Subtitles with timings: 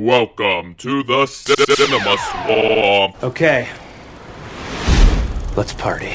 [0.00, 3.22] Welcome to the Cinema Swamp.
[3.22, 3.68] Okay.
[5.54, 6.14] Let's party.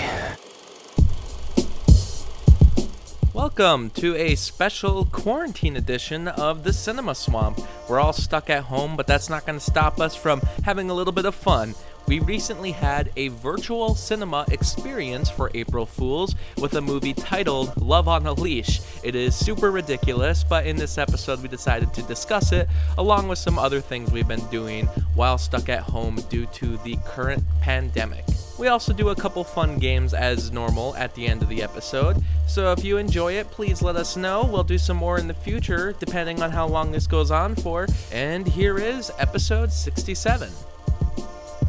[3.32, 7.61] Welcome to a special quarantine edition of the Cinema Swamp.
[7.87, 10.96] We're all stuck at home, but that's not going to stop us from having a
[10.96, 11.76] little bit of fun.
[12.08, 18.08] We recently had a virtual cinema experience for April Fools with a movie titled Love
[18.08, 18.80] on a Leash.
[19.04, 23.39] It is super ridiculous, but in this episode we decided to discuss it along with
[23.39, 24.86] some other things we've been doing
[25.16, 28.24] while stuck at home due to the current pandemic.
[28.60, 32.23] We also do a couple fun games as normal at the end of the episode,
[32.48, 34.45] so if you enjoy it, please let us know.
[34.45, 37.87] We'll do some more in the future, depending on how long this goes on for.
[38.12, 40.51] And here is episode 67.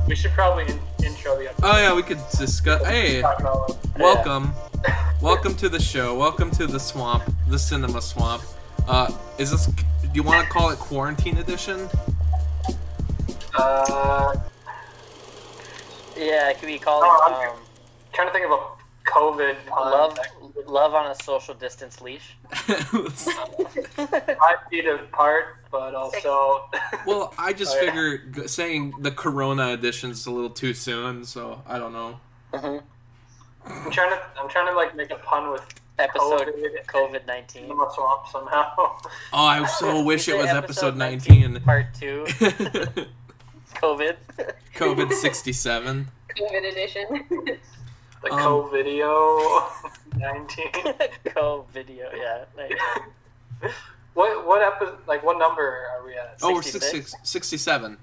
[0.06, 1.66] We should probably in- intro the episode.
[1.66, 2.84] Oh yeah, we could discuss.
[2.86, 4.52] Hey, Talk about- welcome,
[5.22, 6.16] welcome to the show.
[6.16, 8.42] Welcome to the swamp, the cinema swamp.
[8.86, 9.66] Uh, is this?
[9.66, 9.74] Do
[10.14, 11.88] you want to call it quarantine edition?
[13.54, 14.34] Uh,
[16.16, 17.56] Yeah, it could be called Oh, I'm- um,
[18.12, 19.90] trying to think of a COVID pun.
[19.92, 20.18] love
[20.66, 22.36] love on a social distance leash.
[22.52, 22.86] Five
[24.70, 26.68] feet apart, but also.
[27.06, 27.86] well, I just Oh, yeah.
[27.90, 32.20] figure g- saying the Corona edition's a little too soon, so I don't know.
[32.54, 32.78] hmm
[33.66, 34.20] I'm trying to.
[34.40, 35.62] I'm trying to like make a pun with
[35.98, 36.84] Episode COVID.
[36.86, 37.66] COVID nineteen.
[37.68, 38.70] Swamp somehow.
[38.76, 38.98] Oh,
[39.32, 41.62] I so wish it was episode 19, 19.
[41.62, 42.24] part two.
[43.76, 44.16] COVID.
[44.74, 46.06] COVID 67.
[46.38, 47.26] COVID edition.
[48.30, 49.68] The Um, co video
[50.16, 50.66] 19.
[51.26, 52.10] Co video.
[52.14, 52.44] Yeah.
[52.56, 53.72] nice.
[54.14, 54.98] what what episode?
[55.06, 56.36] Like what number are we at?
[56.42, 57.10] Oh, we're 66?
[57.10, 57.98] 66, 67.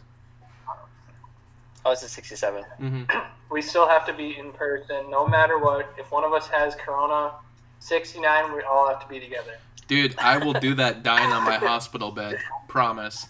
[1.85, 2.63] Oh, it's a sixty-seven.
[2.77, 3.03] hmm
[3.51, 5.93] We still have to be in person, no matter what.
[5.97, 7.33] If one of us has Corona,
[7.79, 9.57] 69, we all have to be together.
[9.87, 12.39] Dude, I will do that dying on my hospital bed.
[12.67, 13.27] Promise.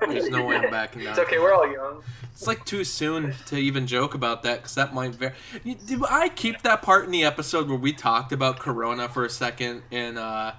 [0.00, 1.10] There's no way I'm backing down.
[1.10, 1.38] It's okay.
[1.38, 2.02] We're all young.
[2.32, 5.32] It's like too soon to even joke about that because that might very.
[5.64, 9.24] You- Did I keep that part in the episode where we talked about Corona for
[9.24, 9.82] a second?
[9.90, 10.52] And uh,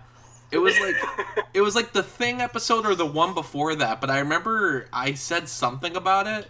[0.52, 0.96] it was like
[1.54, 4.02] it was like the thing episode or the one before that.
[4.02, 6.48] But I remember I said something about it.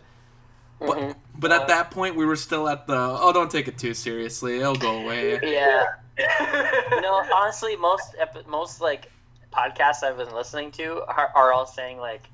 [0.79, 1.15] But Mhm.
[1.37, 4.59] but at that point we were still at the oh don't take it too seriously
[4.59, 5.37] it'll go away.
[5.43, 5.85] Yeah.
[7.01, 9.11] No, honestly, most epi- most like
[9.53, 12.29] podcasts I've been listening to are, are all saying like,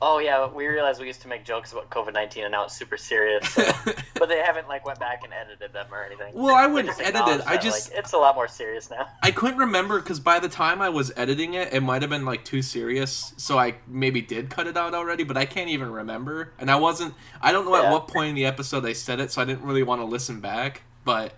[0.00, 2.76] "Oh yeah, we realized we used to make jokes about COVID nineteen, and now it's
[2.76, 3.64] super serious." So.
[4.14, 6.32] but they haven't like went back and edited them or anything.
[6.34, 7.46] Well, I wouldn't just edit it.
[7.46, 9.08] I just like, it's a lot more serious now.
[9.22, 12.24] I couldn't remember because by the time I was editing it, it might have been
[12.24, 15.24] like too serious, so I maybe did cut it out already.
[15.24, 17.14] But I can't even remember, and I wasn't.
[17.40, 19.62] I don't know at what point in the episode I said it, so I didn't
[19.62, 20.82] really want to listen back.
[21.04, 21.34] But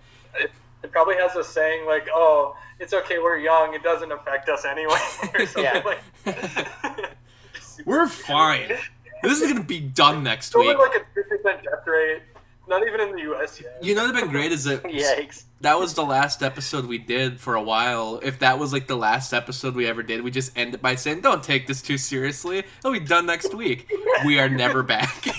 [0.83, 3.19] It probably has a saying like, "Oh, it's okay.
[3.19, 3.73] We're young.
[3.75, 4.93] It doesn't affect us anyway,"
[5.33, 5.83] or something Yeah.
[5.85, 7.10] like.
[7.85, 8.69] We're fine.
[9.23, 10.77] This is gonna be done next Only week.
[10.79, 12.21] like a two percent death rate.
[12.67, 13.59] Not even in the U.S.
[13.59, 13.77] yet.
[13.81, 15.43] You know what'd have been great is that Yikes!
[15.59, 18.19] that was the last episode we did for a while.
[18.23, 20.95] If that was like the last episode we ever did, we just end it by
[20.95, 22.59] saying, "Don't take this too seriously.
[22.59, 23.91] It'll be done next week."
[24.25, 25.25] We are never back.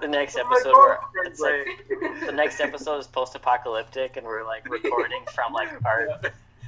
[0.00, 4.44] The next Oh episode, God, we're, it's like, the next episode is post-apocalyptic, and we're
[4.44, 6.20] like recording from like our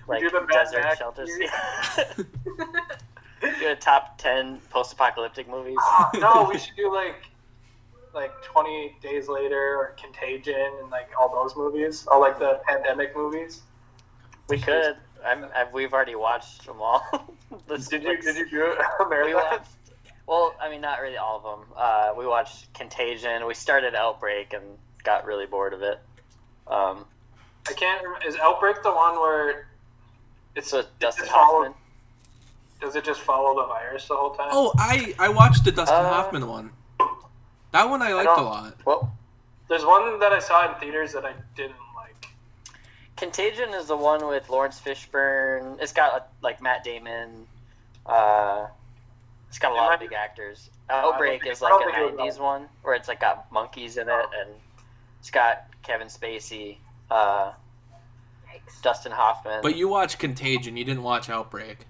[0.09, 1.31] like do the Mad desert shelters.
[3.67, 5.79] a top ten post-apocalyptic movies.
[6.19, 7.25] no, we should do like
[8.15, 13.17] like Twenty Days Later or Contagion and like all those movies, all like the pandemic
[13.17, 13.63] movies.
[14.49, 14.97] We could.
[15.25, 17.03] I'm, I've, we've already watched them all.
[17.69, 18.63] Did you like, did you do
[19.01, 19.71] a We watched.
[20.27, 21.69] Well, I mean, not really all of them.
[21.75, 23.47] Uh, we watched Contagion.
[23.47, 24.63] We started Outbreak and
[25.03, 25.99] got really bored of it.
[26.67, 27.07] Um,
[27.67, 28.03] I can't.
[28.03, 28.27] Remember.
[28.27, 29.69] Is Outbreak the one where
[30.55, 31.73] it's a Dustin Hoffman.
[32.81, 34.49] Does it just follow the virus the whole time?
[34.53, 36.71] oh, I I watched the Dustin Uh, Hoffman one.
[37.73, 38.75] That one I liked don't- a lot.
[38.85, 39.13] Well,
[39.69, 42.29] There's one that I saw in theaters that I didn't like.
[43.17, 45.79] Contagion is the one with Laurence Fishburne.
[45.83, 47.47] It's got like Matt Damon.
[48.07, 48.69] Uh,
[49.49, 50.71] it's got a lot of big actors.
[50.89, 53.99] Outbreak is like don't a think it was '90s one where it's like got monkeys
[53.99, 54.51] in it, and
[55.21, 56.79] it's got Kevin Spacey,
[57.11, 57.53] uh,
[58.83, 59.61] Dustin Hoffman.
[59.63, 60.77] But you watched Contagion.
[60.79, 61.87] You didn't watch Outbreak.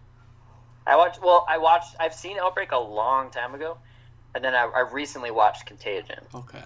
[0.88, 1.20] I watched.
[1.22, 1.94] Well, I watched.
[2.00, 3.78] I've seen Outbreak a long time ago,
[4.34, 6.20] and then I, I recently watched Contagion.
[6.34, 6.62] Okay.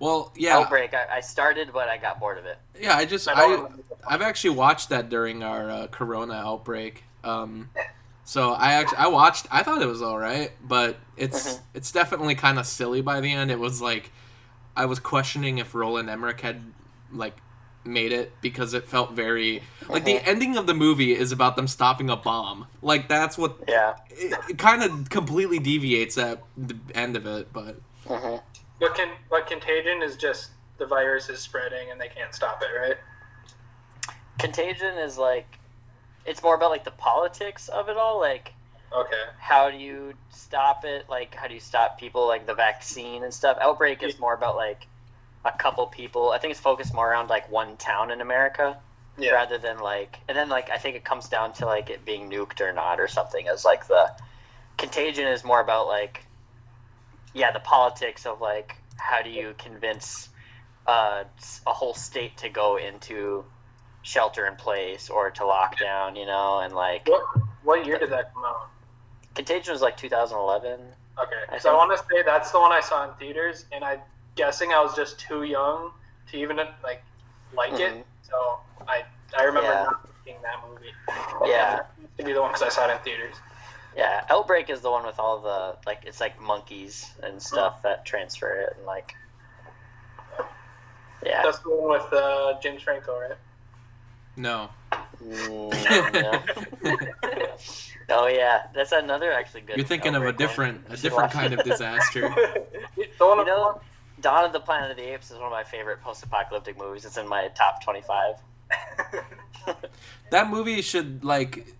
[0.00, 0.94] Well, yeah, Outbreak.
[0.94, 2.58] I, I started, but I got bored of it.
[2.80, 2.96] yeah.
[2.96, 3.66] I just I, I
[4.08, 7.04] I've actually watched that during our uh, Corona outbreak.
[7.22, 7.68] Um,
[8.24, 9.46] so I actually I watched.
[9.50, 11.60] I thought it was all right, but it's Mhm.
[11.74, 13.50] it's definitely kind of silly by the end.
[13.50, 14.10] It was like
[14.76, 16.62] I was questioning if Roland Emmerich had
[17.12, 17.36] like
[17.84, 20.26] made it because it felt very like the Mhm.
[20.26, 22.66] ending of the movie is about them stopping a bomb.
[22.82, 23.94] Like that's what Yeah.
[24.10, 28.36] it, it kind of completely deviates at the end of it, but hmm
[28.78, 32.78] But can what contagion is just the virus is spreading and they can't stop it,
[32.78, 32.96] right?
[34.38, 35.58] Contagion is like,
[36.24, 38.18] it's more about like the politics of it all.
[38.18, 38.52] Like,
[38.92, 39.22] Okay.
[39.38, 41.08] how do you stop it?
[41.08, 43.56] Like, how do you stop people like the vaccine and stuff?
[43.60, 44.86] Outbreak is more about like
[45.44, 46.30] a couple people.
[46.30, 48.76] I think it's focused more around like one town in America
[49.16, 49.32] Yeah.
[49.32, 52.30] rather than like, and then like I think it comes down to like it being
[52.30, 53.48] nuked or not or something.
[53.48, 54.12] As like the
[54.76, 56.24] contagion is more about like,
[57.32, 60.28] yeah, the politics of like how do you convince
[60.86, 61.24] uh,
[61.66, 63.44] a whole state to go into
[64.02, 67.22] shelter in place or to lock down, you know, and like What
[67.62, 68.68] what year did that come out?
[69.34, 70.80] Contagion was like 2011.
[71.18, 71.34] Okay.
[71.50, 74.00] I so I want to say that's the one I saw in theaters, and I'm
[74.36, 75.92] guessing I was just too young
[76.30, 77.02] to even like
[77.54, 77.80] like Mhm.
[78.00, 78.06] it.
[78.22, 79.04] So I
[79.36, 79.84] I remember Yeah.
[79.84, 80.94] not liking that movie.
[81.50, 81.76] Yeah.
[81.80, 83.36] It used to be the one because I saw it in theaters.
[83.96, 88.04] Yeah, Outbreak is the one with all the like it's like monkeys and stuff that
[88.04, 89.14] transfer it and like
[91.24, 91.42] yeah.
[91.42, 93.36] That's the one with uh, James Franco, right?
[94.36, 94.70] no.
[95.22, 96.42] Mm, no.
[98.08, 99.76] oh yeah, that's another actually good.
[99.76, 100.48] You're thinking of a Outbreak one.
[100.48, 102.20] different a different kind of disaster.
[102.96, 103.80] the one You know,
[104.20, 107.04] Dawn of the Planet of the Apes is one of my favorite post-apocalyptic movies.
[107.04, 108.34] It's in my top 25.
[110.30, 111.74] That movie should like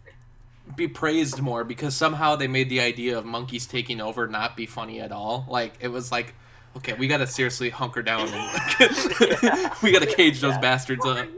[0.77, 4.67] be praised more because somehow they made the idea of monkeys taking over not be
[4.67, 5.47] funny at all.
[5.49, 6.35] Like it was like,
[6.77, 8.51] okay, we gotta seriously hunker down and
[9.83, 10.61] we gotta cage those Yeah.
[10.61, 11.29] bastards up.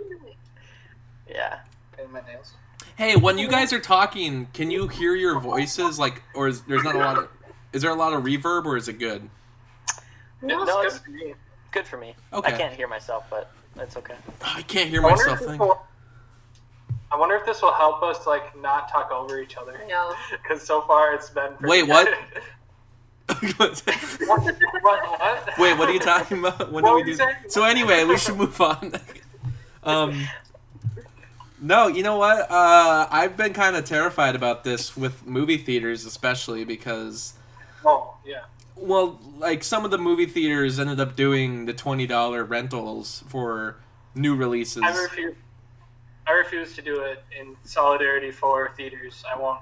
[1.28, 1.60] Yeah.
[1.96, 2.54] Painting my nails.
[2.96, 5.98] Hey, when you guys are talking, can you hear your voices?
[5.98, 7.28] Like, or is there's not a lot of
[7.74, 9.28] is there a lot of reverb or is it good?
[10.42, 11.34] No, It's it's good for me.
[11.70, 12.14] good for me.
[12.32, 12.52] Okay.
[12.54, 14.14] I can't hear myself, but that's okay.
[14.42, 15.80] I can't hear I wonder, myself if will,
[17.10, 19.80] I wonder if this will help us like not talk over each other.
[19.88, 20.14] No.
[20.42, 21.54] Because so far it's been.
[21.54, 22.06] pretty Wait, what?
[22.06, 22.16] good.
[23.56, 23.82] what?
[24.26, 24.44] What?
[24.82, 25.58] What?
[25.58, 26.72] Wait, what are you talking about?
[26.72, 27.14] When What do we you do?
[27.14, 27.36] saying?
[27.48, 28.92] So anyway, we should move on.
[29.84, 30.26] um,
[31.60, 32.50] no, you know what?
[32.50, 37.34] Uh, I've been kind of terrified about this with movie theaters, especially because,
[37.84, 38.42] Oh yeah.
[38.76, 43.76] Well, like some of the movie theaters ended up doing the twenty dollar rentals for
[44.14, 44.82] new releases.
[44.82, 45.34] I refuse.
[46.26, 49.24] I refuse to do it in solidarity for theaters.
[49.30, 49.60] I won't.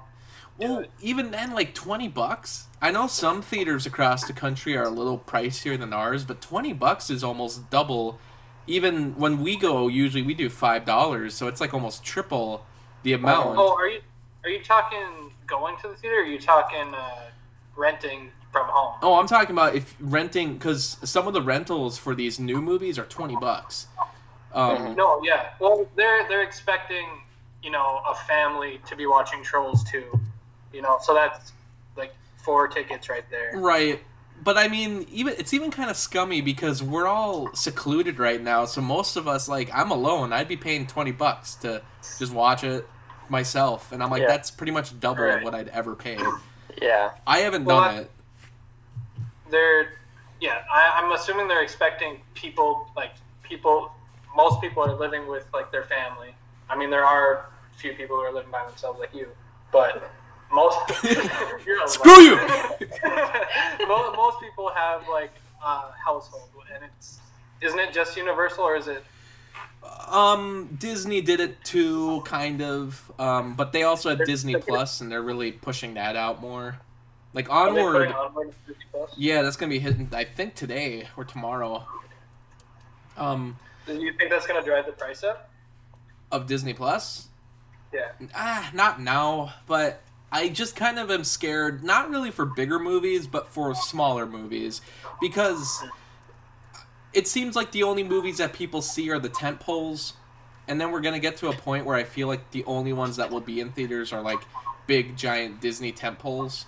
[0.57, 2.67] Well, even then, like twenty bucks.
[2.81, 6.73] I know some theaters across the country are a little pricier than ours, but twenty
[6.73, 8.19] bucks is almost double.
[8.67, 12.65] Even when we go, usually we do five dollars, so it's like almost triple
[13.03, 13.57] the amount.
[13.57, 14.01] Oh, are you
[14.43, 16.17] are you talking going to the theater?
[16.17, 17.29] Or are you talking uh,
[17.75, 18.95] renting from home?
[19.01, 22.97] Oh, I'm talking about if renting, because some of the rentals for these new movies
[22.99, 23.87] are twenty bucks.
[24.53, 25.51] Um, No, yeah.
[25.59, 27.07] Well, they're they're expecting
[27.63, 30.19] you know a family to be watching Trolls too,
[30.73, 30.97] you know.
[31.01, 31.53] So that's
[31.95, 32.13] like
[32.43, 33.51] four tickets right there.
[33.55, 34.01] Right.
[34.43, 38.65] But I mean, even it's even kind of scummy because we're all secluded right now.
[38.65, 40.33] So most of us, like, I'm alone.
[40.33, 41.81] I'd be paying twenty bucks to
[42.17, 42.87] just watch it
[43.29, 44.27] myself, and I'm like, Yeah.
[44.29, 45.37] that's pretty much double Right.
[45.37, 46.17] of what I'd ever pay.
[46.81, 47.11] Yeah.
[47.27, 48.11] I haven't Well, done I- it.
[49.51, 49.93] They're
[50.39, 50.63] yeah.
[50.71, 53.11] I, I'm assuming they're expecting people like
[53.43, 53.91] people.
[54.35, 56.33] Most people are living with like their family.
[56.69, 59.27] I mean, there are a few people who are living by themselves like you,
[59.71, 60.09] but
[60.51, 60.77] most
[61.87, 62.35] Screw you!
[63.87, 65.33] most, most people have like
[65.63, 67.19] a household, and it's
[67.61, 69.03] isn't it just Universal or is it?
[70.07, 73.11] Um, Disney did it too, kind of.
[73.19, 76.41] Um, but they also have They're- Disney they're- Plus, and they're really pushing that out
[76.41, 76.77] more.
[77.33, 79.11] Like Onward, Onward to Disney Plus?
[79.17, 80.09] yeah, that's gonna be hitting.
[80.13, 81.85] I think today or tomorrow.
[83.17, 85.49] Um, Do you think that's gonna drive the price up?
[86.31, 87.27] of Disney Plus.
[87.93, 88.11] Yeah.
[88.33, 93.27] Ah, not now, but I just kind of am scared, not really for bigger movies,
[93.27, 94.79] but for smaller movies.
[95.19, 95.83] Because
[97.11, 100.13] it seems like the only movies that people see are the tent poles.
[100.69, 102.93] And then we're going to get to a point where I feel like the only
[102.93, 104.39] ones that will be in theaters are like
[104.87, 106.65] big, giant Disney tent poles.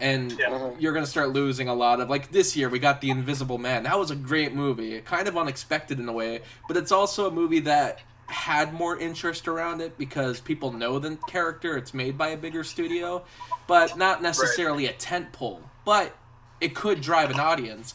[0.00, 0.50] And Yeah.
[0.50, 0.76] Mhm.
[0.80, 2.10] you're going to start losing a lot of.
[2.10, 3.84] Like this year, we got The Invisible Man.
[3.84, 5.00] That was a great movie.
[5.00, 9.46] Kind of unexpected in a way, but it's also a movie that had more interest
[9.46, 11.76] around it because people know the character.
[11.76, 13.22] It's made by a bigger studio,
[13.66, 15.62] but not necessarily a tent pole.
[15.84, 16.16] But
[16.60, 17.94] it could drive an audience.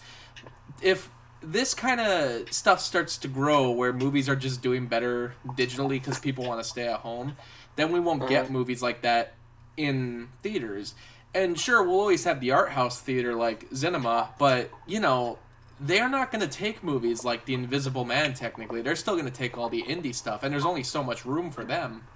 [0.82, 1.10] If
[1.42, 6.20] this kind of stuff starts to grow where movies are just doing better digitally because
[6.20, 7.36] people want to stay at home,
[7.76, 9.34] then we won't get movies like that
[9.78, 10.94] in theaters.
[11.34, 15.38] And sure, we'll always have the art house theater like Cinema, but you know,
[15.80, 18.34] they're not going to take movies like The Invisible Man.
[18.34, 21.26] Technically, they're still going to take all the indie stuff, and there's only so much
[21.26, 22.08] room for them.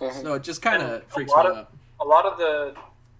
[0.00, 0.22] Mhm.
[0.22, 1.70] So it just kind of freaks me out.
[2.00, 2.74] a lot of the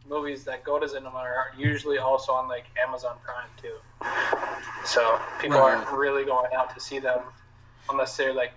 [0.09, 3.77] movies that go to cinema are usually also on like Amazon Prime too.
[4.85, 5.77] So people Right.
[5.77, 7.21] aren't really going out to see them
[7.89, 8.53] unless they're like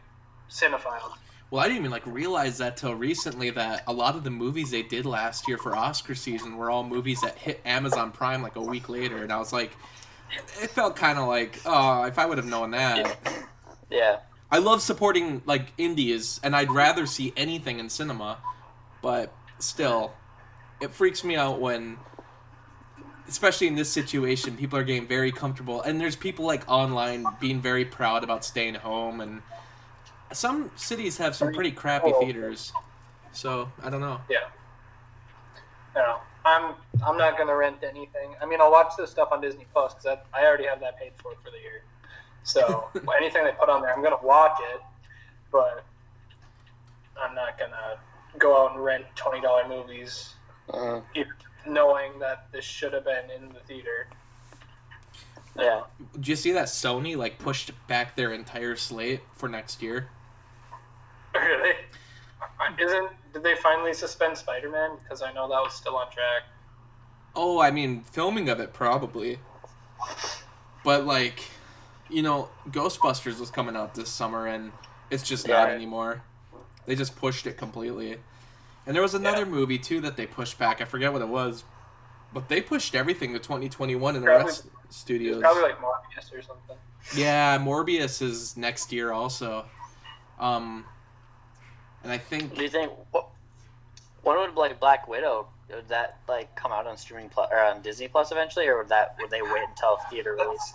[0.50, 1.14] cinephiles.
[1.52, 4.72] Well, I didn't even like realize that till recently that a lot of the movies
[4.72, 8.56] they did last year for Oscar season were all movies that hit Amazon Prime like
[8.56, 9.72] a week later, and I was like,
[10.62, 13.18] it felt kind of like, oh, if I would have known that.
[13.90, 14.20] Yeah.
[14.52, 18.40] I love supporting like indies, and I'd rather see anything in cinema,
[19.02, 20.14] but still,
[20.82, 21.98] it freaks me out when,
[23.28, 27.62] especially in this situation, people are getting very comfortable, and there's people like online being
[27.62, 29.42] very proud about staying home, and
[30.34, 32.74] some cities have some pretty crappy theaters,
[33.32, 34.20] so I don't know.
[34.30, 34.40] Yeah.
[35.96, 38.36] No, I'm I'm not gonna rent anything.
[38.42, 41.14] I mean, I'll watch this stuff on Disney Plus because I already have that paid
[41.18, 41.84] for for the year.
[42.44, 44.82] So anything they put on there, I'm gonna watch it,
[45.52, 45.84] but
[47.22, 47.98] I'm not gonna
[48.38, 50.34] go out and rent twenty dollar movies,
[50.70, 51.04] Mhm.
[51.66, 54.08] knowing that this should have been in the theater.
[55.58, 55.84] Yeah.
[56.14, 60.10] Did you see that Sony like pushed back their entire slate for next year?
[61.34, 61.76] Really?
[62.80, 64.92] Isn't did they finally suspend Spider Man?
[65.04, 66.44] Because I know that was still on track.
[67.36, 69.40] Oh, I mean, filming of it probably.
[70.84, 71.44] But like,
[72.10, 74.72] you know, Ghostbusters was coming out this summer and
[75.10, 75.74] it's just not Yeah.
[75.74, 76.22] anymore.
[76.86, 78.20] They just pushed it completely.
[78.86, 79.46] And there was another Yeah.
[79.46, 80.82] movie too that they pushed back.
[80.82, 81.64] I forget what it was.
[82.34, 85.42] But they pushed everything to 2021 in the rest studios.
[85.42, 86.78] probably like Morbius or something.
[87.16, 89.66] Yeah, Morbius is next year also.
[90.40, 90.86] Um
[92.04, 93.30] and I think Do you think what?
[94.24, 95.48] When would like Black Widow?
[95.74, 98.90] Would that like come out on streaming plus or on Disney Plus eventually, or would
[98.90, 100.74] that would they wait until theater release?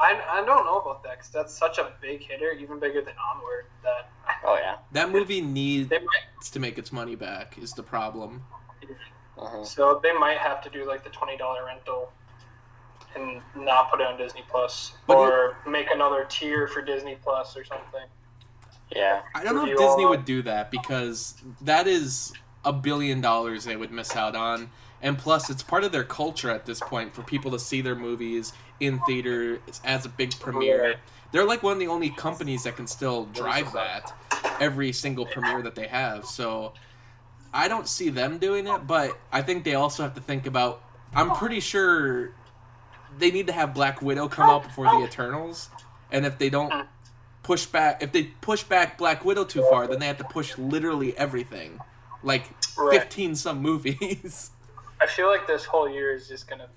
[0.00, 3.14] I, I don't know about that because that's such a big hitter, even bigger than
[3.34, 3.64] Onward.
[3.82, 4.10] That
[4.44, 4.76] Oh yeah.
[4.92, 6.00] that movie needs might
[6.52, 8.44] to make its money back is the problem.
[9.36, 9.64] Mhm.
[9.66, 12.12] so they might have to do like the twenty dollar rental
[13.14, 17.56] and not put it on Disney Plus But or make another tier for Disney Plus
[17.56, 18.06] or something.
[18.94, 19.22] Yeah.
[19.34, 22.32] I don't know if Disney all- would do that because that is
[22.64, 24.70] a billion dollars they would miss out on.
[25.00, 27.94] And plus, it's part of their culture at this point for people to see their
[27.94, 30.96] movies in theater as a big premiere.
[31.30, 34.12] They're like one of the only companies that can still drive that
[34.60, 36.24] every single premiere that they have.
[36.24, 36.72] So
[37.52, 40.82] I don't see them doing it, but I think they also have to think about.
[41.14, 42.32] I'm pretty sure
[43.18, 45.70] they need to have Black Widow come out before the Eternals,
[46.10, 46.86] and if they don't
[47.42, 50.56] push back, if they push back Black Widow too far, then they have to push
[50.58, 51.80] literally everything,
[52.22, 53.00] like Right.
[53.00, 54.50] 15 some movies.
[55.00, 56.68] I feel like this whole year is just gonna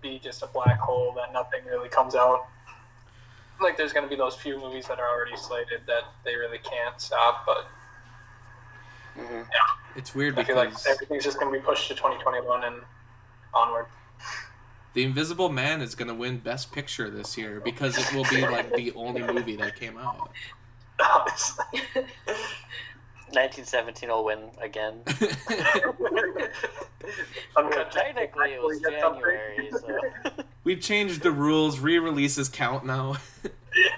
[0.00, 2.46] be just a black hole that nothing really comes out.
[3.60, 7.00] Like there's gonna be those few movies that are already slated that they really can't
[7.00, 7.66] stop, but
[9.16, 9.42] hmm
[9.96, 12.76] It's weird I feel like because everything's just gonna be pushed to 2021 and
[13.54, 13.86] onward.
[14.94, 18.74] The Invisible Man is gonna win Best Picture this year because it will be like
[18.74, 20.30] the only movie that came out.
[23.34, 25.00] 1917 will win again.
[27.56, 29.22] Uncut Gems Technically, it was actually get something.
[29.22, 29.98] January, so
[30.64, 31.80] We've changed the rules.
[31.80, 33.16] Re-releases count now.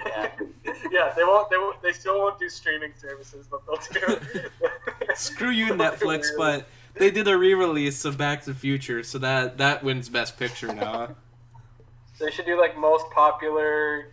[0.07, 0.31] yeah.
[0.91, 1.51] yeah, they won't.
[1.51, 1.83] They won't.
[1.83, 4.21] They still won't do streaming services, but they'll do.
[5.17, 9.59] Screw you, Netflix, but they did a re-release of Back to the Future, so that
[9.59, 11.17] that wins Best Picture now.
[12.21, 14.09] they should do like most popular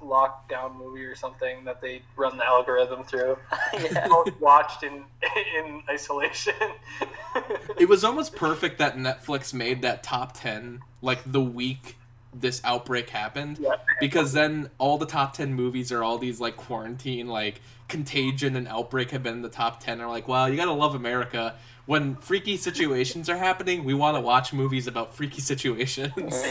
[0.00, 3.36] lockdown movie or something that they run the algorithm through.
[3.72, 4.06] yeah.
[4.08, 5.04] Most watched in
[5.58, 6.54] in isolation.
[7.78, 11.96] It was almost perfect that Netflix made that top ten like the week
[12.34, 13.58] this outbreak happened.
[13.58, 13.76] yeah.
[14.00, 18.66] because then all the top 10 movies are all these like quarantine like contagion and
[18.68, 21.54] outbreak have been in the top 10 are like wow you gotta love america
[21.86, 26.44] when freaky situations are happening we want to watch movies about freaky situations.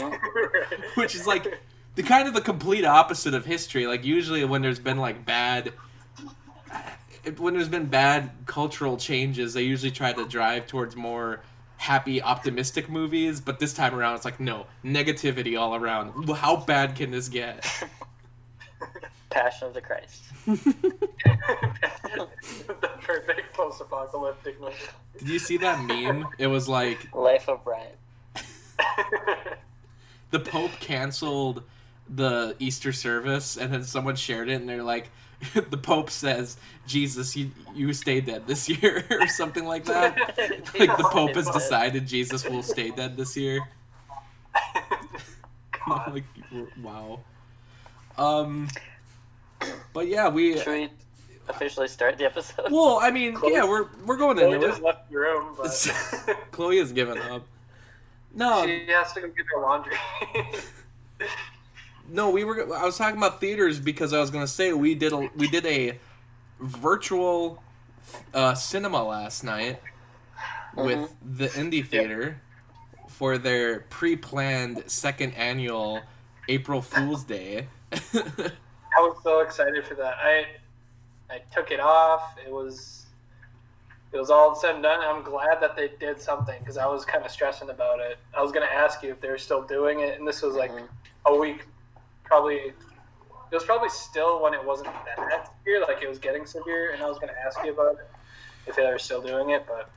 [0.94, 1.60] Which is like
[1.94, 3.86] the kind of the complete opposite of history.
[3.86, 5.72] Like usually when there's been like bad
[7.38, 11.40] when there's been bad cultural changes they usually try to drive towards more
[11.76, 16.28] happy optimistic movies but this time around it's like no negativity all around.
[16.36, 17.64] How bad can this get
[19.32, 20.22] Passion of the Christ.
[20.46, 20.58] the
[23.02, 24.74] perfect post-apocalyptic movie.
[25.18, 27.92] did you see that meme it was like Life of Brian.
[30.30, 31.62] the pope canceled
[32.08, 35.10] the easter service and then someone shared it and they're like
[35.54, 40.16] the pope says jesus you, you stay dead this year or something like that
[40.78, 43.60] like the pope has decided jesus will stay dead this year
[45.88, 46.24] like,
[46.82, 47.20] wow.
[48.18, 48.68] Um,
[49.92, 50.58] but yeah, we.
[50.58, 50.90] Should we
[51.48, 52.70] officially start the episode?
[52.70, 54.84] Well, I mean, yeah, we're we're going Chloe into just it.
[54.84, 57.46] left the room, but Chloe has given up.
[58.34, 59.96] No, she has to go get her laundry.
[62.08, 62.74] no, we were.
[62.74, 65.66] I was talking about theaters because I was gonna say we did a we did
[65.66, 65.98] a
[66.60, 67.62] virtual
[68.32, 69.80] uh, cinema last night
[70.76, 72.40] with the indie theater
[73.08, 76.00] for their pre-planned second annual
[76.48, 77.68] April Fool's Day.
[78.96, 80.14] I was so excited for that.
[80.22, 80.46] I
[81.30, 82.36] I took it off.
[82.44, 83.06] It was
[84.12, 85.00] it was all said and done.
[85.00, 88.18] I'm glad that they did something because I was kind of stressing about it.
[88.36, 90.70] I was gonna ask you if they were still doing it, and this was like
[90.70, 90.88] Mhm.
[91.26, 91.66] a week,
[92.24, 92.56] probably.
[93.50, 97.02] It was probably still when it wasn't that severe, like it was getting severe, and
[97.02, 98.10] I was gonna ask you about it
[98.66, 99.90] if they were still doing it, but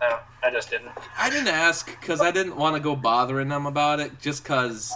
[0.00, 0.22] I don't.
[0.42, 0.92] I just didn't.
[1.18, 4.18] I didn't ask because I didn't want to go bothering them about it.
[4.20, 4.94] Just because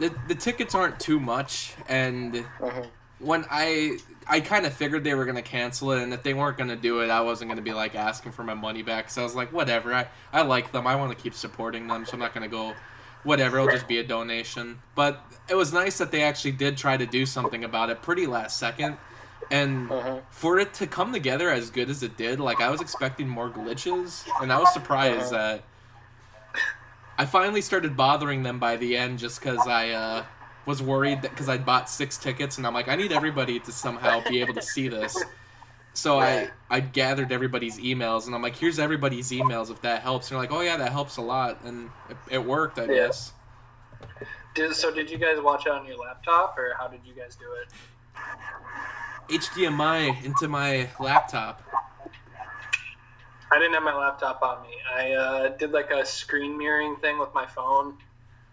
[0.00, 2.86] the the tickets aren't too much, and Mhm.
[3.20, 6.56] when I I kind of figured they were gonna cancel it, and if they weren't
[6.58, 9.10] gonna do it, I wasn't gonna be like asking for my money back.
[9.10, 9.94] So I was like, whatever.
[9.94, 10.86] I I like them.
[10.86, 12.74] I want to keep supporting them, so I'm not gonna go.
[13.22, 14.80] Whatever, it'll just be a donation.
[14.94, 18.26] But it was nice that they actually did try to do something about it pretty
[18.26, 18.96] last second.
[19.50, 20.22] And Mhm.
[20.30, 23.50] for it to come together as good as it did, like I was expecting more
[23.50, 25.64] glitches, and I was surprised that
[27.20, 30.24] I finally started bothering them by the end, just because I uh,
[30.64, 33.72] was worried that because I bought six tickets, and I'm like, I need everybody to
[33.72, 35.22] somehow be able to see this.
[35.92, 40.30] So I I gathered everybody's emails, and I'm like, here's everybody's emails if that helps.
[40.30, 43.08] And they're like, oh yeah, that helps a lot, and it, it worked, I Yeah.
[43.08, 43.34] guess.
[44.54, 47.36] Did, so did you guys watch it on your laptop, or how did you guys
[47.36, 47.68] do it?
[49.28, 51.62] HDMI into my laptop.
[53.52, 54.68] I didn't have my laptop on me.
[54.94, 57.94] I uh, did like a screen mirroring thing with my phone.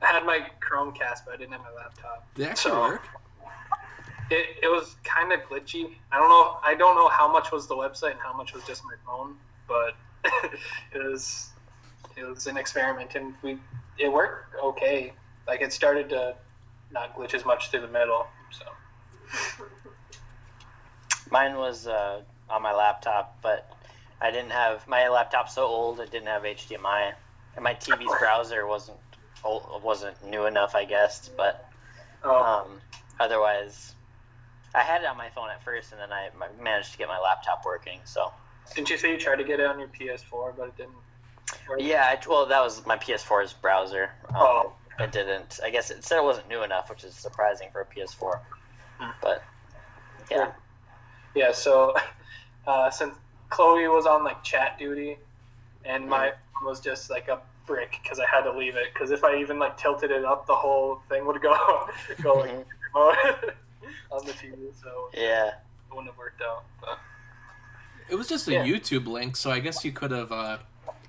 [0.01, 2.27] I had my Chromecast, but I didn't have my laptop.
[2.35, 3.07] Did it actually So- work?
[4.29, 5.95] It, it was kind of glitchy.
[6.11, 6.57] I don't know.
[6.61, 9.35] I don't know how much was the website and how much was just my phone,
[9.69, 9.95] but
[10.93, 11.51] it was
[12.17, 13.57] it was an experiment, and we
[13.97, 15.13] it worked okay.
[15.47, 16.35] Like it started to
[16.91, 18.27] not glitch as much through the middle.
[18.51, 18.65] So
[21.31, 23.71] Mine was uh, on my laptop, but
[24.19, 27.13] I didn't have my laptop's so old it didn't have HDMI,
[27.55, 28.97] and my TV's browser wasn't
[29.43, 31.29] old, wasn't new enough, I guess.
[31.35, 31.69] But
[32.23, 32.81] oh, um,
[33.19, 33.95] otherwise,
[34.73, 36.29] I had it on my phone at first, and then I
[36.61, 37.99] managed to get my laptop working.
[38.05, 38.31] So
[38.75, 40.93] didn't you say you tried to get it on your PS4, but it didn't?
[41.69, 41.79] work?
[41.79, 44.11] yeah, I, well, that was my PS4's browser.
[44.29, 45.59] Um, Oh, It didn't.
[45.63, 48.39] I guess it said it wasn't new enough, which is surprising for a PS4.
[48.99, 49.11] Hmm.
[49.21, 49.43] But
[50.31, 50.51] yeah,
[51.35, 51.95] Yeah, so
[52.67, 53.15] uh, since
[53.49, 55.17] Chloe was on like chat duty,
[55.85, 59.11] and my phone was just like a brick because I had to leave it because
[59.11, 61.55] if I even like tilted it up, the whole thing would go
[62.21, 62.65] go like Mhm.
[64.11, 65.47] on the TV, so yeah.
[65.47, 65.53] it
[65.91, 66.63] wouldn't have worked out.
[66.81, 66.97] But
[68.09, 68.63] It was just a Yeah.
[68.65, 70.57] YouTube link, so I guess you could have, uh,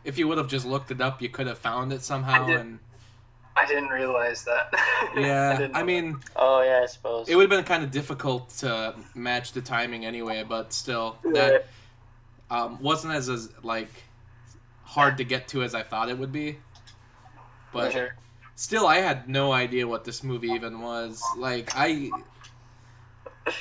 [0.04, 2.44] if you would have just looked it up, you could have found it somehow.
[2.44, 2.60] I did.
[2.60, 2.78] And
[3.56, 4.72] I didn't realize that.
[5.16, 7.28] yeah, didn't I, know mean, Oh yeah, I suppose.
[7.28, 11.66] it would have been kind of difficult to match the timing anyway, but still, that.
[12.50, 13.90] Um, wasn't as, as like
[14.84, 16.58] hard to get to as I thought it would be.
[17.72, 18.14] But Sure.
[18.54, 21.22] still, I had no idea what this movie even was.
[21.36, 22.10] Like, I.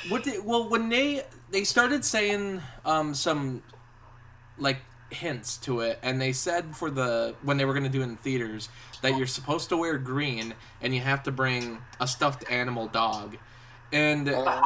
[0.08, 3.62] What did, well when they they started saying um some
[4.58, 4.78] like
[5.10, 8.04] hints to it and they said for the when they were going to do it
[8.04, 8.68] in theaters
[9.00, 13.38] that you're supposed to wear green and you have to bring a stuffed animal dog
[13.92, 14.62] and Uh, uh,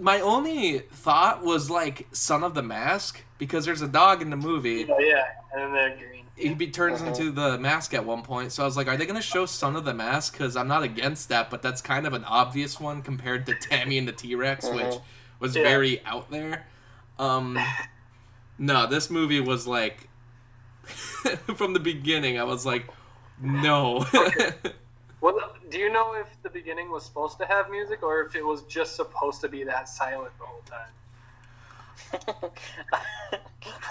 [0.00, 4.36] my only thought was like son of the mask because there's a dog in the
[4.36, 6.24] movie Oh yeah, and then they're green.
[6.36, 7.08] he be, turns Uh-huh.
[7.10, 8.52] into the mask at one point.
[8.52, 10.32] So I was like, are they going to show Son of the Mask?
[10.32, 13.98] Because I'm not against that, but that's kind of an obvious one compared to Tammy
[13.98, 14.98] and the T Rex, which Uh-huh.
[15.38, 15.62] was Yeah.
[15.62, 16.66] very out there.
[17.18, 17.58] Um,
[18.58, 20.08] no, this movie was like,
[21.56, 22.88] from the beginning, I was like,
[23.40, 24.04] no.
[25.24, 28.44] Well, do you know if the beginning was supposed to have music or if it
[28.44, 32.50] was just supposed to be that silent the whole time?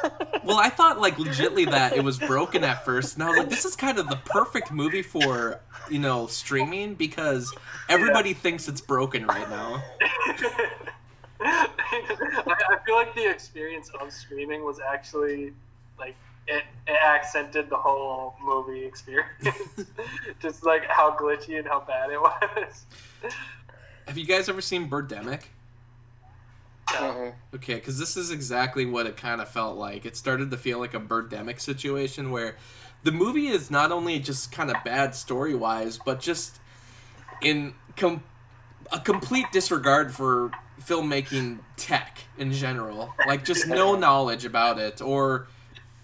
[0.44, 3.50] well, I thought like legitly that it was broken at first, and I was like,
[3.50, 7.52] this is kind of the perfect movie for you know streaming because
[7.90, 9.82] everybody thinks it's broken right now.
[11.42, 11.68] I,
[12.46, 15.54] I feel like the experience of streaming was actually
[15.98, 16.16] like
[16.48, 19.30] it, it accented the whole movie experience.
[20.42, 22.86] Just like how glitchy and how bad it was.
[24.08, 25.44] Have you guys ever seen Birdemic?
[26.88, 27.34] Mhm.
[27.56, 30.06] Okay, because this is exactly what it kind of felt like.
[30.06, 32.58] It started to feel like a Birdemic situation where
[33.04, 36.60] the movie is not only just kind of bad story wise, but just
[37.42, 38.24] in com-
[38.92, 40.52] a complete disregard for
[40.82, 43.14] filmmaking tech in general.
[43.26, 45.48] Like just no knowledge about it or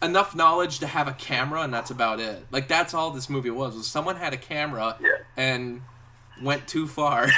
[0.02, 2.46] enough knowledge to have a camera and that's about it.
[2.52, 3.76] Like that's all this movie was.
[3.76, 5.10] Was someone had a camera Yeah.
[5.38, 5.82] and
[6.42, 7.28] went too far.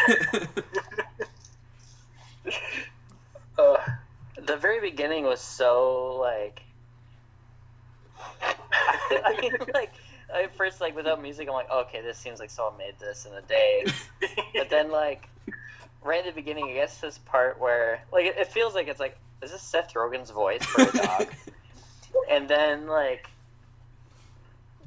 [3.57, 3.77] Uh,
[4.47, 6.63] the very beginning was so like
[8.41, 9.91] I mean, like
[10.33, 13.33] at first like without music I'm like okay this seems like someone made this in
[13.33, 13.85] a day
[14.55, 15.27] but then like
[16.01, 18.99] right at the beginning I guess this part where like it, it feels like it's
[18.99, 21.27] like is this Seth Rogen's voice for a dog
[22.29, 23.29] and then like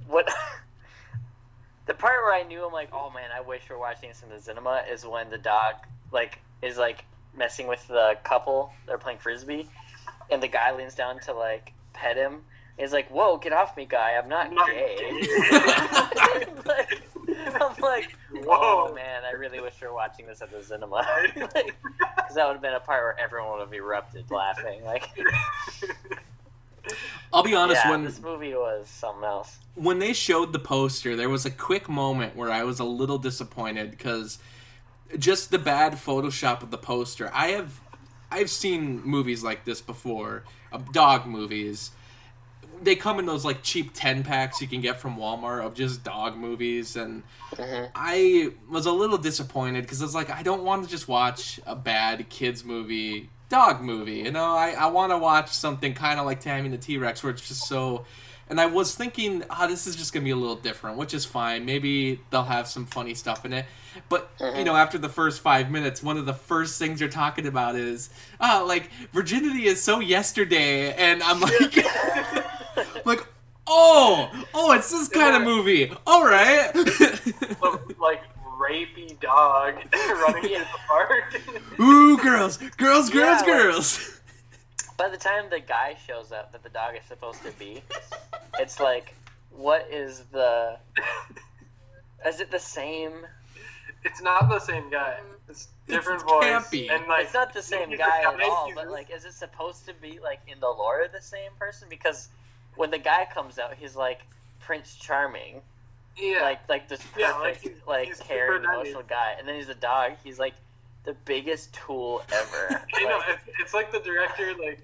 [0.07, 0.29] what
[1.87, 4.23] the part where I knew I'm like oh man I wish we are watching this
[4.23, 5.75] in the cinema is when the dog
[6.13, 7.05] like is like
[7.37, 9.69] messing with the couple they're playing frisbee.
[10.31, 12.41] And the guy leans down to like pet him.
[12.79, 14.13] He's like whoa get off me guy.
[14.13, 15.23] I'm not, not gay,
[16.65, 17.03] like,
[17.61, 18.89] i'm like Whoa.
[18.89, 21.07] oh man i really wish we were watching this at the cinema.
[22.17, 25.09] Because that would have been a part where everyone would have erupted laughing like
[27.33, 31.16] I'll be honest yeah when this movie was something else when they showed the poster,
[31.16, 34.38] there was a quick moment where I was a little disappointed because
[35.18, 37.31] just the bad Photoshop of the poster.
[37.35, 37.81] I have
[38.31, 41.90] I've seen movies like this before, uh, dog movies.
[42.83, 46.03] They come in those like cheap ten packs you can get from Walmart of just
[46.05, 47.90] dog movies, and Mhm.
[47.94, 51.61] I was a little disappointed because I was like, I don't want to just watch
[51.66, 54.18] a bad kids movie, dog movie.
[54.18, 56.98] You know, I I want to watch something kind of like Tammy and the T
[56.98, 58.04] Rex, where it's just so
[58.48, 61.24] and I was thinking, ah, this is just gonna be a little different, which is
[61.24, 61.64] fine.
[61.64, 63.66] Maybe they'll have some funny stuff in it.
[64.09, 67.46] But you know, after the first five minutes, one of the first things you're talking
[67.46, 71.76] about is, ah, like virginity is so yesterday, and I'm like,
[73.07, 73.26] like,
[73.66, 75.90] oh, oh, it's this kind of movie.
[76.07, 76.70] All right.
[76.74, 78.22] Look like
[78.68, 81.40] rapey dog running in the park.
[81.81, 84.20] Ooh, girls, girls, girls, Yeah, like- girls.
[84.96, 87.83] by the time the guy shows up that the dog is supposed to be
[88.61, 89.14] it's like
[89.50, 90.77] what is the
[92.27, 93.12] is it the same
[94.05, 95.16] it's not the same guy.
[95.48, 96.42] It's different It voice.
[96.70, 96.90] can't.
[97.00, 99.87] And like it's not the same guy at all, he's but like, is it supposed
[99.87, 101.88] to be like in the lore the same person?
[101.88, 102.29] Because
[102.77, 104.20] when the guy comes out, he's like
[104.61, 105.62] Prince Charming,
[106.16, 108.74] yeah, like like this Yeah, like, perfect, he's- like he's super caring, nice.
[108.74, 110.12] emotional guy, and then he's a dog.
[110.22, 110.55] He's like
[111.05, 112.83] the biggest tool ever.
[112.94, 114.81] I know it's, it's like the director like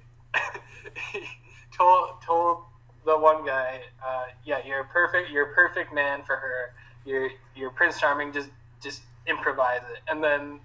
[1.13, 1.23] he
[1.77, 2.65] told told
[3.07, 5.31] the one guy, uh, yeah, you're perfect.
[5.31, 6.75] You're a perfect man for her.
[7.07, 8.33] You're you're Prince Charming.
[8.33, 8.51] Just
[8.83, 10.01] just improvise it.
[10.11, 10.61] And then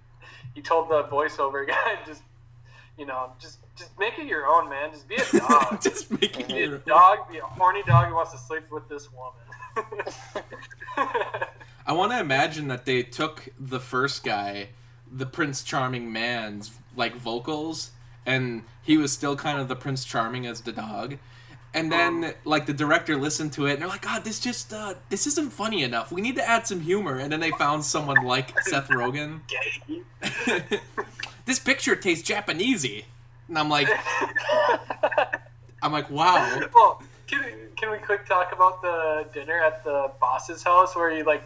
[0.54, 2.21] he told the voiceover guy, just
[2.97, 4.91] you know, just just make it your own, man.
[4.91, 5.82] Just be a dog.
[5.82, 6.86] just making be a it.
[6.86, 7.30] dog.
[7.32, 9.34] Be a horny dog who wants to sleep with this woman.
[11.88, 14.70] I want to imagine that they took the first guy,
[15.12, 17.92] the Prince Charming man's like vocals,
[18.26, 21.18] and he was still kind of the Prince Charming as the dog.
[21.74, 24.94] And then like the director listened to it and they're like, God, this just uh,
[25.10, 26.10] this isn't funny enough.
[26.10, 27.18] We need to add some humor.
[27.18, 29.42] And then they found someone like Seth Rogen.
[31.46, 33.06] This picture tastes Japanesey.
[33.48, 33.88] And I'm like,
[35.82, 36.60] I'm like, wow.
[36.74, 37.04] Well,
[37.76, 41.44] can, we quick talk about the dinner at the boss's house where he like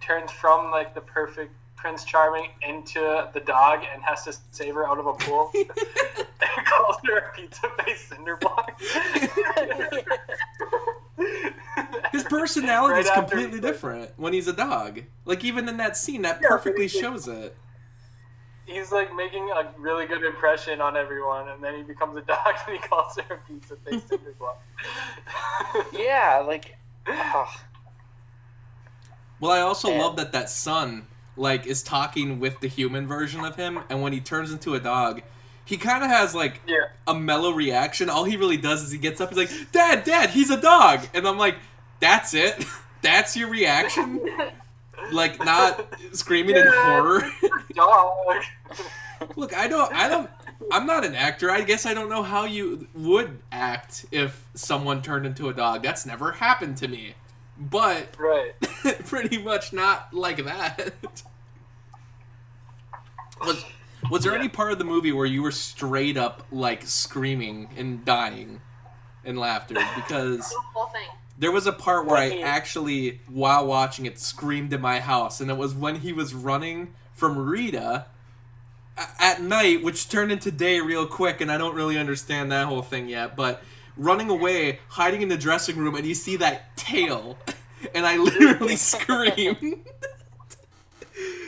[0.00, 4.88] turns from like the perfect Prince Charming into the dog and has to save her
[4.88, 5.66] out of a pool and
[6.66, 8.80] calls her a pizza face cinder block.
[12.10, 15.02] His personality is Right after completely different when he's a dog.
[15.26, 17.54] Like even in that scene, that Yeah, perfectly shows it.
[18.66, 22.54] He's like making a really good impression on everyone, and then he becomes a dog
[22.66, 24.62] and he calls her a pizza face cinder block.
[25.92, 27.52] yeah, like oh,
[29.40, 33.44] Well, I also And- love that that son like is talking with the human version
[33.44, 35.22] of him, and when he turns into a dog,
[35.64, 36.86] he kind of has like yeah.
[37.06, 38.08] a mellow reaction.
[38.08, 41.00] All he really does is he gets up, he's like, "Dad, Dad, he's a dog,"
[41.12, 41.56] and I'm like,
[42.00, 42.64] "That's it?
[43.02, 44.20] That's your reaction?
[45.12, 47.22] Like not screaming in horror?"
[47.74, 48.42] Dog.
[49.36, 50.30] Look, I don't, I don't.
[50.72, 51.50] I'm not an actor.
[51.50, 55.82] I guess I don't know how you would act if someone turned into a dog.
[55.82, 57.14] That's never happened to me.
[57.58, 58.52] But Right.
[59.06, 60.92] pretty much not like that.
[63.44, 63.64] Was
[64.10, 64.38] was there Yeah.
[64.40, 68.60] any part of the movie where you were straight up like screaming and dying
[69.24, 69.74] in laughter?
[69.96, 71.08] Because The whole thing.
[71.38, 75.50] There was a part where I actually, while watching it, screamed in my house, and
[75.50, 78.06] it was when he was running from Rita
[79.18, 82.82] at night, which turned into day real quick, and I don't really understand that whole
[82.82, 83.36] thing yet.
[83.36, 83.62] But
[83.96, 87.38] running away, hiding in the dressing room, and you see that tail,
[87.94, 89.84] and I literally screamed.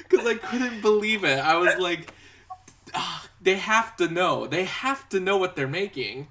[0.08, 1.40] Because I couldn't believe it.
[1.40, 2.12] I was like,
[2.94, 4.46] "Ah, they have to know.
[4.46, 6.28] They have to know what they're making.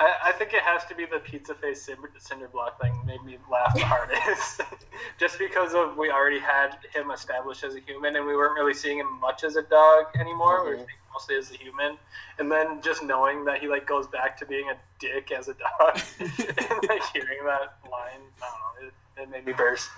[0.00, 3.22] I, I think it has to be the pizza face cinder, cinder block thing made
[3.24, 4.60] me laugh the hardest.
[5.18, 8.74] Just because of we already had him established as a human and we weren't really
[8.74, 10.62] seeing him much as a dog anymore.
[10.64, 10.78] We were Mhm.
[10.78, 11.98] seeing him mostly as a human.
[12.38, 15.54] And then just knowing that he like goes back to being a dick as a
[15.54, 19.90] dog and like hearing that line, I don't know, it, it made me burst.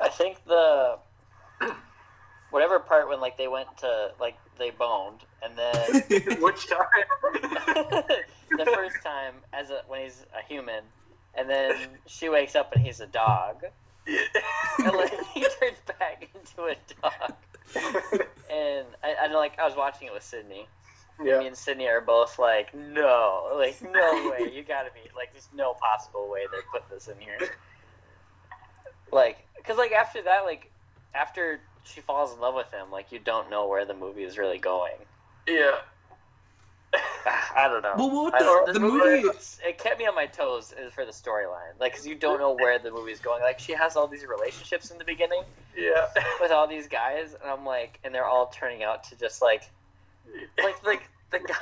[0.00, 0.98] I think the
[2.50, 6.02] whatever part when like they went to like they boned and then
[6.40, 6.86] Which time?
[7.32, 10.82] the first time as a, when he's a human
[11.36, 11.74] and then
[12.06, 13.64] she wakes up and he's a dog.
[14.78, 17.34] And like he turns back into a dog.
[18.50, 20.66] And I, I like I was watching it with Sydney.
[21.22, 21.38] Yeah.
[21.38, 24.50] me and Sydney are both like no like no way.
[24.52, 27.38] You gotta be like there's no possible way they put this in here.
[29.12, 30.70] Like because like after that like
[31.14, 34.36] after she falls in love with him like you don't know where the movie is
[34.38, 34.94] really going
[35.46, 35.72] Yeah.
[37.56, 37.94] I don't know.
[37.96, 39.28] Well, what I the- don't- the this movie?
[39.68, 42.52] It kept me on my toes uh, for the storyline, like because you don't know
[42.54, 43.42] where the movie's going.
[43.42, 45.42] Like she has all these relationships in the beginning
[45.76, 46.06] Yeah.
[46.40, 49.62] with all these guys, and I'm like, and they're all turning out to just like,
[50.62, 51.54] like like the guy,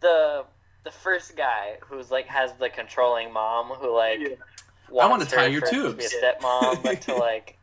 [0.00, 0.44] the
[0.84, 5.00] the first guy who's like has the controlling mom who like Yeah.
[5.00, 5.96] I wanna tie your for- to tubes.
[5.96, 7.56] be a stepmom, but to like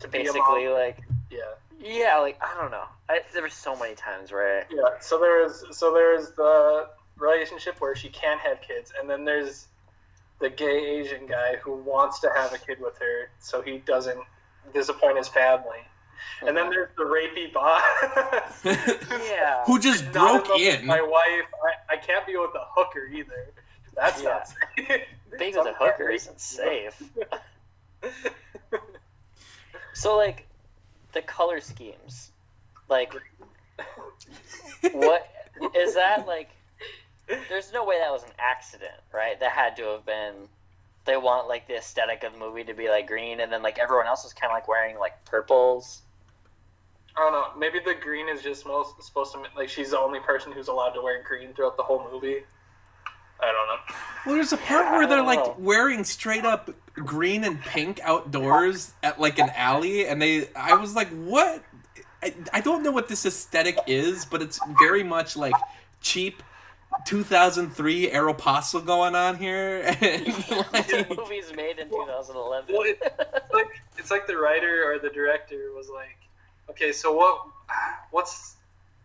[0.00, 0.98] To basically like
[1.30, 1.40] Yeah.
[1.80, 2.84] yeah, like I don't know.
[3.08, 7.80] I, there were so many times where I, Yeah, so there's so there's the relationship
[7.80, 9.66] where she can't have kids, and then there's
[10.38, 14.20] the gay Asian guy who wants to have a kid with her, so he doesn't
[14.74, 15.78] disappoint his family.
[16.46, 17.82] And then there's the rapey boss.
[18.64, 20.86] yeah, Who just Not broke enough in.
[20.86, 21.46] My wife,
[21.90, 23.52] I, I can't be with a hooker either.
[23.94, 24.28] That's Yeah.
[24.28, 25.02] not safe.
[25.38, 27.00] being with a hooker isn't safe.
[29.96, 30.46] So like
[31.12, 32.30] the color schemes,
[32.90, 33.14] like
[34.92, 35.26] what
[35.74, 36.50] is that like?
[37.48, 39.40] There's no way that was an accident, right?
[39.40, 40.34] That had to have been.
[41.06, 43.78] They want like the aesthetic of the movie to be like green, and then like
[43.78, 46.02] everyone else was kind of like wearing like purples.
[47.16, 47.58] I don't know.
[47.58, 50.90] Maybe the green is just most supposed to like she's the only person who's allowed
[50.90, 52.44] to wear green throughout the whole movie.
[53.40, 53.96] I don't know.
[54.24, 55.56] Well, there's a part where they're like know.
[55.58, 60.48] wearing straight up green and pink outdoors at like an alley, and they.
[60.54, 61.62] I was like, what?
[62.22, 65.54] I, I don't know what this aesthetic is, but it's very much like
[66.00, 66.42] cheap
[67.04, 69.82] 2003 Aeropostale going on here.
[70.00, 70.26] And
[70.72, 72.74] like, the movie's made in 2011.
[72.74, 76.16] Well, it- It's like it's like the writer or the director was like,
[76.70, 77.46] okay, so what,
[78.10, 78.56] what's,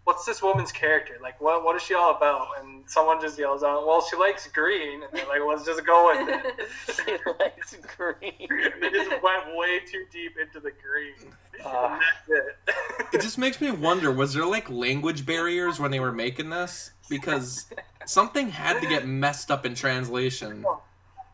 [0.04, 1.18] what's this woman's character?
[1.22, 2.48] Like, what, what is she all about?
[2.60, 6.08] And someone just yells out, well, she likes green, and they're like, let's just go
[6.08, 6.68] with it.
[7.06, 8.48] she likes green.
[8.82, 11.32] they just went way too deep into the green.
[11.64, 12.76] And that's it.
[13.14, 16.92] it just makes me wonder was there like language barriers when they were making this?
[17.10, 17.68] Because
[18.06, 20.66] something had to get messed up in translation.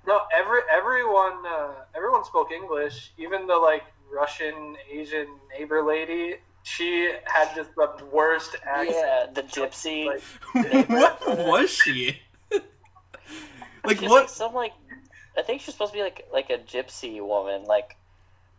[0.07, 3.11] No, every everyone uh, everyone spoke English.
[3.17, 5.27] Even the like Russian Asian
[5.57, 6.35] neighbor lady,
[6.67, 8.89] she had just the worst accent.
[8.95, 10.05] Yeah, the gypsy.
[10.07, 12.19] Like, what was she?
[13.85, 14.21] like She's what?
[14.23, 14.73] like some like
[15.37, 17.95] I think she's supposed to be like like a gypsy woman, like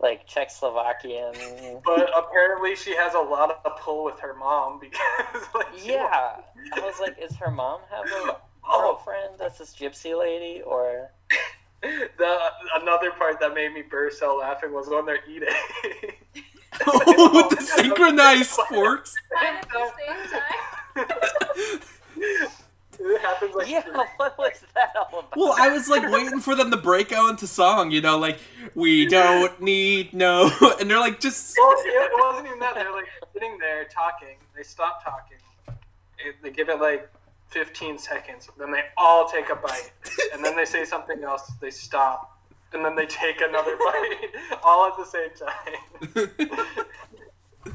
[0.00, 1.82] like Czechoslovakian.
[1.84, 6.36] but apparently she has a lot of pull with her mom because like she- Yeah,
[6.72, 8.36] I was like, is her mom have a
[8.70, 11.10] Oh, girlfriend that's this gypsy lady, or
[11.82, 12.38] the
[12.80, 15.48] another part that made me burst out laughing was when they're eating.
[16.86, 19.14] Oh, with the synchronized forks.
[19.42, 21.80] at the same time.
[23.00, 23.82] it happens like yeah,
[24.16, 25.36] what was that all about?
[25.36, 28.38] Well, I was like waiting for them to break out into song, you know, like
[28.74, 31.56] we don't need no, and they're like just.
[31.58, 32.74] Well, it, it wasn't even that.
[32.74, 34.36] They're like sitting there talking.
[34.56, 35.38] They stop talking.
[36.18, 37.08] It, they give it like
[37.50, 38.48] 15 seconds.
[38.58, 39.92] Then they all take a bite.
[40.32, 41.50] And then they say something else.
[41.60, 42.37] They stop.
[42.72, 44.30] And then they take another bite.
[44.62, 46.36] All at the same time.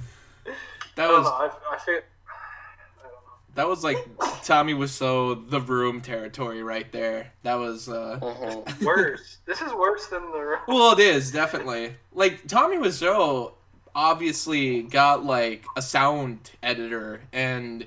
[0.95, 1.31] that I don't was know.
[1.33, 1.95] I, I feel.
[1.95, 3.33] I don't know.
[3.55, 3.97] that was like
[4.43, 7.33] Tommy Wiseau the room territory right there.
[7.43, 7.89] That was.
[7.89, 8.81] uh Mhm.
[8.85, 9.37] Worse.
[9.45, 10.59] this is worse than the.
[10.67, 13.53] Well, it is definitely like Tommy Wiseau
[13.95, 17.85] obviously got like a sound editor and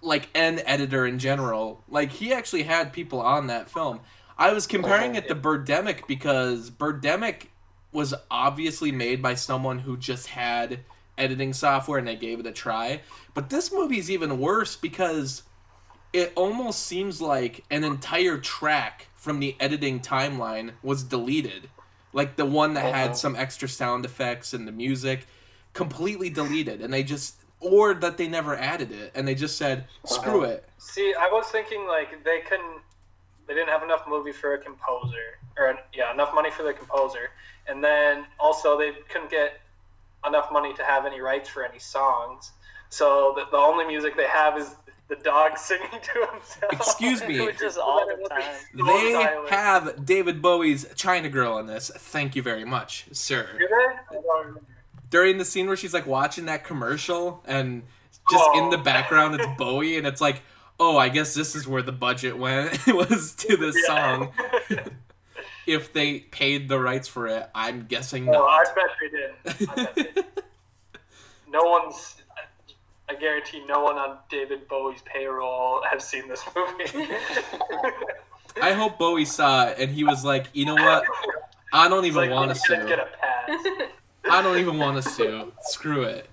[0.00, 1.82] like an editor in general.
[1.88, 4.00] Like he actually had people on that film.
[4.38, 7.46] I was comparing it to Birdemic because Birdemic
[7.92, 10.80] was obviously made by someone who just had
[11.16, 13.00] editing software and they gave it a try.
[13.34, 15.42] But this movie's even worse because
[16.12, 21.68] it almost seems like an entire track from the editing timeline was deleted
[22.12, 25.26] like the one that had some extra sound effects and the music,
[25.74, 29.84] completely deleted, and they just or that they never added it, and they just said
[30.06, 30.52] screw Uh-huh.
[30.52, 30.68] it.
[30.78, 32.80] See, I was thinking like they couldn't,
[33.48, 37.30] they didn't have enough movie for a composer, or yeah, enough money for the composer,
[37.66, 39.60] and then also they couldn't get
[40.26, 42.52] enough money to have any rights for any songs.
[42.90, 44.74] So the, the only music they have is
[45.08, 46.72] the dog singing to himself.
[46.72, 47.40] Excuse me.
[47.46, 48.42] Which is all the time.
[48.74, 49.48] They silent.
[49.50, 51.90] have David Bowie's China Girl in this.
[51.94, 53.48] Thank you very much, sir.
[53.58, 53.74] Do they?
[53.74, 54.60] I don't remember.
[55.10, 57.82] During the scene where she's like watching that commercial and
[58.30, 58.70] just in Oh.
[58.70, 60.42] the background it's Bowie and it's like,
[60.80, 62.86] oh, I guess this is where the budget went.
[62.88, 64.32] It was to this song.
[65.66, 68.74] If they paid the rights for it, I'm guessing oh, I not.
[68.74, 69.08] bet they
[69.60, 69.68] did.
[69.68, 70.24] I bet they did.
[71.46, 72.22] No one's.
[73.10, 77.12] I guarantee no one on David Bowie's payroll has seen this movie.
[78.62, 81.04] I hope Bowie saw it and he was like, you know what?
[81.72, 82.86] I don't even like, want to sue.
[82.86, 83.90] get a pass.
[84.30, 85.52] I don't even want to sue.
[85.62, 86.28] Screw it.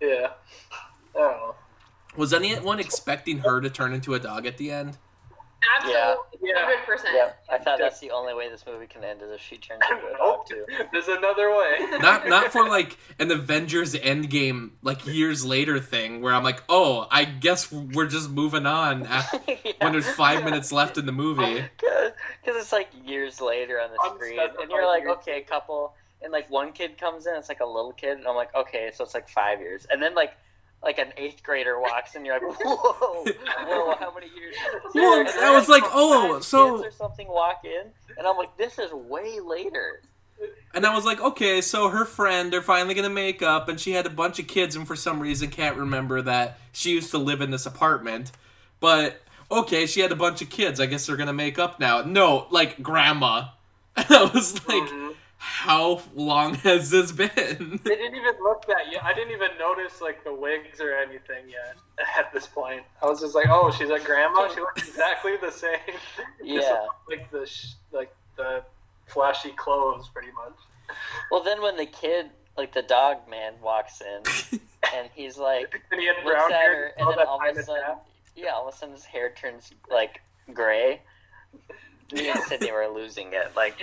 [0.00, 0.28] yeah.
[1.14, 1.54] I don't know.
[2.16, 4.98] Was anyone expecting her to turn into a dog at the end?
[5.76, 6.66] Absolutely, Yeah.
[6.66, 7.14] hundred percent.
[7.14, 9.80] Yep, I thought that's the only way this movie can end is if she turns
[9.90, 10.66] into a dog too.
[10.92, 11.76] There's another way.
[12.00, 17.06] Not not for like an Avengers Endgame like years later thing where I'm like, oh,
[17.10, 19.38] I guess we're just moving on after,
[19.80, 21.64] when there's five minutes left in the movie.
[21.78, 22.12] Because
[22.60, 26.50] it's like years later on the screen, and you're like, okay, a couple, and like
[26.50, 29.14] one kid comes in, it's like a little kid, and I'm like, okay, so it's
[29.14, 30.34] like five years, and then like
[30.84, 34.54] like an eighth grader walks, and you're like, whoa, whoa, how many years?
[34.94, 37.86] Well, And I was like, five oh, so- kids or something walk in,
[38.18, 40.02] and I'm like, this is way later.
[40.74, 43.92] And I was like, okay, so her friend, they're finally gonna make up, and she
[43.92, 47.18] had a bunch of kids, and for some reason can't remember that she used to
[47.18, 48.32] live in this apartment.
[48.80, 50.80] But okay, she had a bunch of kids.
[50.80, 52.02] I guess they're gonna make up now.
[52.02, 53.46] No, like grandma.
[53.96, 55.03] And I was like, Mhm.
[55.38, 57.28] How long has this been?
[57.84, 59.04] They didn't even look that yet.
[59.04, 61.76] I didn't even notice like the wigs or anything yet
[62.18, 62.82] at this point.
[63.02, 64.48] I was just like, oh, she's a grandma.
[64.52, 65.78] She looks exactly the same.
[66.38, 66.86] Just, Yeah.
[67.08, 68.62] like the sh- like the
[69.06, 70.54] flashy clothes, pretty much.
[71.30, 74.58] Well, then when the kid, like the dog man, walks in,
[74.94, 76.74] and he's like, And he had looks brown at hair.
[76.74, 77.96] her, and and then all of a sudden,
[78.36, 80.20] yeah, all of a sudden his hair turns like
[80.52, 81.00] gray.
[82.12, 83.76] Me and Sydney were losing it, like,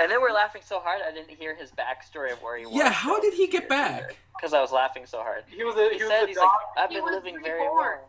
[0.00, 2.74] and then we're laughing so hard I didn't hear his backstory of where he was.
[2.74, 4.16] yeah, how did he get back?
[4.36, 5.44] Because I was laughing so hard.
[5.48, 6.46] He was a He, he, was said a he's dog.
[6.76, 7.98] like, I've He been was living very reborn.
[7.98, 8.08] well.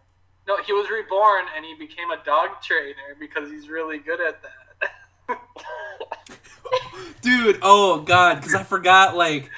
[0.57, 4.39] No, he was reborn and he became a dog trainer because he's really good at
[4.41, 5.39] that.
[7.21, 9.49] Dude, oh god, because I forgot like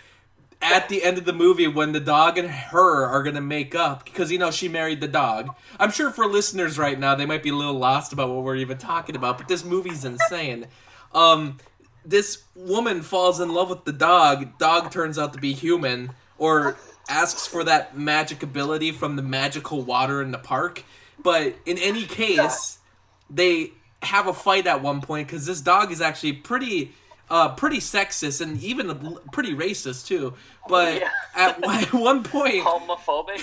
[0.64, 4.06] at the end of the movie when the dog and her are gonna make up
[4.06, 5.50] because you know she married the dog.
[5.80, 8.56] I'm sure for listeners right now they might be a little lost about what we're
[8.56, 10.68] even talking about, but this movie's insane.
[11.14, 11.58] Um,
[12.06, 14.58] this woman falls in love with the dog.
[14.58, 16.78] Dog turns out to be human, or
[17.10, 20.84] asks for that magic ability from the magical water in the park.
[21.22, 22.80] But in any case,
[23.30, 23.72] they
[24.02, 26.94] have a fight at one point because this dog is actually pretty
[27.30, 30.34] uh pretty sexist and even pretty racist too
[30.68, 31.10] but Yeah.
[31.36, 33.40] at, at one point Homophobic.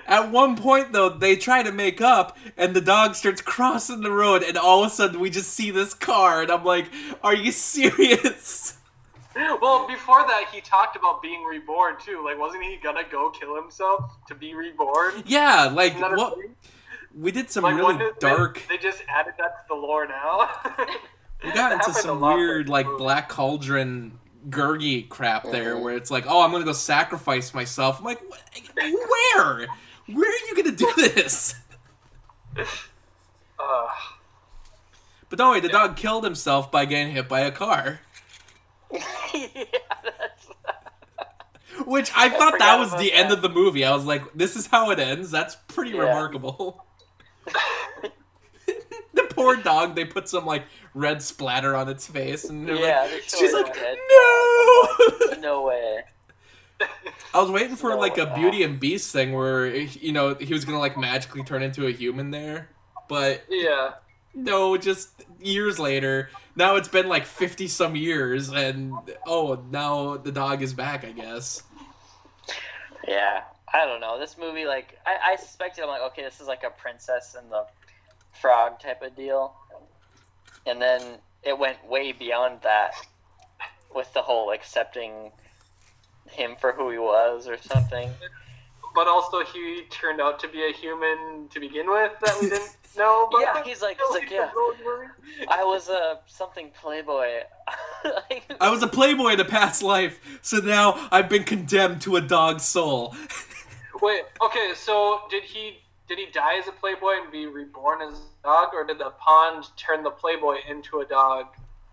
[0.06, 4.10] at one point though they try to make up and the dog starts crossing the
[4.12, 6.86] road and all of a sudden we just see this car and i'm like
[7.22, 8.76] are you serious
[9.62, 12.22] well, before that, he talked about being reborn too.
[12.24, 15.22] Like, wasn't he gonna go kill himself to be reborn?
[15.24, 16.56] yeah like Isn't that a what thing?
[17.16, 20.06] we did some Like, really did- dark They, they just added that to the lore
[20.08, 20.50] now.
[21.44, 22.98] We got into some weird like movie.
[22.98, 25.82] black cauldron Gurgi crap there Mhm.
[25.82, 27.98] where it's like, oh, I'm gonna go sacrifice myself.
[27.98, 28.20] I'm like,
[28.74, 29.66] where?
[30.06, 31.54] Where are you gonna do this?
[33.62, 33.86] Uh,
[35.28, 38.00] But don't worry, the dog killed himself by getting hit by a car.
[38.90, 39.64] yeah,
[40.02, 40.46] that's,
[41.86, 43.84] Which I thought that was about the end of the movie.
[43.84, 45.30] I was like, this is how it ends.
[45.30, 46.00] That's pretty Yeah.
[46.04, 46.86] remarkable.
[49.14, 53.08] The poor dog, they put some like red splatter on its face and they're Yeah,
[53.10, 55.36] like, she's like, no.
[55.40, 56.02] no way.
[57.34, 58.34] I was waiting for No, like a.
[58.34, 58.68] Beauty uh.
[58.68, 62.30] and Beast thing where you know he was gonna like magically turn into a human
[62.30, 62.70] there,
[63.08, 63.92] but yeah.
[64.34, 66.30] no, just years later.
[66.56, 68.94] Now it's been like fifty some years, and
[69.26, 71.04] oh, now the dog is back.
[71.04, 71.62] I guess.
[73.06, 74.18] Yeah, I don't know.
[74.18, 77.50] This movie, like, I, I suspected, I'm like, okay, this is like a princess and
[77.50, 77.64] the
[78.40, 79.54] frog type of deal.
[80.66, 81.00] And then
[81.42, 82.94] it went way beyond that
[83.94, 85.32] with the whole accepting
[86.30, 88.10] him for who he was or something.
[88.94, 92.76] But also, he turned out to be a human to begin with that we didn't
[92.96, 93.28] know.
[93.30, 94.50] but Yeah, he's like- he's like, yeah.
[95.48, 97.42] I was a something Playboy.
[98.04, 102.16] Like, I was a playboy in a past life, so now I've been condemned to
[102.16, 103.14] a dog's soul.
[104.02, 105.78] Wait, okay, so did he
[106.10, 109.10] did he die as a playboy and be reborn as a dog, or did the
[109.20, 111.46] pond turn the playboy into a dog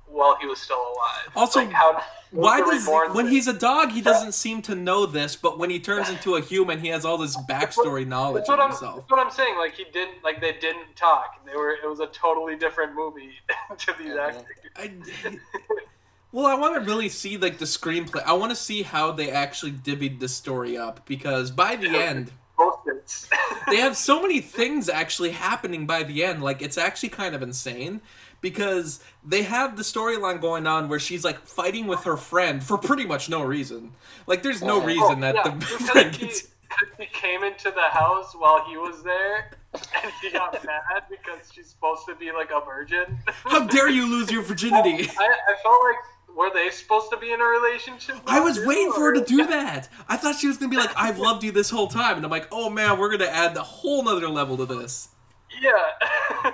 [0.07, 1.31] while he was still alive?
[1.35, 2.01] Also, like how
[2.31, 3.35] Why does reborn when thing?
[3.35, 6.41] he's a dog he doesn't seem to know this, but when he turns into a
[6.41, 8.69] human he has all this backstory knowledge That's of what I'm.
[8.71, 8.95] himself.
[8.95, 9.55] That's what I'm saying.
[9.55, 10.23] Like he didn't.
[10.23, 11.45] Like they didn't talk.
[11.45, 11.73] They were.
[11.73, 13.33] It was a totally different movie
[13.77, 14.27] to these Mhm.
[14.27, 14.43] actors.
[14.75, 14.91] I,
[16.31, 18.23] well, I want to really see like the screenplay.
[18.25, 22.31] I want to see how they actually divvied the story up because by the end
[22.57, 23.29] Post-its.
[23.69, 26.41] they have so many things actually happening by the end.
[26.43, 28.01] Like it's actually kind of insane
[28.41, 32.77] because they have the storyline going on where she's like fighting with her friend for
[32.77, 33.91] pretty much no reason.
[34.25, 36.47] Like there's no Oh, reason that yeah, the friend he, gets.
[36.99, 41.67] he came into the house while he was there, and he got mad because she's
[41.67, 43.17] supposed to be like a virgin.
[43.45, 45.09] How dare you lose your virginity?
[45.17, 45.97] I, I felt like
[46.37, 48.17] were they supposed to be in a relationship?
[48.27, 49.89] I was waiting for her to do that.
[50.07, 52.31] I thought she was gonna be like, "I've loved you this whole time," and I'm
[52.31, 55.09] like, "Oh man, we're gonna add a whole nother level to this."
[55.61, 56.51] Yeah.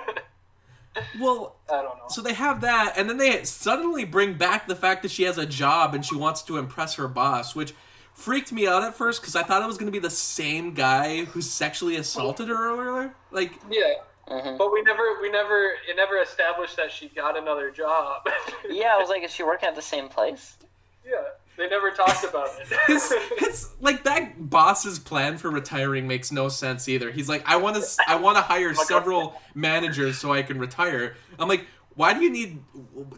[1.20, 2.04] Well, I don't know.
[2.08, 5.38] so they have that, and then they suddenly bring back the fact that she has
[5.38, 7.74] a job and she wants to impress her boss, which
[8.12, 11.24] freaked me out at first because I thought it was gonna be the same guy
[11.24, 13.12] who sexually assaulted her earlier.
[13.32, 13.94] Like, Yeah.
[14.28, 14.58] Mhm.
[14.58, 18.26] But we never, we never, it never established that she got another job.
[18.68, 20.56] Yeah, I was like, is she working at the same place?
[21.04, 21.12] yeah,
[21.56, 22.66] they never talked about it.
[22.88, 27.10] it's, his like that boss's plan for retiring makes no sense either.
[27.10, 28.86] He's like, I want to, I want to hire God.
[28.86, 31.16] several managers so I can retire.
[31.38, 32.58] I'm like, why do you need?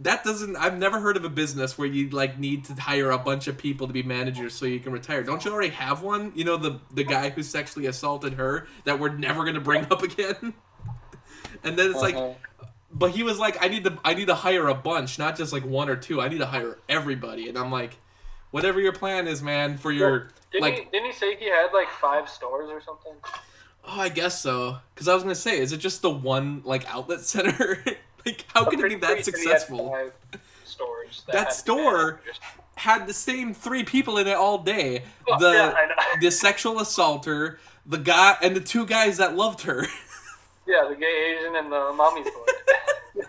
[0.01, 0.57] That doesn't.
[0.57, 3.57] I've never heard of a business where you like need to hire a bunch of
[3.57, 5.23] people to be managers so you can retire.
[5.23, 6.33] Don't you already have one?
[6.35, 10.03] You know the the guy who sexually assaulted her that we're never gonna bring up
[10.03, 10.53] again.
[11.64, 12.37] And then it's like, Mhm.
[12.93, 15.53] but he was like, I need to, I need to hire a bunch, not just
[15.53, 16.20] like one or two.
[16.20, 17.49] I need to hire everybody.
[17.49, 17.97] And I'm like,
[18.51, 21.68] whatever your plan is, man, for your didn't, like, he, didn't he say he had
[21.72, 23.12] like five stores or something?
[23.89, 24.78] oh, I guess so.
[24.95, 27.82] Because I was gonna say, is it just the one like outlet center?
[28.26, 30.11] like, how can it be that pretty sure he had successful?
[31.28, 32.20] That had store-
[32.76, 35.03] Had the same three people in it all day.
[35.26, 39.87] Well, The yeah, the sexual assaulter, the guy, and the two guys that loved her.
[40.67, 43.23] Yeah, the gay Asian and the mommy boy.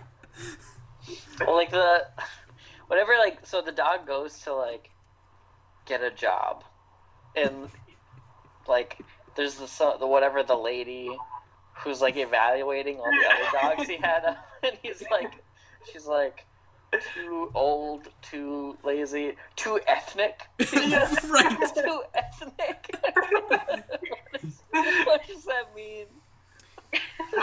[1.46, 2.08] Well, like the
[2.88, 4.90] whatever, like so the dog goes to like
[5.86, 6.64] get a job,
[7.36, 7.70] and
[8.68, 9.00] like
[9.36, 11.10] there's the so- the whatever the lady
[11.76, 15.32] who's like evaluating all the other dogs he had, and he's like,
[15.92, 16.44] she's like.
[17.14, 20.40] Too old, too lazy, too ethnic.
[20.74, 21.76] right.
[21.76, 22.96] too ethnic.
[25.04, 26.06] what does that mean?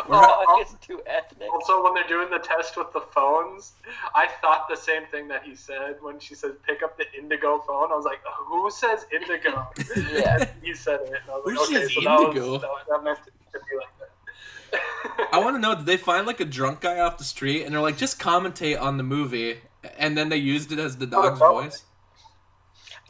[0.06, 1.48] Oh, Dog is too ethnic.
[1.52, 3.72] Also, when they're doing the test with the phones,
[4.14, 7.62] I thought the same thing that he said when she said pick up the indigo
[7.66, 7.92] phone.
[7.92, 9.66] I was like, who says indigo?
[10.12, 10.46] Yeah.
[10.62, 11.08] he said it.
[11.08, 12.58] And I was Who like, okay, says so that was- indigo?
[12.58, 15.28] that, that meant it to be like that.
[15.32, 17.72] I want to know did they find like a drunk guy off the street and
[17.74, 19.58] they're like just commentate on the movie
[19.98, 21.64] and then they used it as the dog's probably.
[21.64, 21.84] voice?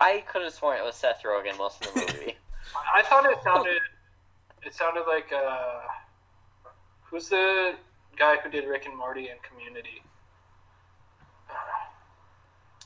[0.00, 2.36] I could have sworn it was Seth Rogen most of the movie.
[2.94, 3.80] I thought it sounded.
[4.62, 5.80] It sounded like uh,
[7.14, 7.74] who's the
[8.18, 10.02] guy who did Rick and Morty and Community?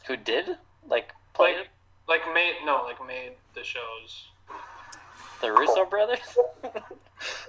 [0.06, 0.56] Who did?
[0.86, 1.54] Like, play
[2.06, 4.28] Like, like made no, like made the shows.
[5.40, 6.20] the Russo brothers?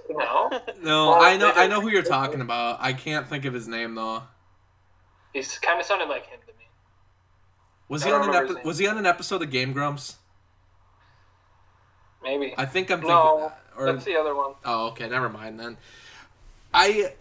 [0.08, 0.50] No,
[0.82, 2.78] No, Well, I know I know who you're talking about.
[2.80, 4.22] I can't think of his name though.
[5.32, 6.64] he's kind of sounded like him to me.
[7.88, 10.16] Was I he on an remember epi- was he on an episode of Game Grumps?
[12.22, 12.52] Maybe.
[12.58, 14.54] I think I'm thinking no, or that's the other one.
[14.64, 15.76] Oh, okay, never mind then.
[16.72, 17.12] I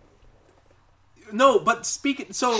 [1.32, 2.60] no, but speaking so.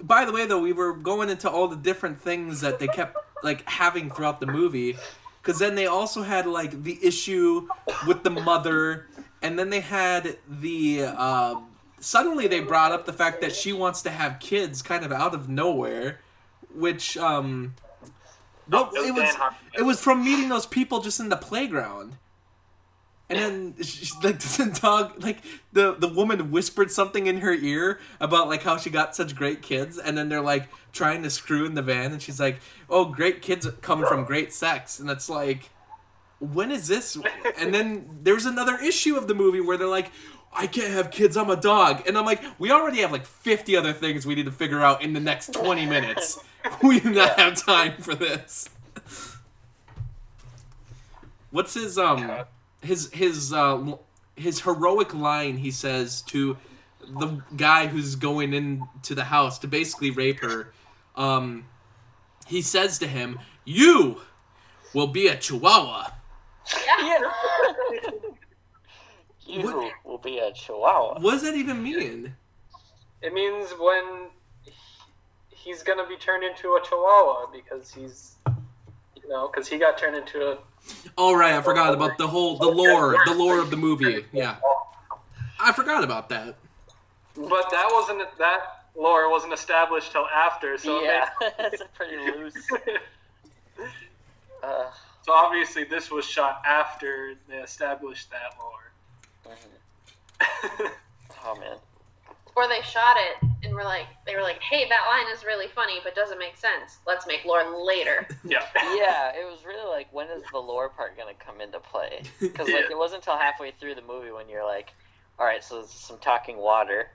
[0.00, 3.16] By the way, though, we were going into all the different things that they kept
[3.42, 4.96] like having throughout the movie,
[5.40, 7.66] because then they also had like the issue
[8.06, 9.06] with the mother,
[9.42, 11.04] and then they had the.
[11.04, 11.60] Uh,
[11.98, 15.34] suddenly, they brought up the fact that she wants to have kids, kind of out
[15.34, 16.20] of nowhere,
[16.74, 17.74] which um.
[18.68, 19.36] Well, It was it was
[19.78, 22.16] it was from meeting those people just in the playground.
[23.28, 25.38] And then she, like the dog like
[25.72, 29.62] the the woman whispered something in her ear about like how she got such great
[29.62, 33.06] kids and then they're like trying to screw in the van and she's like, "Oh,
[33.06, 35.70] great kids come from great sex." And it's like
[36.38, 37.16] when is this?
[37.58, 40.10] And then there's another issue of the movie where they're like,
[40.52, 42.06] I can't have kids, I'm a dog.
[42.06, 45.02] And I'm like, we already have like 50 other things we need to figure out
[45.02, 46.38] in the next 20 minutes.
[46.82, 48.68] We do not have time for this.
[51.50, 52.44] What's his um
[52.86, 53.96] his his uh
[54.36, 56.56] his heroic line he says to
[57.18, 60.72] the guy who's going into the house to basically rape her.
[61.14, 61.66] Um,
[62.46, 64.20] he says to him, "You
[64.94, 66.10] will be a chihuahua."
[66.86, 67.20] Yeah.
[69.46, 71.20] you What- will be a chihuahua.
[71.20, 72.34] What does that even mean?
[73.22, 74.30] It means when
[74.64, 74.72] he-
[75.50, 78.36] he's gonna be turned into a chihuahua because he's,
[79.26, 80.58] you know, because he got turned into a.
[81.18, 84.24] Oh right, I forgot about the whole the lore, the lore of the movie.
[84.32, 84.56] Yeah,
[85.60, 86.56] I forgot about that.
[87.34, 88.60] But that wasn't that
[88.96, 90.78] lore wasn't established till after.
[90.78, 92.54] So yeah, they- that's a pretty loose.
[94.62, 94.84] Uh,
[95.22, 98.92] so obviously this was shot after they established that lore.
[101.44, 101.76] oh man.
[102.56, 105.66] Or they shot it and were like, they were like, hey, that line is really
[105.68, 106.98] funny, but doesn't make sense.
[107.06, 108.26] Let's make lore later.
[108.44, 108.62] yeah.
[108.94, 112.22] Yeah, it was really like, when is the lore part gonna come into play?
[112.40, 112.92] Because like, Yeah.
[112.92, 114.94] it wasn't until halfway through the movie when you're like,
[115.38, 117.08] all right, so there's some talking water,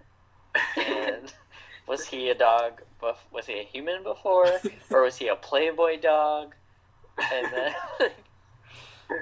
[0.77, 1.33] and
[1.87, 2.81] was he a dog?
[3.01, 4.47] bef- Was he a human before,
[4.91, 6.53] or was he a Playboy dog?
[7.33, 7.73] And then,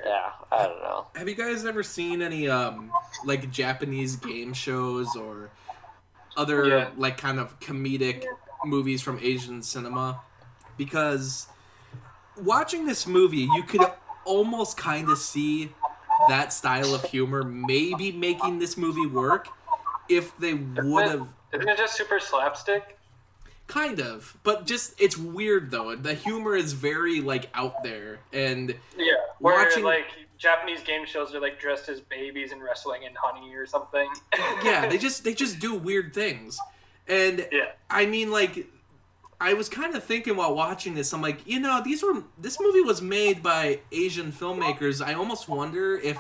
[0.06, 1.08] yeah, I don't know.
[1.16, 2.92] Have you guys ever seen any um
[3.24, 5.50] like Japanese game shows or
[6.40, 6.90] other Yeah.
[6.98, 8.24] like kind of comedic
[8.66, 10.22] movies from Asian cinema?
[10.78, 11.48] Because
[12.38, 13.86] watching this movie, you could
[14.26, 15.72] almost kind of see
[16.30, 19.48] that style of humor maybe making this movie work
[20.10, 22.96] if they would have Isn't it just super slapstick?
[23.68, 28.74] kind of but just it's weird though the humor is very like out there and
[28.98, 29.14] Yeah.
[29.38, 30.08] Where Watching- like
[30.40, 34.10] Japanese game shows are like dressed as babies and wrestling in honey or something.
[34.64, 36.58] yeah they just they just do weird things
[37.08, 37.72] and Yeah.
[37.90, 38.68] i mean like
[39.42, 42.60] i was kind of thinking while watching this i'm like you know these were this
[42.60, 46.18] movie was made by asian filmmakers i almost wonder if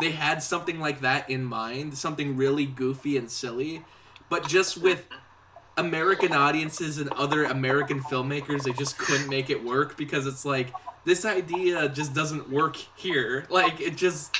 [0.00, 3.84] they had something like that in mind something really goofy and silly
[4.28, 5.06] but just with
[5.76, 10.72] american audiences and other american filmmakers they just couldn't make it work because it's like
[11.04, 14.32] this idea just doesn't work here like it just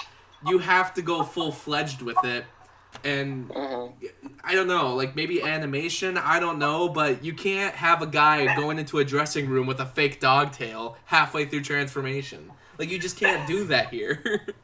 [0.46, 2.44] you have to go full-fledged with it
[3.04, 3.86] and hmm
[4.44, 8.52] I don't know, like maybe animation, I don't know, but you can't have a guy
[8.56, 12.50] going into a dressing room with a fake dog tail halfway through transformation.
[12.76, 14.46] Like you just can't do that here.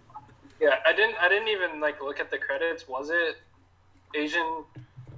[0.61, 1.15] Yeah, I didn't.
[1.21, 2.89] I didn't even like look at the credits.
[2.89, 3.37] Was it
[4.17, 4.65] Asian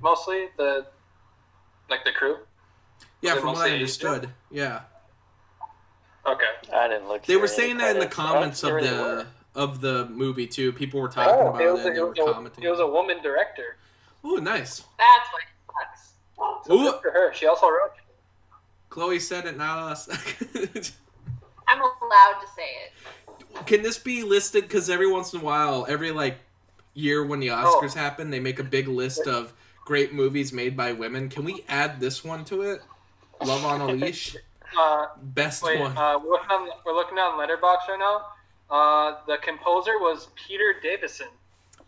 [0.02, 0.48] mostly?
[0.58, 0.86] The
[1.88, 2.36] like the crew.
[3.22, 3.74] yeah, from what I Asian?
[3.76, 4.30] understood.
[4.50, 4.80] Yeah.
[6.26, 6.44] Okay.
[6.72, 7.24] I didn't look.
[7.26, 9.26] They were saying that in the comments of really the were.
[9.54, 10.72] of the movie too.
[10.72, 12.32] People were talking Oh, about it it, was, and a, they it, were was a,
[12.32, 12.64] commenting.
[12.64, 13.76] it was a woman director.
[14.22, 14.84] Oh, nice.
[14.98, 16.66] That's why it sucks.
[16.66, 16.90] So Ooh.
[16.90, 17.32] good for her.
[17.34, 17.92] She also wrote.
[18.90, 20.08] Chloe said it, not us.
[21.68, 23.66] I'm allowed to say it.
[23.66, 24.64] Can this be listed?
[24.64, 26.38] Because every once in a while, every like
[26.94, 27.80] year when the Oh.
[27.82, 29.52] Oscars happen, they make a big list of
[29.84, 31.28] great movies made by women.
[31.28, 32.82] Can we add this one to it?
[33.44, 34.36] Love on a Leash,
[34.78, 35.96] Uh, best wait, one.
[35.96, 38.26] uh, we're looking on we're looking on Letterboxd right now.
[38.70, 41.28] Uh, the composer was Peter Davison.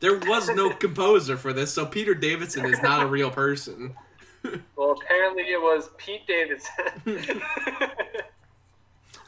[0.01, 3.95] There was no composer for this, so Peter Davidson is not a real person.
[4.75, 6.75] Well, apparently it was Pete Davidson.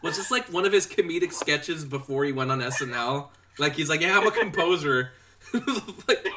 [0.05, 3.29] Was this like one of his comedic sketches before he went on SNL?
[3.59, 5.13] Like he's like, yeah, I'm a composer.
[6.07, 6.29] like,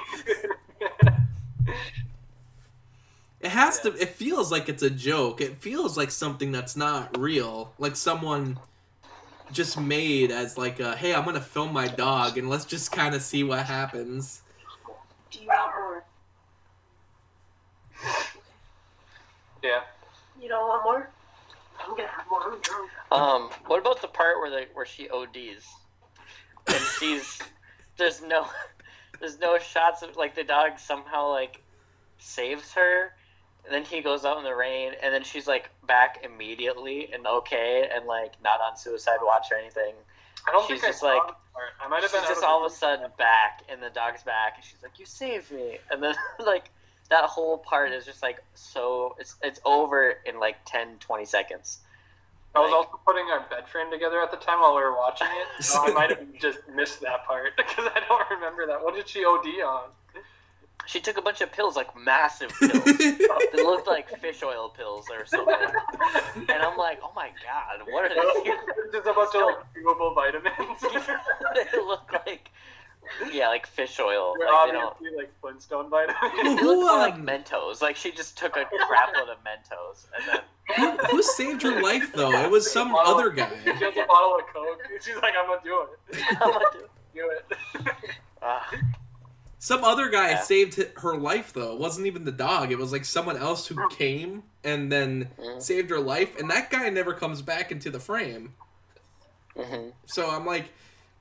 [3.48, 3.94] it has to.
[3.94, 5.40] It feels like it's a joke.
[5.40, 7.72] It feels like something that's not real.
[7.80, 8.60] Like someone
[9.54, 13.16] just made as like, a, hey, I'm gonna film my dog and let's just kind
[13.16, 14.42] of see what happens.
[15.32, 16.04] Do you want more?
[19.64, 19.80] yeah.
[20.42, 21.10] You don't want more?
[21.80, 22.60] I'm gonna have more.
[23.14, 25.66] Um, what about the part where the where she ODs
[26.68, 27.40] and she's
[27.98, 28.46] there's no
[29.22, 31.62] there's no shots of like the dog somehow like
[32.20, 33.14] saves her
[33.68, 37.28] and then he goes out in the rain and then she's like back immediately and
[37.28, 39.94] okay and like not on suicide watch or anything.
[40.48, 41.36] I don't She's think just I like-.
[41.84, 44.64] I might have been just all of a sudden back and the dog's back and
[44.64, 46.16] she's like you saved me and then
[46.46, 46.70] like
[47.10, 51.80] that whole part is just like so it's it's over in like 10 20 seconds.
[52.56, 55.28] I was also putting our bed frame together at the time while we were watching
[55.28, 58.84] it, so I might have just missed that part because I don't remember that.
[58.84, 59.90] What did she OD on?
[60.88, 62.84] She took a bunch of pills, like massive pills.
[62.98, 65.54] they looked like fish oil pills or something.
[66.50, 68.54] And I'm like, oh my god, what are these?
[68.94, 70.82] Just a bunch of like chewable vitamins.
[71.74, 72.52] they look like,
[73.34, 74.36] yeah, like fish oil.
[74.40, 74.84] They're Like, they don't.
[74.86, 76.60] obviously like Flintstone vitamins.
[76.62, 77.82] Who, more like um, Mentos.
[77.82, 80.42] Like she just took a crap load of Mentos and then
[80.78, 82.32] who, who saved her life though?
[82.32, 83.50] It was some other guy.
[83.64, 84.80] She has a bottle of Coke.
[84.90, 86.24] and She's like, I'm gonna do it.
[86.42, 86.90] I'm gonna do- it.
[87.14, 87.94] Do it.
[88.42, 88.70] Ah.
[89.60, 90.42] Some other guy Yeah.
[90.42, 91.74] saved her life though.
[91.74, 92.72] It wasn't even the dog.
[92.72, 95.62] It was like someone else who came and then Mhm.
[95.62, 98.56] saved her life, and that guy never comes back into the frame.
[99.56, 100.72] hmm So I'm like,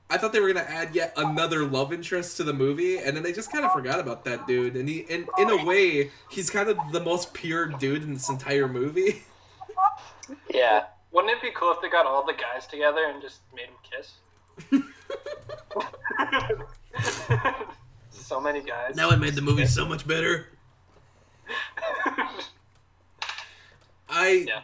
[0.09, 3.23] I thought they were gonna add yet another love interest to the movie, and then
[3.23, 4.75] they just kind of forgot about that dude.
[4.77, 8.29] And he, in in a way, he's kind of the most pure dude in this
[8.29, 9.23] entire movie.
[10.49, 10.87] Yeah.
[11.11, 13.77] Wouldn't it be cool if they got all the guys together and just made them
[13.81, 14.11] kiss?
[18.27, 18.95] so many guys.
[18.95, 20.47] Now it made the movie so much better.
[24.09, 24.61] I Yeah.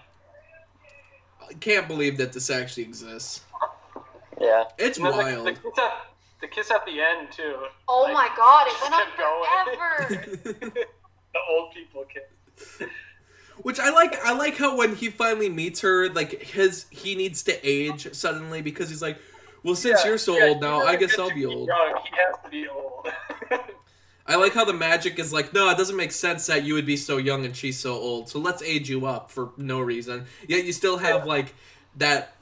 [1.50, 3.42] I can't believe that this actually exists.
[4.40, 4.66] Yeah.
[4.78, 5.48] It's And wild.
[5.48, 5.92] The, the, kiss at,
[6.42, 7.56] the kiss at the end too.
[7.88, 10.86] Oh Like, my god, it went on forever.
[11.34, 12.88] The old people kiss.
[13.64, 14.24] Which I like.
[14.24, 18.62] I like how when he finally meets her, like his he needs to age suddenly
[18.62, 19.18] because he's like,
[19.64, 21.76] well, since Yeah, you're so yeah, old now, I guess I'll be be old.
[21.76, 23.08] young, He has to be old.
[24.26, 26.86] I like how the magic is like, no, it doesn't make sense that you would
[26.86, 28.30] be so young and she's so old.
[28.30, 30.26] So let's age you up for no reason.
[30.48, 31.26] Yet you still have Yeah.
[31.26, 31.54] like
[31.98, 32.36] that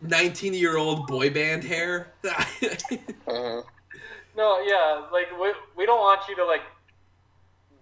[0.00, 2.14] 19 year old boy band hair.
[3.26, 3.60] hmm
[4.36, 6.62] no, yeah, like we, we don't want you to like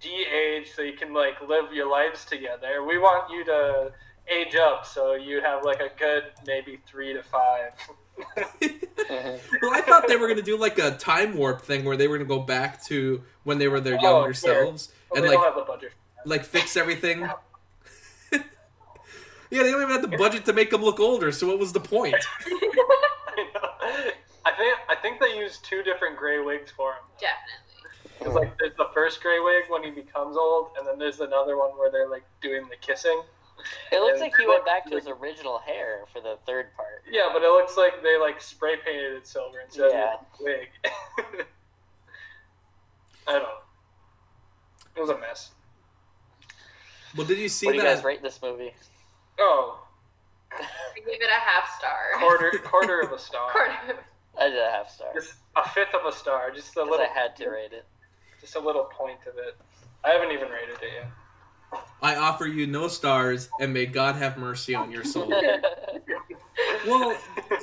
[0.00, 2.84] de-age so you can like live your lives together.
[2.84, 3.92] We want you to
[4.28, 7.72] age up so you have like a good maybe three to five.
[8.36, 12.18] well, I thought they were gonna do like a time warp thing where they were
[12.18, 15.56] gonna go back to when they were their Oh, younger selves But and like have
[16.24, 17.20] like fix everything.
[18.32, 18.40] yeah,
[19.50, 21.30] they don't even have the budget to make them look older.
[21.32, 22.16] So what was the point?
[22.46, 23.68] I know.
[24.44, 27.02] I think I think they used two different gray wigs for him.
[27.20, 27.62] Definitely.
[28.20, 31.56] It's like there's the first gray wig when he becomes old, and then there's another
[31.58, 33.22] one where they're like doing the kissing.
[33.92, 37.02] It looks like he went back to his original hair for the third part.
[37.10, 40.14] Yeah, but it looks like they like spray painted it silver instead Yeah.
[40.14, 40.68] of wig.
[43.28, 43.58] I don't know.
[44.96, 45.50] It was a mess.
[47.16, 47.94] Well, did you see What do you that?
[47.96, 48.72] guys rate this movie?
[49.38, 49.82] Oh,
[50.52, 50.58] I
[50.96, 51.96] gave it a half star.
[52.18, 53.50] quarter quarter of a star.
[53.52, 53.98] Quarter.
[54.38, 55.08] I did a half star.
[55.14, 56.50] Just a fifth of a star.
[56.50, 57.00] Just a little.
[57.00, 57.84] I had to rate it.
[58.40, 59.56] Just a little point of it.
[60.04, 61.08] I haven't even rated it yet.
[62.02, 65.28] I offer you no stars, and may God have mercy on your soul.
[66.86, 67.16] well,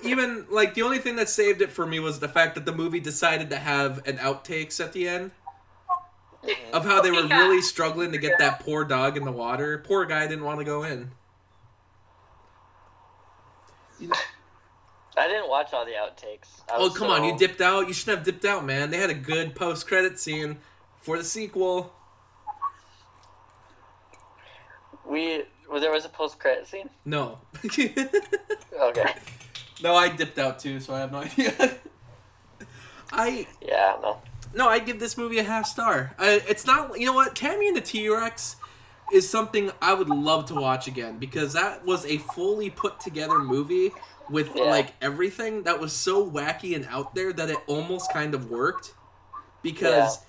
[0.03, 2.73] even like the only thing that saved it for me was the fact that the
[2.73, 5.31] movie decided to have an outtakes at the end
[6.73, 7.39] of how they were Yeah.
[7.39, 9.77] really struggling to get that poor dog in the water.
[9.85, 11.11] Poor guy didn't want to go in.
[15.15, 16.47] I didn't watch all the outtakes.
[16.67, 17.87] I Oh come on, you dipped out.
[17.87, 18.89] You should have dipped out, man.
[18.89, 20.57] They had a good post credit scene
[21.01, 21.93] for the sequel.
[25.09, 26.89] We well, there was a post credit scene.
[27.05, 27.39] No.
[28.81, 29.13] Okay.
[29.81, 31.53] no, I dipped out too, so I have no idea.
[33.11, 33.95] I Yeah.
[34.01, 34.21] No.
[34.55, 36.13] No, I give this movie a half star.
[36.19, 37.35] I, it's not, you know what?
[37.35, 38.55] Tammy and the T Rex
[39.11, 43.39] is something I would love to watch again because that was a fully put together
[43.39, 43.91] movie
[44.29, 44.63] with Yeah.
[44.63, 48.93] like everything that was so wacky and out there that it almost kind of worked
[49.61, 50.19] because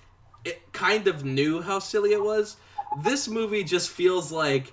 [0.45, 2.57] it kind of knew how silly it was.
[3.03, 4.73] This movie just feels like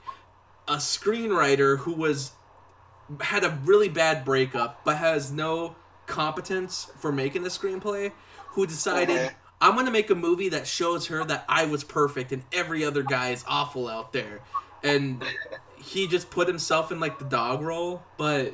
[0.67, 2.31] a screenwriter who was
[3.19, 8.11] had a really bad breakup but has no competence for making a screenplay
[8.49, 9.33] who decided Mhm.
[9.59, 12.83] I'm going to make a movie that shows her that I was perfect and every
[12.83, 14.39] other guy is awful out there.
[14.83, 15.23] And
[15.77, 18.53] he just put himself in like the dog role, but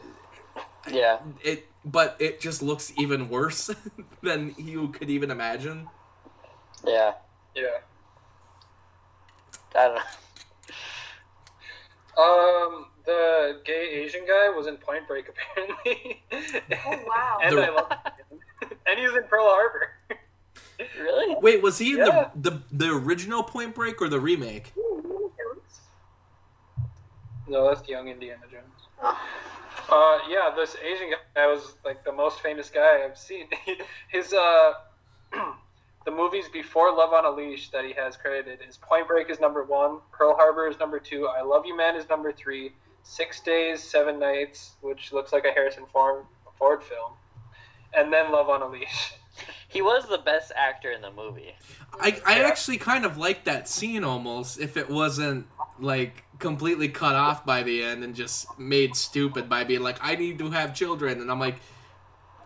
[0.89, 1.19] Yeah.
[1.41, 3.69] it but it just looks even worse
[4.21, 5.87] than you could even imagine.
[6.85, 7.13] Yeah.
[7.55, 7.77] Yeah.
[9.77, 10.01] I don't know.
[12.23, 16.23] Um, the gay Asian guy was in Point Break apparently.
[16.33, 17.37] Oh, wow.
[17.43, 18.39] and The- I love him.
[18.87, 19.89] And he was in Pearl Harbor.
[20.99, 21.35] Really?
[21.41, 22.29] Wait, was he in Yeah.
[22.35, 24.73] the, the the original Point Break or the remake?
[27.47, 28.63] No, that's young Indiana Jones.
[29.01, 29.17] Oh.
[29.89, 33.47] Uh, yeah, this Asian guy was like the most famous guy I've seen.
[34.09, 34.73] His uh,
[36.07, 39.41] the movies before Love on a Leash that he has credited is Point Break is
[39.41, 42.71] number one, Pearl Harbor is number two, I Love You Man is number three,
[43.03, 46.23] Six Days, Seven Nights, which looks like a Harrison Ford
[46.57, 47.11] Ford film,
[47.93, 49.13] and then Love on a Leash.
[49.69, 51.53] He was the best actor in the movie.
[51.99, 52.47] I, I Yeah.
[52.47, 55.45] actually kind of like that scene almost if it wasn't
[55.77, 60.15] like completely cut off by the end and just made stupid by being like I
[60.15, 61.57] need to have children and I'm like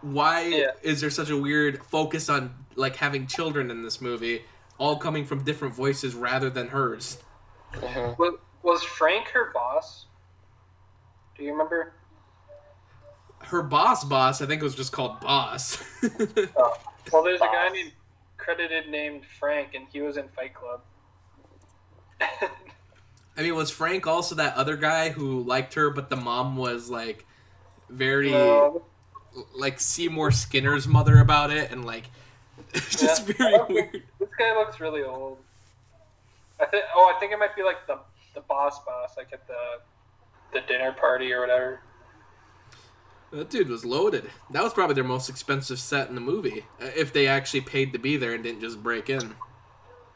[0.02, 0.72] why Yeah.
[0.82, 4.44] is there such a weird focus on like having children in this movie
[4.78, 7.18] all coming from different voices rather than hers
[7.74, 8.18] Mhm.
[8.18, 8.34] Was,
[8.64, 10.08] was Frank her boss?
[11.38, 11.94] Do you remember?
[13.46, 15.78] her boss boss I think it was just called boss
[17.12, 17.92] Well, there's a guy named
[18.38, 20.82] credited named Frank, and he was in Fight Club.
[22.22, 26.90] I mean, was Frank also that other guy who liked her, but the mom was
[26.90, 27.26] like
[27.90, 28.80] very Um,
[29.56, 32.06] like Seymour Skinner's mother about it, and like
[32.74, 33.34] it's just Yeah.
[33.38, 34.04] very weird.
[34.20, 35.38] this guy looks really old.
[36.60, 36.84] I think.
[36.96, 38.00] Oh, I think it might be like the
[38.36, 39.80] the boss boss, like at the
[40.54, 41.80] the dinner party or whatever.
[43.32, 44.30] That dude was loaded.
[44.50, 47.94] That was probably their most expensive set in the movie, uh, if they actually paid
[47.94, 49.36] to be there and didn't just break in.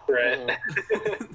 [0.09, 0.57] Right.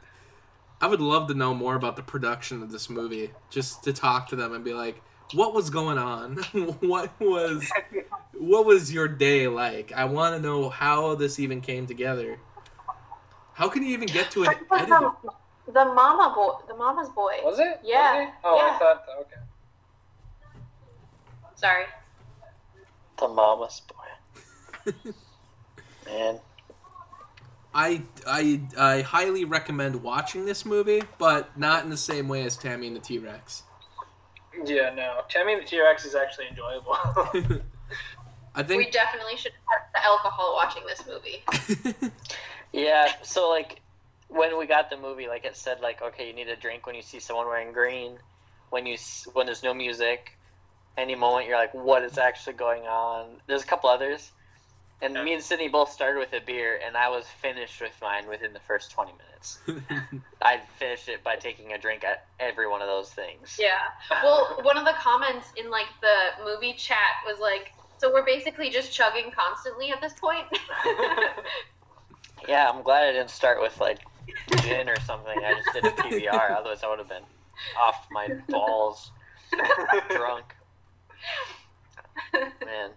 [0.80, 4.28] I would love to know more about the production of this movie, just to talk
[4.28, 5.02] to them and be like,
[5.32, 6.36] "What was going on?
[6.80, 7.70] what was
[8.32, 9.92] what was your day like?
[9.92, 12.38] I want to know how this even came together.
[13.54, 17.32] How can you even get to an That the, the mama boy, the mama's boy.
[17.42, 17.80] Was it?
[17.82, 18.32] Yeah, Was he?
[18.44, 18.74] Oh, yeah.
[18.74, 19.04] I thought.
[19.20, 19.36] Okay.
[21.56, 21.84] Sorry.
[23.18, 24.92] The mama's boy.
[26.06, 26.40] Man.
[27.74, 32.56] I I I highly recommend watching this movie, but not in the same way as
[32.56, 33.64] Tammy and the T Rex.
[34.64, 35.20] Yeah, no.
[35.28, 36.96] Tammy and the T Rex is actually enjoyable.
[38.54, 42.10] I think We definitely should have the alcohol watching this movie.
[42.72, 43.80] Yeah, so like
[44.28, 46.94] when we got the movie, like it said, like okay, you need a drink when
[46.94, 48.18] you see someone wearing green,
[48.70, 48.98] when you
[49.32, 50.36] when there's no music,
[50.98, 53.28] any moment you're like, what is actually going on?
[53.46, 54.32] There's a couple others,
[55.02, 55.22] and Yeah.
[55.22, 58.52] me and Sydney both started with a beer, and I was finished with mine within
[58.52, 59.58] the first twenty minutes.
[60.42, 63.56] I finished it by taking a drink at every one of those things.
[63.58, 63.78] Yeah.
[64.22, 68.70] Well, one of the comments in like the movie chat was like, "So we're basically
[68.70, 70.46] just chugging constantly at this point."
[72.46, 73.98] Yeah, I'm glad I didn't start with like
[74.62, 75.36] gin or something.
[75.44, 77.24] I just did a PBR, otherwise I would have been
[77.80, 79.10] off my balls,
[80.10, 80.54] drunk.
[82.64, 82.90] Man.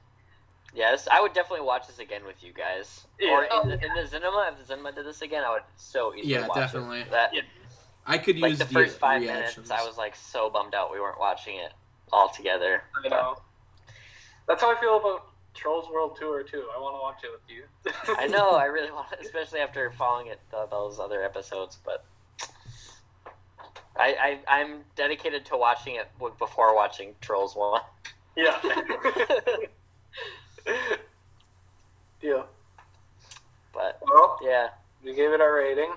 [0.74, 3.06] Yes, I would definitely watch this again with you guys.
[3.32, 3.62] Or Yeah.
[3.64, 6.34] in the, in the cinema, if the cinema did this again, I would so easily
[6.34, 6.62] Yeah, watch it.
[6.62, 7.04] definitely.
[7.10, 7.42] That Yeah.
[8.06, 9.68] I could like use the first five reactions.
[9.68, 11.72] minutes, I was like so bummed out we weren't watching it
[12.12, 12.84] all together.
[13.04, 13.38] you know.
[14.48, 16.68] That's how I feel about Trolls World Tour too.
[16.76, 18.16] I want to watch it with you.
[18.18, 22.06] I know, I really want, to, especially after following it uh, those other episodes, but
[23.98, 26.08] I, I I'm dedicated to watching it
[26.38, 27.82] before watching Trolls One.
[28.36, 28.58] Yeah.
[32.22, 32.46] Deal.
[33.74, 34.70] but Well, yeah,
[35.04, 35.92] we gave it our rating.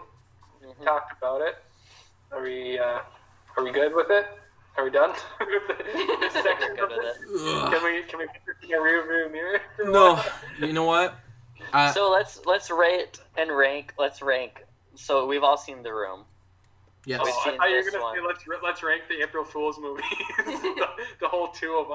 [0.64, 0.84] Mhm.
[0.84, 1.56] Talked about it.
[2.30, 2.78] Are we?
[2.78, 3.00] Uh,
[3.56, 4.26] are we good with it?
[4.78, 5.10] Are we done
[5.40, 5.84] with the-
[6.20, 7.70] this section We're good with it?
[7.72, 8.02] Can we?
[8.04, 9.60] Can we put this in a rear view mirror?
[9.84, 10.22] No,
[10.60, 11.14] you know what?
[11.72, 13.92] I, so let's let's rate and rank.
[13.98, 14.64] Let's rank.
[14.94, 16.24] So we've all seen the room.
[17.06, 17.20] yes.
[17.22, 18.16] Oh, We've I seen thought you were this gonna one.
[18.16, 20.04] say let's let's rank the April Fool's movies,
[20.46, 20.86] the,
[21.20, 21.88] the whole two of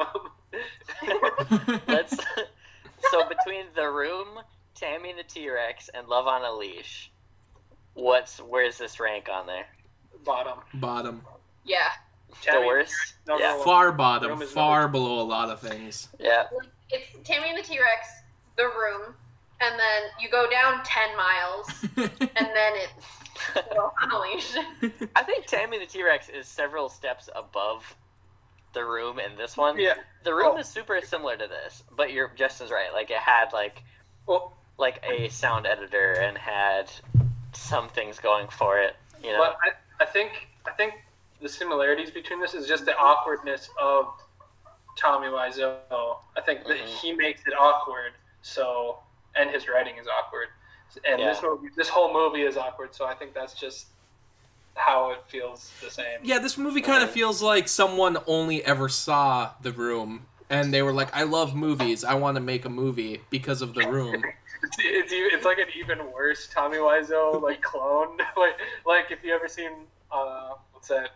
[0.54, 1.80] them.
[1.88, 2.18] Let's.
[3.12, 4.28] So between the room,
[4.76, 7.12] Tammy and the T Rex, and Love on a Leash,
[7.94, 9.66] what's where's this rank on there?
[10.26, 10.60] Bottom.
[10.76, 11.22] bottom,
[11.66, 11.90] yeah.
[12.30, 13.14] The Tammy, worst.
[13.28, 13.64] number Yeah.
[13.64, 16.10] far bottom, far number below a lot of things.
[16.20, 16.48] Yeah.
[16.90, 18.08] It's Tammy and the T Rex,
[18.58, 19.14] The Room,
[19.62, 21.68] and then you go down ten miles,
[21.98, 22.10] and
[22.54, 22.94] then it's
[23.76, 24.56] Love on a Leash.
[25.16, 27.96] I think Tammy and the T Rex is several steps above
[28.78, 29.80] the room in this one.
[29.80, 29.96] Yeah.
[30.24, 30.58] The room Oh.
[30.58, 32.94] is super similar to this, but you're Justin's right.
[32.94, 33.82] Like it had like
[34.28, 36.92] Well, like a sound editor and had
[37.54, 38.96] some things going for it.
[39.24, 39.40] You know.
[39.40, 40.94] but I, I think I think
[41.42, 44.14] the similarities between this is just the awkwardness of
[44.96, 46.18] Tommy Wiseau.
[46.36, 46.88] I think that Mhm.
[47.02, 48.14] he makes it awkward.
[48.44, 49.00] So
[49.36, 50.50] and his writing is awkward.
[51.08, 52.94] And this movie, this whole movie is awkward.
[52.96, 53.88] So I think that's just
[54.78, 56.20] how it feels the same.
[56.24, 60.82] Yeah, this movie kind of feels like someone only ever saw The Room, and they
[60.82, 62.04] were like, "I love movies.
[62.04, 64.24] I want to make a movie because of The Room."
[64.64, 68.18] It's, it's it's like an even worse Tommy Wiseau like clone.
[68.38, 68.56] like
[68.88, 69.70] like if you ever seen
[70.12, 71.12] uh what's that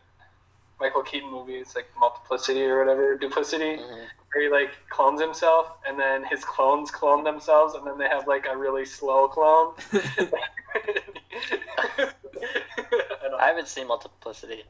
[0.80, 1.56] Michael Keaton movie?
[1.56, 4.06] It's like Multiplicity or whatever, Duplicity, Mhm.
[4.32, 8.28] where he like clones himself, and then his clones clone themselves, and then they have
[8.28, 9.74] like a really slow clone.
[12.78, 13.36] I.
[13.40, 14.64] I haven't seen Multiplicity.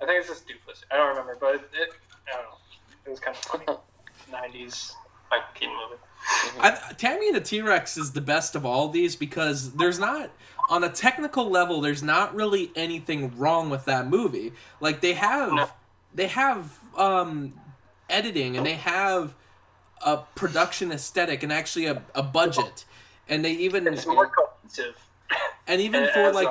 [0.00, 0.86] I think it's just Duplicity.
[0.90, 1.90] I don't remember, but it, it
[2.28, 2.56] I don't know.
[3.06, 3.64] It was kind of funny.
[4.32, 4.92] '90s
[5.30, 6.00] Michael Keaton movie.
[6.60, 10.30] I, Tammy and the T Rex is the best of all these because there's not,
[10.70, 14.52] on a technical level, there's not really anything wrong with that movie.
[14.80, 15.68] Like they have, No.
[16.14, 17.54] they have um,
[18.08, 19.34] editing and they have
[20.06, 22.84] a production aesthetic and actually a, a budget,
[23.28, 24.96] and they even It's more cohesive.
[25.66, 26.48] And even for like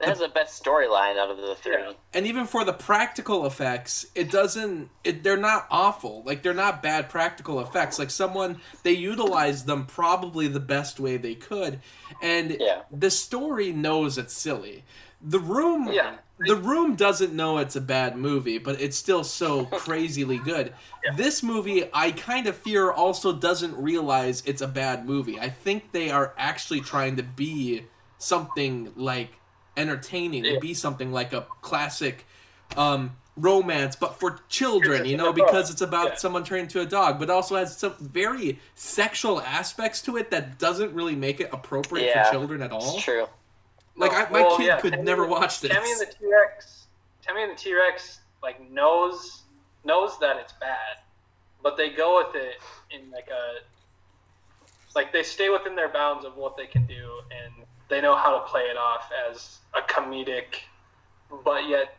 [0.00, 1.72] has the best storyline out of the three.
[1.72, 1.92] Yeah.
[2.12, 6.82] and even for the practical effects it doesn't it, they're not awful like they're not
[6.82, 11.80] bad practical effects like someone they utilize them probably the best way they could
[12.20, 12.82] and Yeah.
[12.90, 14.84] the story knows it's silly
[15.22, 16.16] the room Yeah.
[16.38, 20.74] the room doesn't know it's a bad movie but it's still so crazily good
[21.16, 25.92] this movie i kind of fear also doesn't realize it's a bad movie i think
[25.92, 27.84] they are actually trying to be
[28.24, 29.30] something like
[29.76, 30.54] entertaining Yeah.
[30.54, 32.26] to be something like a classic
[32.76, 36.14] um romance but for children you know because it's about Yeah.
[36.16, 40.58] someone turning into a dog but also has some very sexual aspects to it that
[40.58, 42.24] doesn't really make it appropriate Yeah.
[42.26, 43.26] for children at all It's true.
[43.96, 46.18] like I, my Well, kid yeah, could Tammy never watch this Tammy and the T
[46.30, 46.86] Rex.
[47.22, 49.42] Tammy and the T Rex like knows
[49.84, 50.98] knows that it's bad,
[51.62, 52.56] but they go with it
[52.90, 53.58] in like a
[54.94, 57.52] like they stay within their bounds of what they can do, and
[57.88, 60.60] they know how to play it off as a comedic,
[61.44, 61.96] but yet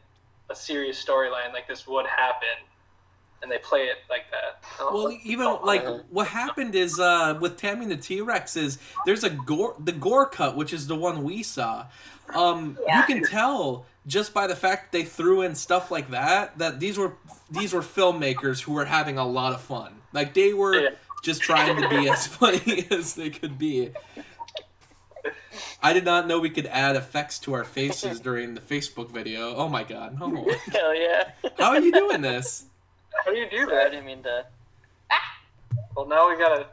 [0.49, 1.53] a serious storyline.
[1.53, 2.65] Like this would happen,
[3.41, 4.63] and they play it like that.
[4.79, 9.23] Well, even like what happened is uh, with Tammy and the T Rex is there's
[9.23, 11.85] a gore the gore cut, which is the one we saw.
[12.33, 16.79] Um, You can tell just by the fact they threw in stuff like that that
[16.79, 17.13] these were
[17.49, 19.93] these were filmmakers who were having a lot of fun.
[20.13, 20.89] Like they were Yeah.
[21.23, 23.91] just trying to be as funny as they could be.
[25.81, 29.55] I did not know we could add effects to our faces during the Facebook video.
[29.55, 30.19] Oh my god!
[30.19, 30.27] No.
[30.71, 31.31] Hell yeah.
[31.57, 32.65] How are you doing this?
[33.23, 33.87] how do you do that?
[33.87, 34.45] I didn't mean to.
[35.11, 35.39] Ah.
[35.95, 36.67] Well, now we gotta.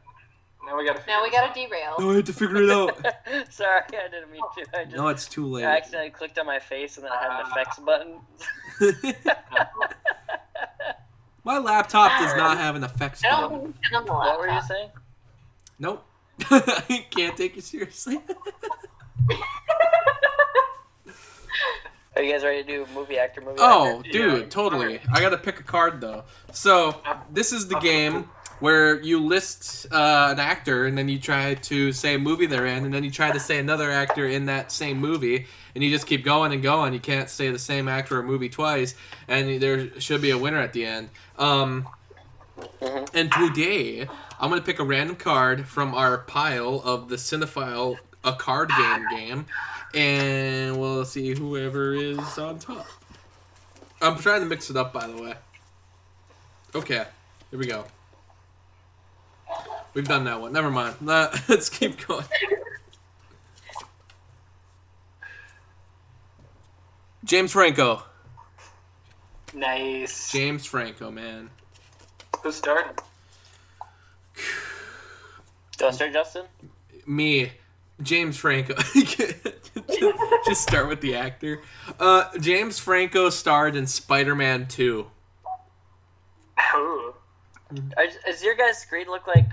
[0.64, 1.02] Now we gotta.
[1.06, 1.94] Now we gotta derail.
[1.98, 2.96] Oh, we have to figure it out.
[3.50, 4.78] Sorry, I didn't mean to.
[4.78, 5.64] I just No, it's too late.
[5.64, 8.20] I accidentally clicked on my face and then I had an effects button.
[11.44, 13.50] My laptop does not have an effects button.
[13.50, 14.90] don't think on the what were you saying?
[15.78, 16.06] Nope.
[16.50, 18.20] I can't take you seriously.
[22.14, 24.10] Are you guys ready to do movie actor, movie oh, actor?
[24.12, 24.48] dude, Yeah.
[24.48, 25.00] totally.
[25.10, 26.24] I gotta pick a card though.
[26.52, 27.00] So
[27.32, 28.28] this is the game
[28.60, 32.66] where you list uh, an actor and then you try to say a movie they're
[32.66, 35.90] in, and then you try to say another actor in that same movie, and you
[35.90, 36.92] just keep going and going.
[36.92, 38.94] You can't say the same actor or movie twice,
[39.26, 41.08] and there should be a winner at the end.
[41.38, 41.88] Um,
[42.80, 43.08] Mhm.
[43.14, 44.08] and today
[44.40, 49.06] I'm gonna pick a random card from our pile of the Cinephile a card game
[49.10, 49.46] game,
[49.94, 52.86] and we'll see whoever is on top.
[54.00, 55.34] I'm trying to mix it up, by the way.
[56.74, 57.04] Okay,
[57.50, 57.84] here we go.
[59.94, 60.52] We've done that one.
[60.52, 60.96] Never mind.
[61.00, 62.24] Nah, Let's keep going.
[67.24, 68.02] James Franco.
[69.54, 70.32] Nice.
[70.32, 71.50] James Franco, man.
[72.42, 72.92] Who's starting?
[75.78, 76.46] Do I start, Justin?
[77.06, 77.52] Me,
[78.02, 78.74] James Franco.
[80.46, 81.60] Just start with the actor.
[81.98, 85.06] Uh, James Franco starred in Spider-Man 2.
[86.76, 87.14] Ooh.
[87.72, 89.46] Does your guys' screen look like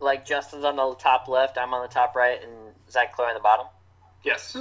[0.00, 2.52] like Justin's on the top left, I'm on the top right, and
[2.90, 3.66] Zach Chloe on the bottom?
[4.22, 4.56] Yes.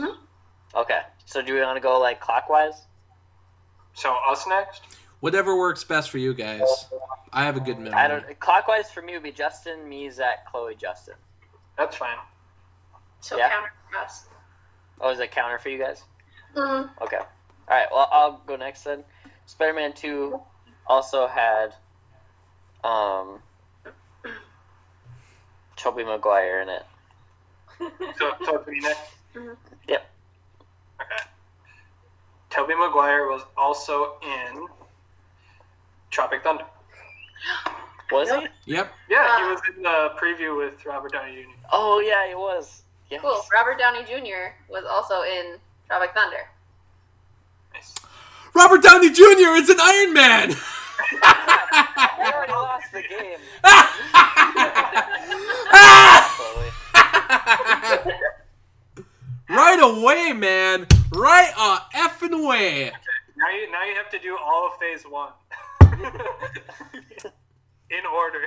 [0.76, 1.02] Okay.
[1.26, 2.86] So do we want to go like clockwise?
[3.94, 4.82] So us next.
[5.20, 6.86] Whatever works best for you guys.
[7.34, 7.94] I have a good memory.
[7.94, 8.40] I don't.
[8.40, 11.16] Clockwise for me would be Justin, me, Zach, Chloe, Justin.
[11.78, 12.18] That's fine.
[13.22, 13.50] So Yeah.
[13.50, 14.28] counter for us.
[15.02, 16.04] Oh, is that counter for you guys?
[16.56, 17.18] Mm, Okay.
[17.18, 17.26] All
[17.70, 17.88] right.
[17.92, 19.04] Well, I'll go next then.
[19.46, 20.42] Spider-Man Two
[20.88, 21.74] also had
[22.84, 23.42] um
[25.76, 26.86] Tobey Maguire in it.
[28.18, 29.02] So, so it's me next.
[29.36, 29.58] Mhm.
[29.88, 30.10] Yep.
[31.02, 31.24] Okay.
[32.50, 34.68] Tobey Maguire was also in
[36.12, 36.66] Tropic Thunder.
[38.12, 38.48] Was he?
[38.74, 38.92] Yep.
[39.10, 39.50] Yeah, he Ah.
[39.52, 41.50] was in the preview with Robert Downey Jr.
[41.74, 42.84] Oh yeah, he was.
[43.10, 43.20] Yes.
[43.22, 43.42] cool.
[43.54, 44.54] Robert Downey Jr.
[44.70, 46.48] was also in Tropic Thunder.
[47.74, 47.94] Nice.
[48.54, 49.56] Robert Downey Jr.
[49.58, 50.56] is an Iron Man.
[51.22, 53.40] I already lost the game.
[56.38, 58.14] Chloe.
[59.50, 60.88] right away, man.
[61.14, 62.92] Right a effing way.
[63.36, 65.32] Now you now you have to do all of Phase One
[67.90, 68.46] in order.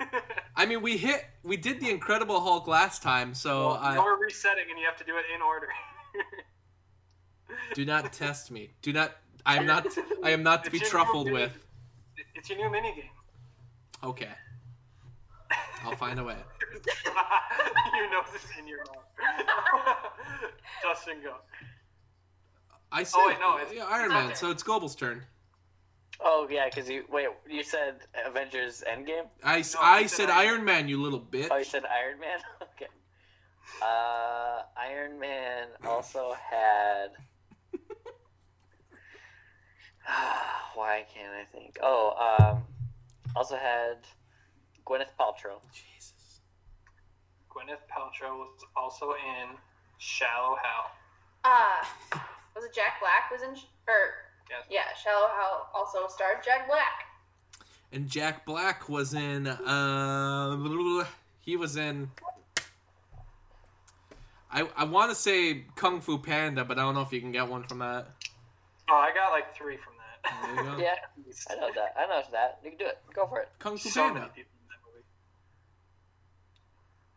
[0.56, 4.04] I mean, we hit, we did the Incredible Hulk last time, so well, I now
[4.04, 5.68] we're resetting, and you have to do it in order.
[7.74, 8.70] do not test me.
[8.82, 9.16] Do not.
[9.46, 9.86] I am not.
[10.22, 11.52] I am not to be It's your truffled new with.
[12.34, 13.10] It's your new minigame.
[14.02, 14.30] Okay.
[15.84, 16.36] I'll find a way.
[17.94, 19.04] your nose is in your mouth.
[20.82, 21.34] Justin, go.
[22.90, 25.24] I oh, said Oh, wait, no, it's- yeah, Iron Man, so it's Goebel's turn.
[26.20, 27.28] Oh yeah, because you wait.
[27.48, 27.96] You said
[28.26, 29.26] Avengers Endgame.
[29.42, 31.48] I, s- No, I said said Iron Iron Man, you little bitch.
[31.50, 32.38] Oh, you said Iron Man.
[32.62, 32.86] okay.
[33.82, 37.08] Uh, Iron Man also had.
[40.74, 41.78] Why can't I think?
[41.82, 42.12] Oh,
[42.54, 42.62] um,
[43.34, 43.98] also had
[44.86, 45.60] Gwyneth Paltrow.
[45.72, 46.40] Jesus.
[47.50, 49.56] Gwyneth Paltrow was also in
[49.98, 50.90] Shallow Hal.
[51.44, 52.18] Uh,
[52.54, 53.50] was it Jack Black was in,
[53.88, 54.14] or
[54.50, 54.64] Yes.
[54.70, 57.06] yeah, Shallow Hal also starred Jack Black.
[57.92, 59.46] And Jack Black was in.
[59.46, 61.04] Uh,
[61.40, 62.10] he was in.
[64.50, 67.32] I I want to say Kung Fu Panda, but I don't know if you can
[67.32, 68.08] get one from that.
[68.90, 70.54] Oh, I got like three from that.
[70.56, 70.78] There you go.
[70.82, 70.94] Yeah,
[71.50, 71.94] I know that.
[71.98, 72.58] I know that.
[72.62, 72.98] You can do it.
[73.14, 73.48] Go for it.
[73.58, 74.30] Kung Fu so Panda.
[74.34, 75.04] people in that movie.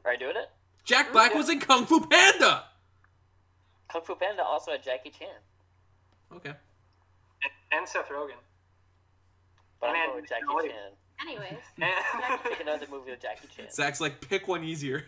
[0.06, 0.50] Are you doing it?
[0.86, 2.64] Jack Black was in Kung Fu Panda.
[3.92, 5.28] Kung Fu Panda also had Jackie Chan.
[6.36, 6.54] Okay.
[7.44, 8.32] And, and Seth Rogen.
[9.80, 10.60] But I'm Man, going with Jackie no.
[10.62, 10.92] Chan.
[11.22, 13.72] Anyways, And, Pick another movie with Jackie Chan.
[13.72, 15.06] Zach's like, pick one easier.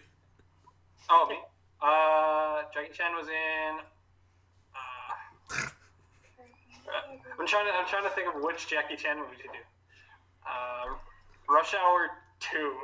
[1.09, 1.37] oh, me.
[1.81, 3.79] Uh, Jackie Chan was in.
[4.75, 5.67] Uh,
[7.39, 7.71] I'm trying to.
[7.73, 9.63] I'm trying to think of which Jackie Chan movie to do.
[10.45, 10.95] Uh,
[11.49, 12.09] Rush Hour
[12.39, 12.75] Two.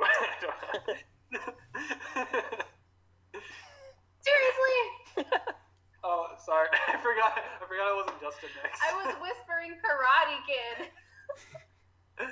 [4.22, 5.32] seriously,
[6.06, 6.68] oh, sorry.
[6.88, 7.34] I forgot.
[7.36, 8.80] I forgot it wasn't Justin next.
[8.80, 10.88] I was whispering Karate Kid.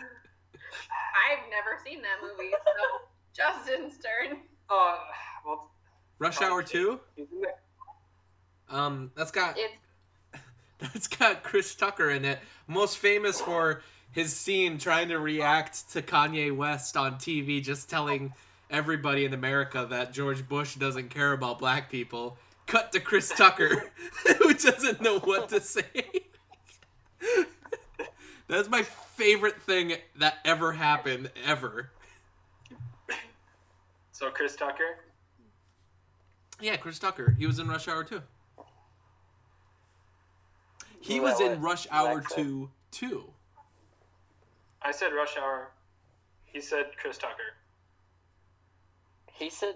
[1.14, 4.38] I've never seen that movie, so Justin's turn.
[4.70, 4.96] Uh,
[5.44, 5.70] well,
[6.18, 7.00] Rush Hour Two.
[7.16, 7.54] he's in there.
[8.70, 10.42] Um, that's got It's
[10.78, 16.00] that's got Chris Tucker in it, most famous for his scene trying to react to
[16.00, 18.32] Kanye West on TV, just telling
[18.70, 22.38] everybody in America that George Bush doesn't care about black people.
[22.66, 23.90] Cut to Chris Tucker,
[24.38, 25.84] who doesn't know what to say.
[28.48, 31.90] That's my favorite thing that ever happened, ever.
[34.12, 34.98] So Chris Tucker.
[36.60, 37.34] Yeah, Chris Tucker.
[37.38, 38.22] He was in Rush Hour 2.
[41.00, 42.34] He was in Rush Hour Alexa.
[42.36, 43.24] 2 too.
[44.80, 45.70] I said Rush Hour.
[46.46, 47.54] He said Chris Tucker.
[49.32, 49.74] He said,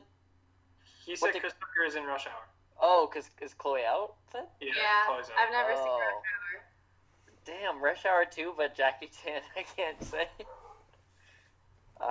[1.04, 2.47] He said did- Chris Tucker is in Rush Hour.
[2.80, 4.44] "Oh, cause is Chloe out?" Then?
[4.60, 4.82] Yeah, yeah.
[5.06, 5.32] Chloe's out.
[5.40, 5.98] I've never seen Oh.
[5.98, 6.62] Rush Hour.
[7.44, 10.28] Damn, Rush Hour 2, but Jackie Chan, I can't say.
[12.00, 12.04] Uh,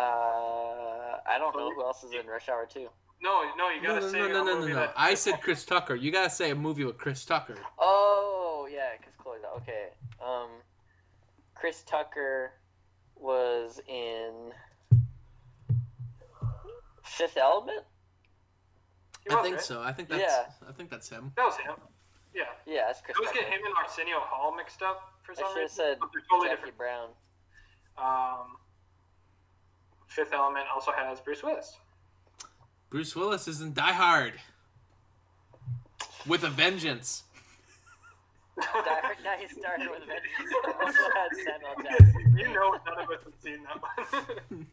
[1.25, 2.87] I don't know who else is in Rush Hour 2.
[3.21, 4.75] No, no, you No, gotta no, say no, no, a no, no, no.
[4.75, 5.95] that- I said Chris Tucker.
[5.95, 7.55] You gotta say a movie with Chris Tucker.
[7.79, 9.57] Oh, yeah, because Chloe's out.
[9.61, 9.87] Okay.
[10.23, 10.49] Um,
[11.55, 12.51] Chris Tucker
[13.15, 14.51] was in
[17.03, 17.83] Fifth Element?
[19.27, 19.65] He I was, think right?
[19.65, 19.81] so.
[19.81, 20.21] I think that's.
[20.21, 20.67] Yeah.
[20.69, 21.31] I think that's him.
[21.35, 21.73] That was him.
[22.33, 22.43] Yeah.
[22.65, 23.39] Yeah, that's Chris I was Tucker.
[23.41, 25.75] getting him and Arsenio Hall mixed up for some should have reason.
[25.75, 26.77] said but they're totally Jackie different.
[26.77, 27.09] Brown.
[27.97, 28.57] Um,
[30.07, 31.77] Fifth Element also has Bruce Willis.
[32.89, 34.33] Bruce Willis is in Die Hard.
[36.25, 37.23] With a vengeance.
[38.57, 40.53] Die Hard Night started with Vengeance.
[40.81, 42.37] Also had Samuel Jackson.
[42.37, 44.65] you know none of us have seen that one.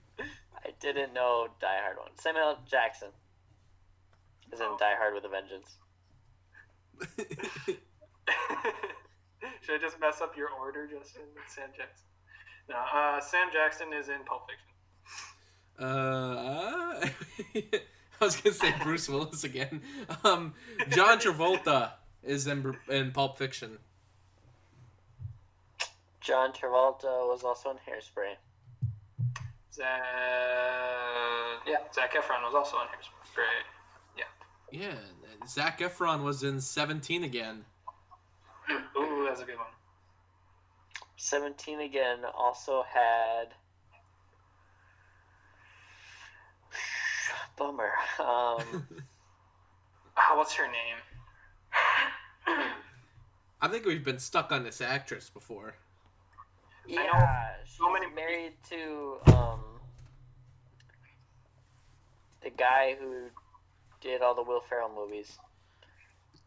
[0.64, 2.09] I didn't know Die Hard one.
[2.18, 3.09] Samuel Jackson
[4.55, 4.76] is in.
[4.78, 5.76] Die Hard with a Vengeance.
[9.61, 11.22] Should I just mess up your order, Justin?
[11.48, 12.07] Sam Jackson.
[12.68, 15.86] No, uh, Sam Jackson is in Pulp Fiction.
[15.86, 17.07] uh,
[18.20, 19.82] I was gonna say Bruce Willis again.
[20.22, 20.55] Um,
[20.90, 21.92] John Travolta
[22.22, 23.78] is in in Pulp Fiction.
[26.20, 28.36] John Travolta was also in Hairspray.
[29.72, 30.00] Zach,
[31.66, 33.74] yeah, Zac Efron was also in Hairspray.
[34.75, 34.87] Great.
[34.89, 34.95] Yeah,
[35.49, 37.64] Zac Efron was in Seventeen again.
[38.99, 39.66] Ooh, that's a good one.
[41.16, 43.49] 17 again also had.
[47.57, 47.93] Bummer.
[48.18, 48.87] Um,
[50.16, 50.97] Ah, what's her name?
[53.61, 55.75] I think we've been stuck on this actress before.
[56.87, 59.61] yeah, she's so many- married to um,
[62.45, 63.25] the guy who
[64.05, 65.38] did all the Will Ferrell movies.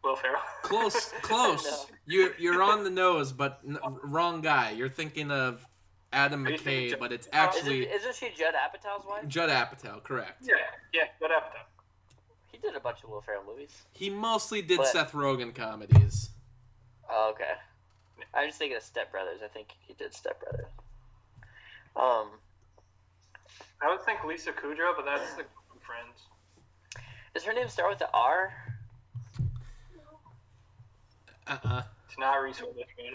[0.02, 0.40] Will Ferrell.
[0.62, 1.64] Close, close.
[1.64, 1.96] No.
[2.06, 4.70] You're you're on the nose, but n- wrong guy.
[4.70, 5.66] You're thinking of
[6.12, 9.26] Adam Are McKay, Judd- but it's Oh, actually Isn't, isn't she Judd Apatow's wife?
[9.28, 10.02] Judd Apatow.
[10.02, 10.42] Correct.
[10.46, 10.54] Yeah,
[10.94, 11.66] yeah, good appetite.
[12.52, 13.82] He did a bunch of Will Ferrell movies.
[13.92, 16.30] He mostly did But- Seth Rogen comedies.
[17.10, 17.52] Oh, okay.
[18.34, 19.40] I was just thinking of Step Brothers.
[19.44, 20.66] I think he did Step Brothers.
[21.96, 22.28] Um,
[23.82, 25.44] I would think Lisa Kudrow, but that's the
[25.80, 26.27] Friends.
[27.34, 28.52] Does her name start with the R?
[31.46, 31.82] Uh-uh.
[32.08, 33.14] It's not Reese Witherspoon.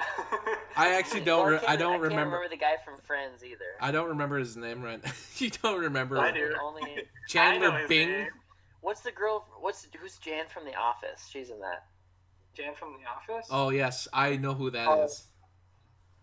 [0.75, 1.43] I actually don't.
[1.43, 2.35] Well, Re- can't- I don't can't remember.
[2.37, 3.65] remember the guy from Friends either.
[3.79, 5.01] I don't remember his name right.
[5.37, 6.53] you don't remember I do.
[6.61, 8.09] Only Chandler his Bing?
[8.09, 8.27] name.
[8.81, 9.45] what's the girl?
[9.59, 11.27] What's who's Jan from The Office?
[11.29, 11.85] She's in that.
[12.55, 13.47] Jan from The Office.
[13.51, 15.03] Oh yes, I know who that oh.
[15.03, 15.27] is.
[15.27, 15.29] Oh.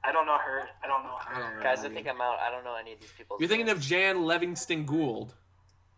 [0.03, 0.63] I don't know her.
[0.83, 1.45] I don't know her.
[1.45, 1.63] I don't.
[1.63, 2.39] Guys, I think I'm out.
[2.39, 3.37] I don't know any of these people.
[3.39, 5.35] You're thinking of Jan Levinson Gould.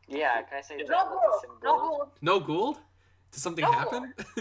[0.08, 1.44] Yeah, can I say No Jan No gold.
[1.62, 1.80] No Gould?
[1.80, 2.08] gold.
[2.22, 2.78] No Gould?
[3.30, 3.72] Did something No.
[3.72, 4.12] happen?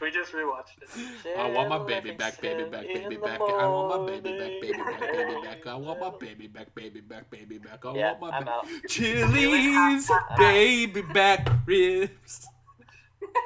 [0.00, 0.78] we just rewatched
[1.26, 1.36] it.
[1.36, 3.40] I want my baby back, baby back, baby back.
[3.40, 5.66] I want my baby back, baby back, baby back.
[5.66, 7.84] I want my baby back, baby back, baby back.
[7.84, 12.46] I Yeah, want my I'm ba- Chili's baby back ribs.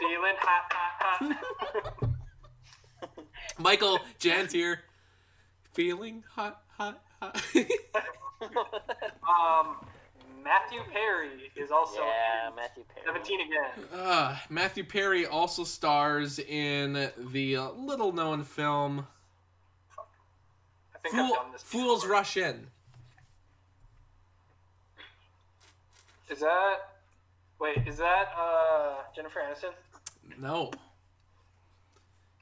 [0.01, 2.11] Feeling hot, hot, hot.
[3.59, 4.81] Michael, Jan's here.
[5.73, 7.41] Feeling hot, hot, hot.
[9.27, 9.77] um,
[10.49, 13.05] Matthew Perry is also yeah, Matthew Perry.
[13.07, 14.01] 17 again.
[14.01, 19.07] Uh, Matthew Perry also stars in the little known film
[20.95, 21.63] I think I've Fool, done this.
[21.63, 22.17] Fools before.
[22.17, 22.67] Rush In.
[26.31, 26.77] Is that?
[27.61, 29.73] Wait, is that uh Jennifer Aniston?
[30.41, 30.71] No,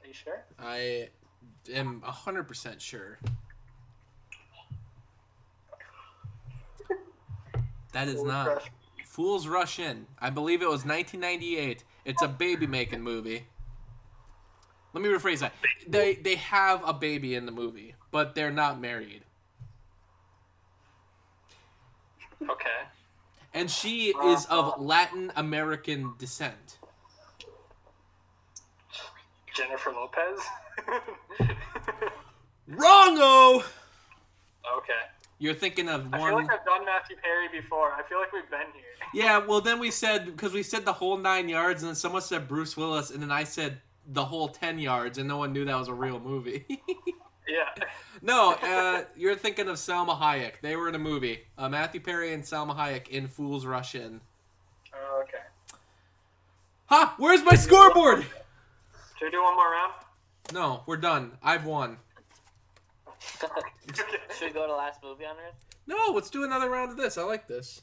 [0.01, 0.43] Are you sure?
[0.59, 1.09] I
[1.73, 3.17] am 100% sure.
[7.97, 8.61] That is not.
[9.05, 10.05] Fools Rush In.
[10.21, 11.83] I believe it was 1998.
[12.05, 13.47] It's a baby making movie.
[14.93, 15.53] Let me rephrase that.
[15.87, 19.23] They they have a baby in the movie, but they're not married.
[22.47, 22.69] Okay.
[23.55, 26.77] And she uh, is of Latin American descent.
[29.55, 30.39] Jennifer Lopez.
[32.69, 33.63] Wrongo!
[34.77, 34.93] okay.
[35.39, 37.91] You're thinking of I feel like I've done Matthew Perry before.
[37.93, 38.83] I feel like we've been here.
[39.13, 42.21] Yeah, well, then we said, because we said the whole nine yards, and then someone
[42.21, 45.63] said Bruce Willis, and then I said the whole 10 yards, and no one knew
[45.63, 46.65] that was a real movie.
[47.49, 47.85] Yeah.
[48.21, 50.55] no, uh, you're thinking of Salma Hayek.
[50.61, 51.45] They were in a movie.
[51.57, 54.19] Uh, Matthew Perry and Salma Hayek in Fools Rush In.
[54.93, 55.43] Oh, okay.
[56.87, 57.15] Ha!
[57.17, 58.25] Where's my scoreboard?
[59.17, 59.93] Should we do one more round?
[60.53, 61.37] No, we're done.
[61.41, 61.99] I've won.
[64.37, 65.55] Should we go to last movie on Earth?
[65.85, 67.17] No, let's do another round of this.
[67.17, 67.81] I like this.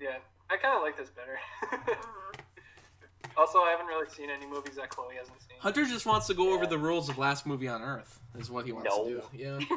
[0.00, 0.16] Yeah,
[0.50, 1.38] I kind of like this better.
[3.36, 5.56] also, I haven't really seen any movies that Chloe hasn't seen.
[5.60, 8.64] Hunter just wants to go over the rules of Last Movie on Earth, is what
[8.66, 9.04] he wants No.
[9.04, 9.22] to do.
[9.32, 9.58] Yeah.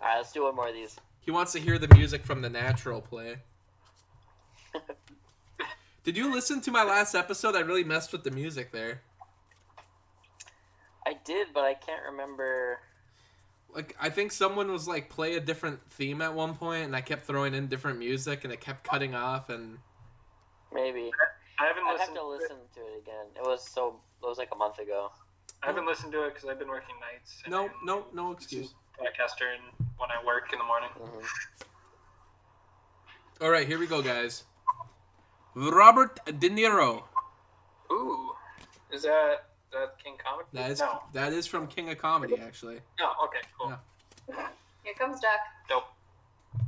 [0.00, 0.96] All right, let's do one more of these.
[1.20, 3.36] He wants to hear the music from the natural play.
[6.02, 7.54] Did you listen to my last episode?
[7.54, 9.02] I really messed with the music there.
[11.06, 12.78] I did, but I can't remember.
[13.74, 17.00] Like I think someone was like play a different theme at one point and I
[17.00, 19.78] kept throwing in different music and it kept cutting off and
[20.72, 21.10] Maybe
[21.58, 22.16] I haven't I'd have listened.
[22.16, 23.26] to listen to it again.
[23.36, 24.00] It was so.
[24.22, 25.10] It was like a month ago.
[25.62, 27.42] I haven't listened to it because I've been working nights.
[27.44, 28.74] and no, I'm no, no excuse.
[28.98, 30.88] Podcaster and when I work in the morning.
[30.98, 31.26] Mhm.
[33.42, 34.44] All right, here we go guys.
[35.54, 37.02] Robert De Niro.
[37.90, 38.32] Ooh,
[38.92, 40.48] is that that King Comedy?
[40.52, 41.02] That is no.
[41.12, 42.80] that is from King of Comedy actually.
[42.98, 43.10] No.
[43.24, 43.38] Okay.
[43.58, 43.76] Cool.
[44.28, 44.48] Yeah.
[44.82, 45.40] Here comes Duck.
[45.68, 45.84] Dope.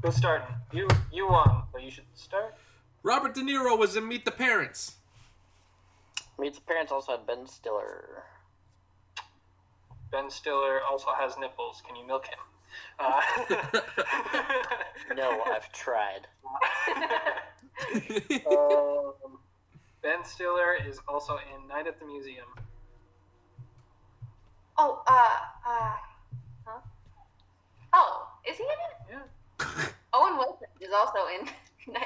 [0.02, 0.46] Who's starting?
[0.72, 0.88] You.
[1.12, 2.54] You won, but you should start.
[3.02, 4.96] Robert De Niro was in Meet the Parents.
[6.38, 8.24] Meet the Parents also had Ben Stiller.
[10.10, 11.82] Ben Stiller also has nipples.
[11.86, 12.38] Can you milk him?
[12.98, 13.20] Uh,
[15.16, 16.26] No, I've tried.
[18.46, 19.38] um,
[20.02, 22.46] ben Stiller is also in Night at the Museum.
[24.78, 25.96] Oh, uh, uh,
[26.64, 26.80] huh?
[27.92, 29.22] Oh, is he in it?
[29.60, 29.84] Yeah.
[30.14, 31.48] Owen Wilson is also in.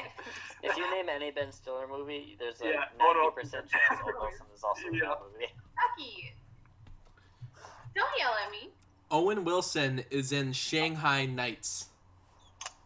[0.62, 4.14] If you name any Ben Stiller movie, there's a Yeah, ninety Owen percent chance Owen
[4.18, 5.08] Wilson is also in Yeah.
[5.10, 5.52] that movie.
[5.76, 6.32] Ducky.
[7.94, 8.70] Don't yell at me.
[9.10, 11.88] Owen Wilson is in Shanghai Nights.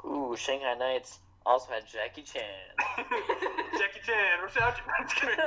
[0.04, 2.42] Ooh, Shanghai Nights also had Jackie Chan.
[3.78, 4.74] Jackie Chan, watch out!
[4.98, 5.38] I'm just kidding.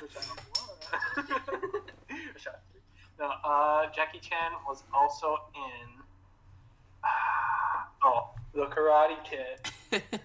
[0.00, 1.90] Which I don't want.
[2.34, 2.52] Which I-
[3.18, 6.02] no, uh, Jackie Chan was also in.
[8.02, 10.02] oh, The Karate Kid.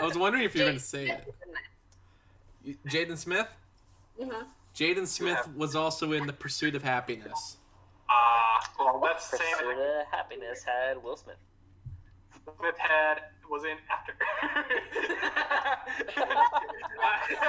[0.00, 2.78] I was wondering if you were going to say it.
[2.86, 3.48] Jaden Smith?
[4.20, 4.42] Mm-hmm.
[4.74, 7.56] Jaden Smith was also in The Pursuit of Happiness.
[8.10, 11.36] Ah, well, that's the Pursuit of Happiness had Will Smith.
[12.44, 14.14] Smith had was in after.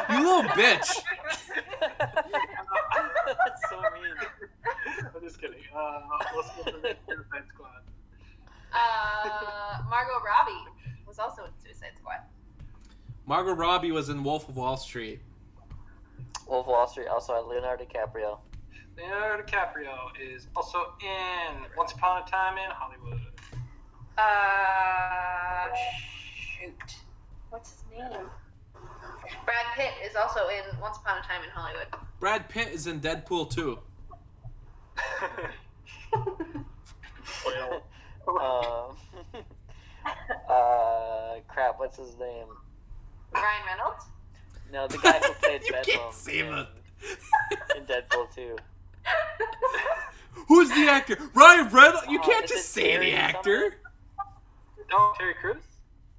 [0.10, 1.04] You little bitch!
[1.80, 4.14] That's so mean.
[5.14, 5.60] I'm just kidding.
[5.76, 6.02] Uh,
[6.34, 7.82] Will Smith was in Suicide Squad.
[8.74, 10.72] Uh, Margot Robbie
[11.08, 12.20] was also in Suicide Squad.
[13.26, 15.20] Margot Robbie was in Wolf of Wall Street.
[16.48, 18.40] Wolf of Wall Street also had Leonardo DiCaprio.
[18.98, 23.20] Leonardo DiCaprio is also in Once Upon a Time in Hollywood.
[24.18, 26.96] Uh, shoot.
[27.50, 28.12] What's his name?
[29.46, 31.88] Brad Pitt is also in Once Upon a Time in Hollywood.
[32.20, 33.80] Brad Pitt is in Deadpool too.
[38.28, 38.98] Um,
[40.50, 42.48] uh, crap, what's his name?
[43.34, 44.06] Ryan Reynolds.
[44.72, 46.68] No, the guy who played You Bedlam can't say in, that.
[47.78, 48.56] in Deadpool 2.
[50.48, 51.18] Who's the actor?
[51.34, 52.08] Ryan Reynolds.
[52.10, 53.76] You Oh, can't just say the actor.
[54.92, 55.64] Oh, Terry Crews.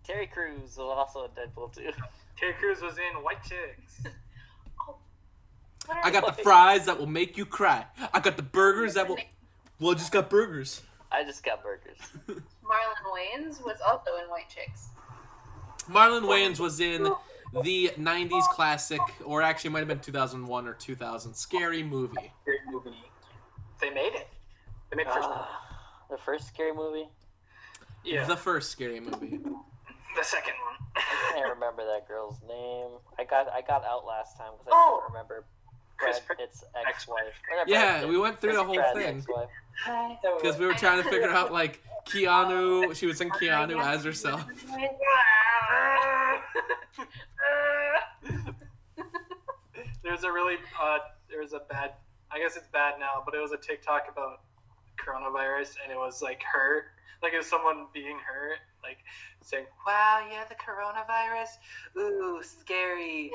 [0.05, 1.91] Terry Crews was also in Deadpool too.
[2.39, 4.03] Terry Crews was in White Chicks.
[5.87, 7.87] What are I got the fries that will make you cry.
[8.13, 9.19] I got the burgers that will.
[9.79, 10.81] Well, I just got burgers.
[11.13, 11.99] I just got burgers.
[12.29, 14.89] Marlon Wayans was also in White Chicks.
[15.91, 17.13] Marlon Wayans was in
[17.63, 21.35] the '90s classic, or actually, it might have been 2001 or 2000.
[21.35, 22.33] Scary movie.
[22.47, 22.91] Great movie.
[23.83, 24.29] They made it.
[24.91, 25.29] They made first.
[25.29, 25.45] Uh,
[26.09, 27.09] the first scary movie?
[28.07, 29.39] Yeah, The first scary movie.
[30.17, 30.77] the second one.
[30.97, 32.99] I can't remember that girl's name.
[33.19, 35.01] I got I got out last time because I Oh.
[35.03, 35.45] couldn't remember
[35.99, 37.19] Chris Brad Pratt- Pitt's ex-wife.
[37.51, 39.17] Or not Brad Yeah, Pitt, we went through the whole Pratt's thing.
[39.19, 39.49] ex-wife.
[40.41, 42.95] Because we were trying to figure out like Keanu.
[42.97, 44.45] She was in Keanu as herself.
[50.03, 51.93] There's a really uh, there was a bad.
[52.31, 54.41] I guess it's bad now, but it was a TikTok about
[54.99, 56.87] coronavirus, and it was like her,
[57.23, 58.99] like it was someone being hurt, like
[59.43, 61.59] saying, "Wow, yeah, the coronavirus,
[61.97, 63.31] ooh, scary."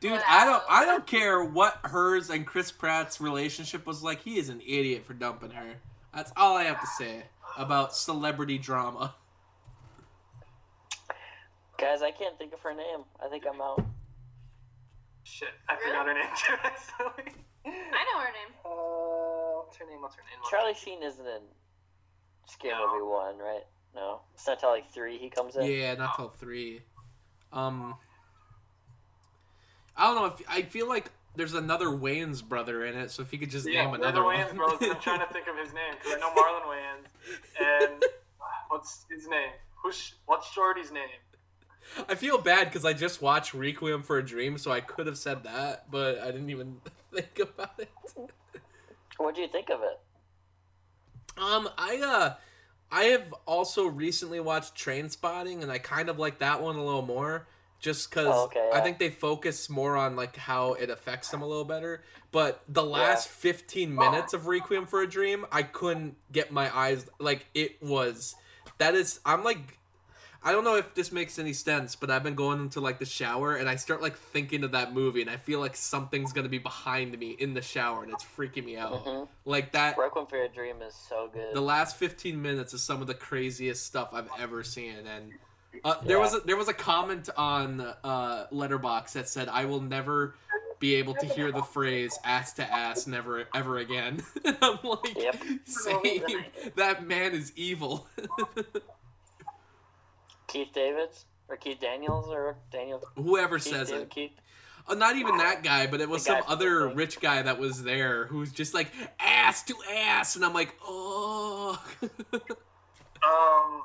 [0.00, 4.22] Dude, I don't I don't care what hers and Chris Pratt's relationship was like.
[4.22, 5.74] He is an idiot for dumping her.
[6.14, 7.24] That's all I have to say
[7.58, 9.14] about celebrity drama.
[11.80, 13.04] Guys, I can't think of her name.
[13.24, 13.82] I think I'm out.
[15.22, 16.54] Shit, I forgot her name too.
[16.64, 17.32] actually.
[17.64, 18.52] I know her name.
[18.64, 20.00] Uh, what's her name?
[20.02, 20.40] What's her name?
[20.50, 21.42] Charlie Sheen isn't in
[22.46, 22.86] Scary No.
[22.92, 23.62] Movie 1, right?
[23.94, 24.20] No.
[24.34, 25.64] It's not till like 3 he comes in.
[25.64, 26.80] Yeah, not till three.
[27.52, 27.94] Um,
[29.96, 33.10] I don't know if I feel like there's another Wayans brother in it.
[33.10, 34.56] So if you could just Yeah, name the another other Wayans one.
[34.56, 34.88] brothers.
[34.90, 39.04] I'm trying to think of his name because I know Marlon Wayans and uh, what's
[39.10, 39.50] his name?
[39.82, 41.08] Who's what's Shorty's name?
[42.08, 45.18] I feel bad because I just watched Requiem for a Dream, so I could have
[45.18, 46.76] said that, but I didn't even
[47.14, 47.88] think about it.
[49.18, 50.00] What do you think of it?
[51.36, 52.34] Um, I uh,
[52.90, 57.02] I have also recently watched Trainspotting, and I kind of like that one a little
[57.02, 57.46] more,
[57.78, 61.42] just because Oh, okay, I think they focus more on like how it affects them
[61.42, 62.02] a little better.
[62.32, 67.06] But the last fifteen minutes of Requiem for a Dream, I couldn't get my eyes
[67.18, 68.34] like it was.
[68.78, 69.78] That is, I'm like.
[70.42, 73.04] I don't know if this makes any sense, but I've been going into like the
[73.04, 76.48] shower and I start like thinking of that movie and I feel like something's gonna
[76.48, 79.04] be behind me in the shower and it's freaking me out.
[79.04, 79.28] Mhm.
[79.44, 81.54] Like that Requiem for a Dream is so good.
[81.54, 85.32] the last 15 minutes is some of the craziest stuff I've ever seen and
[85.84, 86.22] uh, there Yeah.
[86.22, 90.34] was a, there was a comment on uh, Letterboxd that said I will never
[90.78, 94.22] be able to hear the phrase ass to ass never ever again.
[94.46, 95.36] and I'm like Yep.
[95.66, 96.22] same
[96.76, 98.06] that man is evil.
[100.50, 101.26] Keith Davids?
[101.48, 102.28] Or Keith Daniels?
[102.28, 103.02] Or Daniel?
[103.16, 104.10] Whoever Keith says David it.
[104.10, 104.40] Keith?
[104.88, 107.58] Uh, not even that guy, but it was The some other the rich guy that
[107.58, 108.90] was there who's just like
[109.20, 111.80] ass to ass and I'm like, "Oh."
[113.22, 113.82] Um,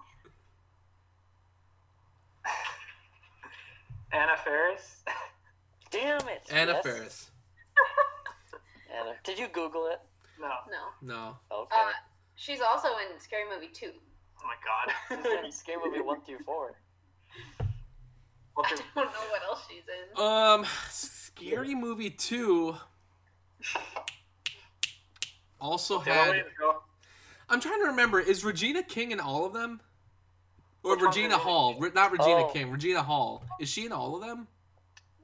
[4.12, 5.04] Anna Faris.
[5.92, 6.48] Damn it!
[6.50, 6.84] Anna yes.
[6.84, 7.32] Faris.
[8.98, 9.16] Anna.
[9.26, 10.00] Did you Google it?
[10.40, 10.48] No.
[10.72, 11.14] No.
[11.16, 11.38] No.
[11.52, 11.76] Okay.
[11.76, 11.92] Uh,
[12.36, 13.92] she's also in Scary Movie 2.
[14.46, 15.52] Oh my She's in god.
[15.54, 16.76] Scary Movie 1 through 4.
[18.54, 20.22] What's I don't know what else she's in.
[20.24, 22.76] Um, Scary Movie two
[25.60, 26.44] also Yeah, had.
[27.50, 28.20] I'm trying to remember.
[28.22, 29.82] Is Regina King in all of them?
[30.84, 31.76] Or Which Regina Regina Hall?
[31.80, 32.50] Re- not Regina Oh.
[32.54, 32.72] King.
[32.72, 33.44] Regina Hall.
[33.60, 34.48] Is she in all of them?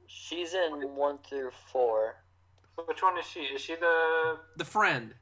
[0.06, 2.14] She's in 1 through 4.
[2.86, 3.40] Which one is she?
[3.40, 4.38] Is she the?
[4.58, 5.14] The friend.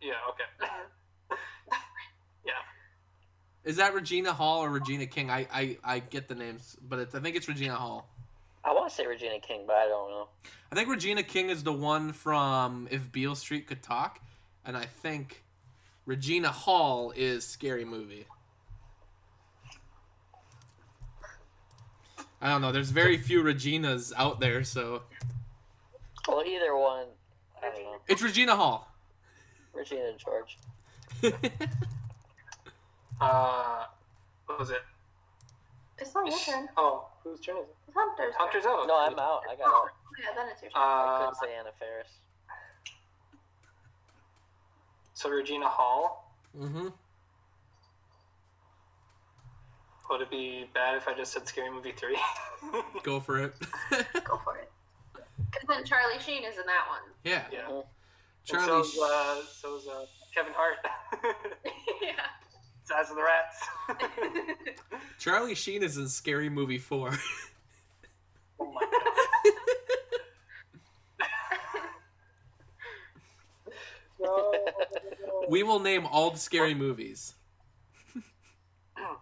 [0.00, 0.14] Yeah.
[0.30, 0.72] Okay.
[3.66, 5.28] Is that Regina Hall or Regina King?
[5.28, 8.08] I I, I get the names, but it's, I think it's Regina Hall.
[8.64, 10.28] I want to say Regina King, but I don't know.
[10.72, 14.20] I think Regina King is the one from If Beale Street Could Talk,
[14.64, 15.42] and I think
[16.06, 18.26] Regina Hall is Scary Movie.
[22.40, 22.70] I don't know.
[22.70, 25.02] There's very few Reginas out there, so
[26.28, 27.06] Well, either one.
[27.62, 27.96] I don't know.
[28.06, 28.88] it's Regina Hall.
[29.72, 30.58] Regina George.
[33.20, 33.84] Uh,
[34.46, 34.82] what was it?
[35.98, 36.68] It's not your turn.
[36.76, 37.76] Oh, whose turn is it?
[37.88, 38.34] It's Hunter's.
[38.36, 38.46] turn.
[38.46, 38.86] Hunter's out.
[38.86, 39.42] No, I'm out.
[39.50, 39.90] I got Oh, out.
[40.20, 40.82] yeah, then it's your turn.
[40.82, 42.08] I Uh, couldn't say Anna Faris.
[45.14, 46.30] so Regina Hall.
[46.58, 46.88] Mm-hmm.
[50.10, 52.18] Would it be bad if I just said Scary Movie three?
[53.02, 53.54] Go for it.
[54.24, 54.70] Go for it.
[55.50, 57.00] Because then Charlie Sheen is in that one.
[57.24, 57.42] yeah.
[57.50, 57.62] yeah.
[57.68, 57.84] Mhm.
[58.44, 58.66] Charlie.
[58.84, 60.76] So's, uh, so's uh, Kevin Hart.
[62.02, 62.10] yeah.
[62.86, 64.80] Size of the Rats.
[65.18, 67.12] Charlie Sheen is in Scary Movie Four.
[68.60, 69.02] oh my god.
[74.20, 74.54] No.
[75.48, 77.34] we will name all the scary movies.
[78.96, 79.14] Hmm.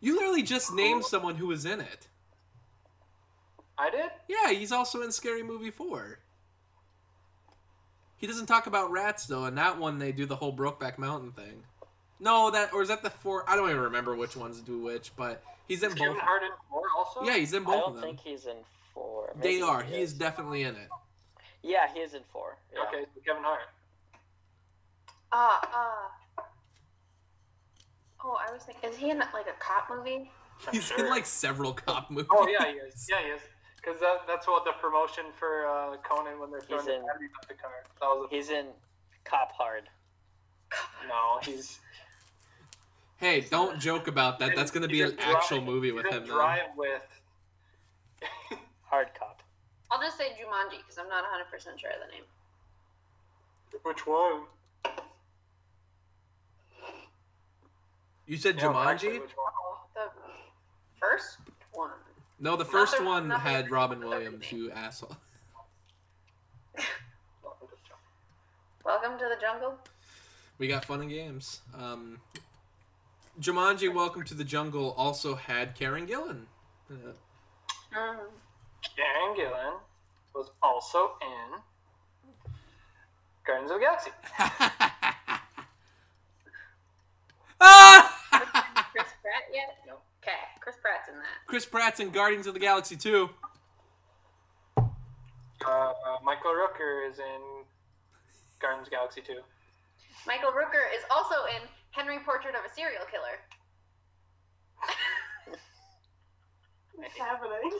[0.00, 2.08] you literally just named someone who was in it.
[3.78, 4.10] I did?
[4.28, 6.18] Yeah, he's also in Scary Movie 4.
[8.16, 9.44] He doesn't talk about rats though.
[9.44, 11.62] and that one, they do the whole Brokeback Mountain thing.
[12.20, 13.48] No, that or is that the four?
[13.48, 16.06] I don't even remember which ones do which, but he's in Is both.
[16.08, 17.22] Kevin Hart in four also?
[17.24, 17.74] Yeah, he's in both.
[17.74, 18.02] I don't of them.
[18.04, 18.56] think he's in
[18.94, 19.32] four.
[19.40, 19.82] They are.
[19.82, 20.88] He is definitely in it.
[21.62, 22.56] Yeah, he is in four.
[22.74, 22.82] Yeah.
[22.88, 23.60] Okay, so Kevin Hart.
[25.32, 25.58] Uh,
[26.38, 26.42] uh.
[28.22, 30.30] Oh, I was thinking, is he in like a cop movie?
[30.66, 32.28] I'm He's in like several cop movies.
[32.30, 33.06] Oh yeah, he is.
[33.08, 33.40] Yeah, he is.
[33.76, 37.06] Because that, that's what the promotion for uh, Conan when they're throwing He's the in-
[37.06, 37.70] batteries at the car.
[38.00, 38.66] That was a, He's in
[39.24, 39.84] Cop Hard.
[41.08, 41.38] no.
[41.42, 41.78] He's
[43.20, 44.56] Hey, don't joke about that.
[44.56, 46.20] That's going to be an in actual movie with in him.
[46.26, 46.30] Then.
[46.34, 47.02] Drive with.
[48.86, 49.42] Hard Cop.
[49.90, 52.24] I'll just say Jumanji because I'm not 100% sure of the name.
[53.82, 54.42] Which one?
[58.26, 59.20] You said Yeah, actually, Jumanji?
[59.20, 59.52] which one?
[59.94, 60.10] The
[60.98, 61.38] first
[61.72, 61.90] one.
[62.38, 64.00] No, the first Nothing- one nothing- had Robin.
[64.00, 64.50] Williams.
[64.50, 65.16] You asshole.
[68.84, 69.74] Welcome to the jungle.
[70.58, 71.60] We got fun and games.
[71.78, 72.18] Um,
[73.40, 76.44] Jumanji: Welcome to the Jungle also had Karen Gillan.
[76.90, 77.12] Uh.
[77.90, 79.78] Karen Gillan
[80.34, 81.58] was also in
[83.46, 84.10] Guardians of the Galaxy.
[87.60, 88.16] ah!
[88.92, 89.78] Chris Pratt yet?
[89.86, 89.94] No.
[90.22, 91.46] Okay, Chris Pratt's in that.
[91.46, 93.30] Chris Pratt's in Guardians of the Galaxy 2.
[94.76, 95.92] Uh,
[96.22, 97.64] Michael Rooker is in
[98.60, 99.40] Guardians of the Galaxy 2.
[100.26, 103.38] Michael Rooker is also in Henry Portrait of a Serial Killer.
[106.94, 107.70] What's happening?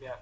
[0.00, 0.16] Yeah.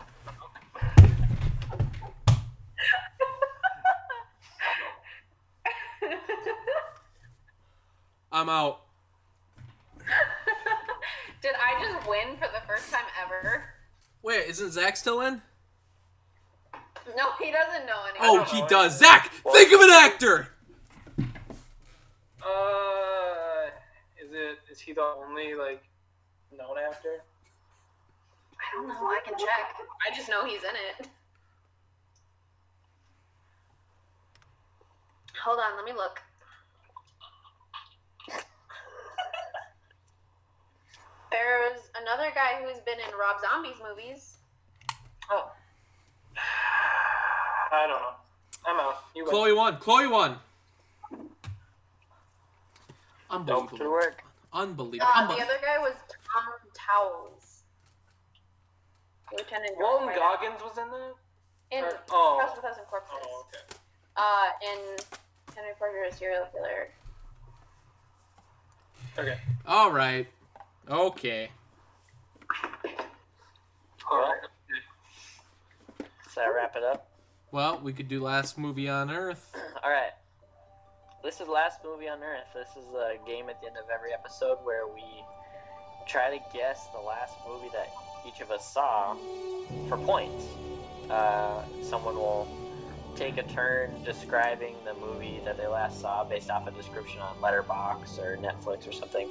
[8.31, 8.83] I'm out.
[11.43, 13.65] Did I just win for the first time ever?
[14.23, 15.43] Wait, isn't Zach still in?
[17.17, 18.23] No, he doesn't know anything.
[18.23, 18.69] Oh, he know.
[18.69, 18.99] does.
[18.99, 20.49] Zach, think of an actor.
[22.43, 23.71] Uh,
[24.19, 24.59] is it?
[24.71, 25.83] Is he the only like
[26.57, 27.23] known actor?
[28.59, 29.07] I don't know.
[29.07, 29.77] I can check.
[30.07, 31.09] I just know he's in it.
[35.45, 36.21] Hold on, let me look.
[41.31, 44.39] There's another guy who's been in Rob Zombie's movies.
[45.31, 45.53] Oh.
[46.37, 48.15] I don't know.
[48.67, 49.05] I'm out.
[49.15, 49.31] You win.
[49.31, 49.77] Chloe won.
[49.79, 50.37] Chloe won.
[51.11, 51.31] Dope
[53.31, 53.79] Unbelievable.
[53.79, 54.23] to work.
[54.53, 55.11] Unbelievable.
[55.13, 57.63] Uh, the other guy was Tom Towles.
[59.33, 61.15] Lieutenant Walton George Goggins was in that.
[61.73, 62.39] In Or- oh.
[62.41, 63.17] House with Thousand Corpses.
[63.25, 63.79] Oh, okay.
[64.17, 64.97] Uh, in
[65.57, 66.89] Henry Portrait of a Serial Killer.
[69.19, 69.39] Okay.
[69.67, 70.29] All right.
[70.89, 71.51] Okay.
[74.11, 74.41] All right.
[76.35, 77.07] Does that wrap it up?
[77.53, 79.55] Well, we could do last movie on Earth.
[79.85, 80.11] All right.
[81.23, 82.49] This is last movie on Earth.
[82.53, 85.05] This is a game at the end of every episode where we
[86.09, 87.89] try to guess the last movie that
[88.27, 89.15] each of us saw
[89.89, 90.47] for points.
[91.09, 92.49] Uh, someone will
[93.15, 97.37] take a turn describing the movie that they last saw based off a description on
[97.37, 99.29] Letterboxd or Netflix or something.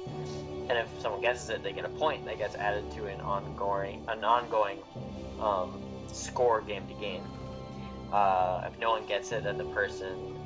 [0.70, 4.02] And if someone guesses it, they get a point that gets added to an ongoing
[4.08, 4.78] an ongoing
[5.38, 5.82] um,
[6.14, 7.22] score game to game.
[8.12, 10.36] Uh, if no one gets it, then the person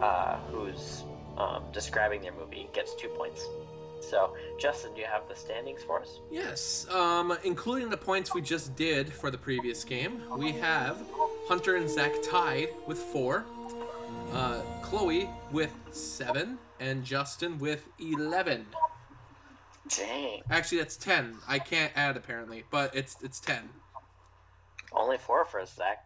[0.00, 1.04] uh, who's
[1.36, 3.46] um, describing their movie gets two points.
[4.00, 6.20] So, Justin, do you have the standings for us?
[6.30, 11.02] Yes, um, including the points we just did for the previous game, we have
[11.48, 13.44] Hunter and Zach tied with four,
[14.32, 18.66] uh, Chloe with seven, and Justin with eleven.
[19.88, 21.36] Dang, Actually, that's ten.
[21.48, 23.68] I can't add apparently, but it's it's ten.
[24.92, 26.04] Only four for a sec.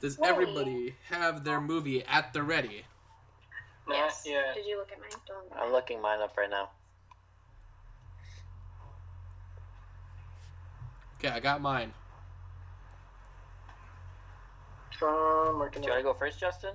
[0.00, 0.28] Does Wait.
[0.28, 2.84] everybody have their movie at the ready?
[3.88, 4.24] Yes.
[4.26, 4.52] Yeah.
[4.54, 5.10] Did you look at mine?
[5.26, 5.60] Don't.
[5.60, 6.70] I'm looking mine up right now.
[11.18, 11.92] Okay, I got mine.
[15.00, 16.74] Um, Do you want to go first, Justin?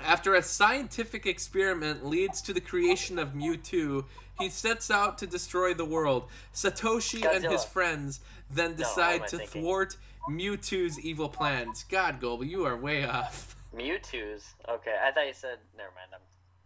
[0.00, 4.04] After a scientific experiment leads to the creation of Mewtwo,
[4.38, 6.28] he sets out to destroy the world.
[6.54, 9.62] Satoshi and his friends then decide am I to thinking?
[9.62, 9.96] thwart
[10.28, 11.84] Mewtwo's evil plans.
[11.88, 13.56] God, Goble, you are way off.
[13.74, 14.54] Mewtwo's.
[14.68, 15.58] Okay, I thought you said.
[15.76, 16.10] Never mind.
[16.14, 16.20] I'm...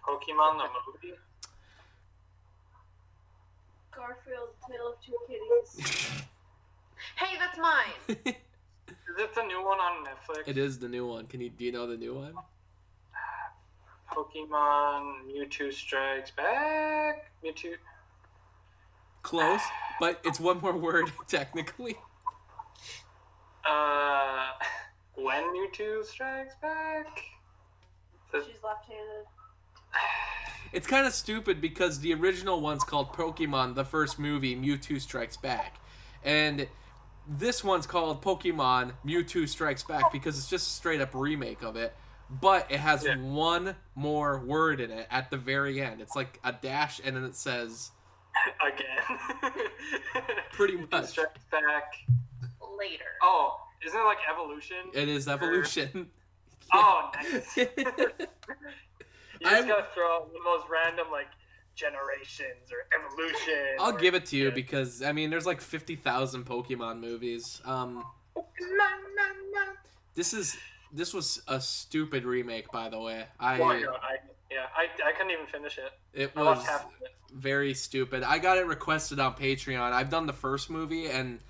[0.06, 1.18] Pokemon the movie.
[3.94, 6.22] Garfield, Tale of Two Kitties.
[7.16, 8.16] Hey, that's mine.
[8.88, 10.46] Is it the new one on Netflix?
[10.46, 11.26] it is the new one.
[11.26, 12.34] Can you do you know the new one?
[14.10, 17.30] Pokemon Mewtwo Strikes Back.
[17.44, 17.72] Mewtwo.
[19.23, 19.61] Close,
[20.01, 21.97] but it's one more word technically.
[23.69, 24.49] Uh,
[25.15, 27.07] when Mewtwo Strikes Back.
[28.32, 29.27] The- She's left-handed.
[30.73, 35.36] It's kind of stupid because the original one's called Pokemon, the first movie, Mewtwo Strikes
[35.36, 35.77] Back.
[36.24, 36.66] And
[37.28, 41.77] this one's called Pokemon Mewtwo Strikes Back because it's just a straight up remake of
[41.77, 41.94] it.
[42.31, 43.16] But it has Yeah.
[43.19, 46.01] one more word in it at the very end.
[46.01, 47.90] It's like a dash and then it says
[48.66, 49.59] Again.
[50.52, 51.06] Pretty much.
[51.06, 51.94] Strikes Back.
[52.78, 53.04] Later.
[53.22, 54.76] Oh, isn't it like evolution?
[54.94, 56.09] it is evolution.
[56.74, 57.54] Oh, nice.
[57.54, 57.84] you just
[59.44, 61.26] I'm- gotta throw out one of those random like
[61.74, 63.76] generations or evolution.
[63.78, 64.54] I'll or- give it to you yeah.
[64.54, 67.60] because I mean there's like 50,000 Pokemon movies.
[67.66, 68.04] Um
[70.14, 70.56] this is
[70.92, 73.24] this was a stupid remake by the way.
[73.38, 74.16] I Well, yeah, I,
[74.53, 75.93] yeah, I, I couldn't even finish it.
[76.12, 77.15] it I was half of it.
[77.33, 78.23] very stupid.
[78.23, 79.93] I got it requested on Patreon.
[79.93, 81.41] I've done the first movie, and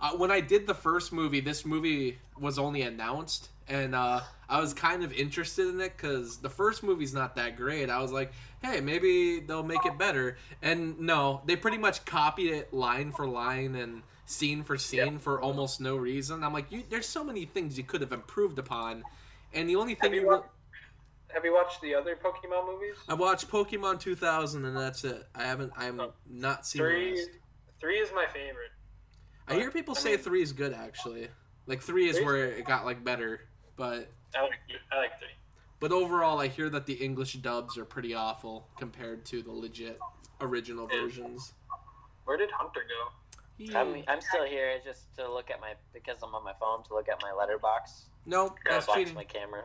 [0.00, 4.60] uh, when I did the first movie, this movie was only announced, and uh, I
[4.60, 7.90] was kind of interested in it because the first movie's not that great.
[7.90, 8.32] I was like,
[8.62, 10.36] hey, maybe they'll make it better.
[10.62, 15.40] And no, they pretty much copied it line for line and scene for scene for
[15.40, 16.42] almost no reason.
[16.44, 19.04] I'm like, you, there's so many things you could have improved upon,
[19.52, 20.44] and the only thing Have you, you.
[21.30, 22.96] Wa- have you watched the other Pokemon movies?
[23.08, 25.26] I watched Pokemon 2000 and that's it.
[25.34, 25.72] I haven't.
[25.76, 26.12] I'm Oh.
[26.26, 27.30] not seen the Three, rest.
[27.80, 28.70] three is my favorite.
[29.48, 31.28] I hear people I say mean- three is good actually.
[31.66, 33.42] Like three is where it got like better,
[33.76, 34.58] but I like,
[34.92, 35.28] I like three.
[35.78, 39.98] but overall, I hear that the English dubs are pretty awful compared to the legit
[40.40, 41.00] original Yeah.
[41.02, 41.52] versions.
[42.24, 43.12] Where did Hunter go?
[43.78, 46.94] I'm, I'm still here just to look at my because I'm on my phone to
[46.94, 48.04] look at my Letterboxd.
[48.24, 49.14] No, Nope, that's Letterboxd cheating.
[49.14, 49.64] my camera.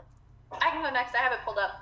[0.62, 1.14] I can go next.
[1.16, 1.82] I have it pulled up.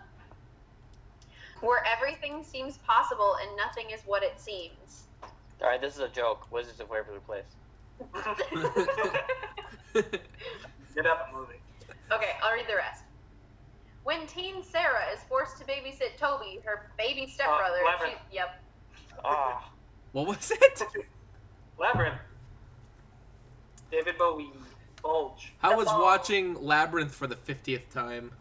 [1.62, 5.04] Where everything seems possible and nothing is what it seems.
[5.62, 6.52] All right, this is a joke.
[6.52, 7.46] Wizards of Waverly Place.
[9.94, 11.60] Get up the movie.
[12.12, 13.04] Okay, I'll read the rest.
[14.04, 18.18] When teen Sarah is forced to babysit Toby, her baby stepbrother, Uh, Labyrinth.
[18.30, 18.62] she, yep.
[19.24, 19.70] Ah,
[20.12, 20.84] what was it?
[21.80, 22.20] Labyrinth.
[23.92, 24.52] David Bowie.
[25.02, 25.54] Bulge.
[25.62, 26.02] I was ball.
[26.02, 28.32] watching Labyrinth for the fiftieth time.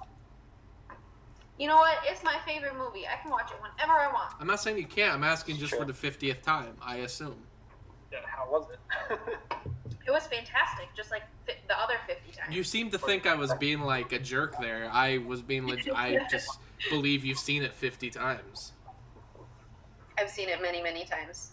[1.63, 1.99] You know what?
[2.05, 3.07] It's my favorite movie.
[3.07, 4.35] I can watch it whenever I want.
[4.41, 5.15] I'm not saying you can't.
[5.15, 5.79] I'm asking just Sure.
[5.79, 6.77] for the fiftieth time.
[6.83, 7.37] I assume.
[8.11, 9.19] Yeah, how was it?
[10.05, 12.53] It was fantastic, just like the other 50 times.
[12.53, 14.91] You seem to think I was being like a jerk there.
[14.93, 16.59] I was being leg- I just
[16.91, 18.73] believe you've seen it fifty times.
[20.19, 21.53] I've seen it many, many times.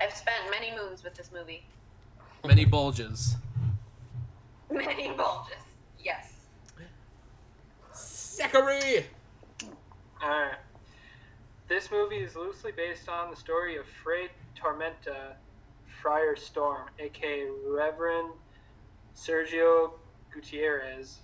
[0.00, 1.66] I've spent many moons with this movie.
[2.46, 3.36] Many bulges.
[4.70, 5.52] Many bulges.
[5.98, 6.35] Yes.
[8.36, 9.06] Zachary.
[10.22, 10.58] Alright.
[11.68, 15.32] This movie is loosely based on the story of Fray Tormenta,
[16.02, 18.30] Friar Storm, aka Reverend
[19.16, 19.92] Sergio
[20.32, 21.18] Gutierrez,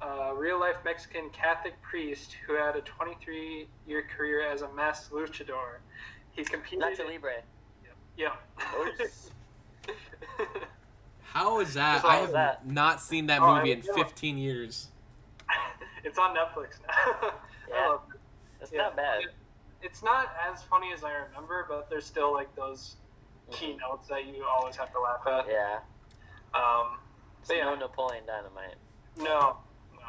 [0.00, 5.12] a real life Mexican Catholic priest who had a 23 year career as a masked
[5.12, 5.78] luchador.
[6.32, 6.80] He competed.
[6.80, 7.42] Nacho Libre.
[8.16, 8.32] Yeah.
[8.80, 9.30] Oops.
[11.22, 11.96] How is that?
[11.96, 12.66] Just I have that.
[12.66, 14.88] not seen that Oh, movie I in 15 years.
[16.04, 17.32] it's on Netflix now.
[17.68, 17.86] Yeah.
[17.88, 18.20] love it.
[18.62, 18.82] It's Yeah.
[18.82, 19.22] not bad.
[19.82, 22.96] It's not as funny as I remember, but there's still like those
[23.52, 25.46] keynotes that you always have to laugh at.
[25.50, 25.78] Yeah.
[26.54, 26.98] Um,
[27.42, 28.74] So but yeah, no Napoleon Dynamite.
[29.16, 29.56] no,
[29.94, 30.00] no.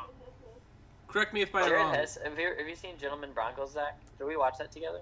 [1.08, 1.94] Correct me if I'm Jared wrong.
[1.96, 4.00] has, have, you, have you seen Gentlemen Broncos, Zach?
[4.18, 5.02] Did we watch that together?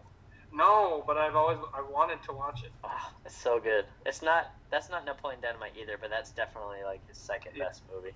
[0.51, 2.71] No, but I've always I wanted to watch it.
[2.83, 3.85] Oh, it's so good.
[4.05, 7.65] It's not that's not Napoleon Dynamite either, but that's definitely like his second Yeah.
[7.65, 8.15] best movie.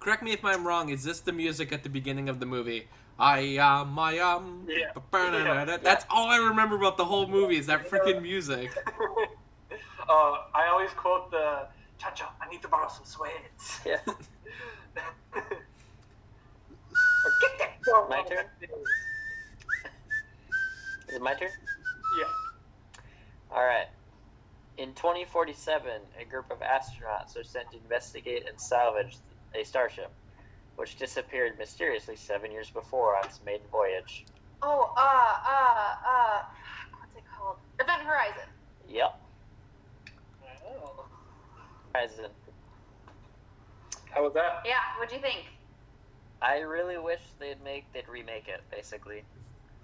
[0.00, 0.90] Correct me if I'm wrong.
[0.90, 2.88] Is this the music at the beginning of the movie?
[3.18, 4.66] I am, I am.
[4.68, 4.92] Yeah.
[4.94, 5.78] Ba-ba-da-da-da.
[5.78, 8.70] That's all I remember about the whole movie is that freaking music.
[10.08, 10.12] uh,
[10.54, 11.66] I always quote the
[11.98, 13.80] Cha Cha, I need to borrow some sweats.
[13.84, 13.98] Yeah.
[17.24, 18.46] Or get that dog My turn?
[21.08, 21.50] Is it my turn?
[22.18, 23.56] Yeah.
[23.56, 23.88] All right.
[24.76, 29.16] In 2047, a group of astronauts are sent to investigate and salvage
[29.54, 30.12] a starship,
[30.76, 34.24] which disappeared mysteriously seven years before on its maiden voyage.
[34.62, 36.42] Oh, uh, uh, uh,
[36.98, 37.56] what's it called?
[37.80, 38.48] Event Horizon.
[38.88, 39.20] Yep.
[40.66, 41.04] Oh.
[41.94, 42.30] Horizon.
[44.14, 44.62] How was that?
[44.64, 45.44] Yeah, what'd you think?
[46.40, 48.62] I really wish they'd make they'd remake it.
[48.70, 49.24] Basically,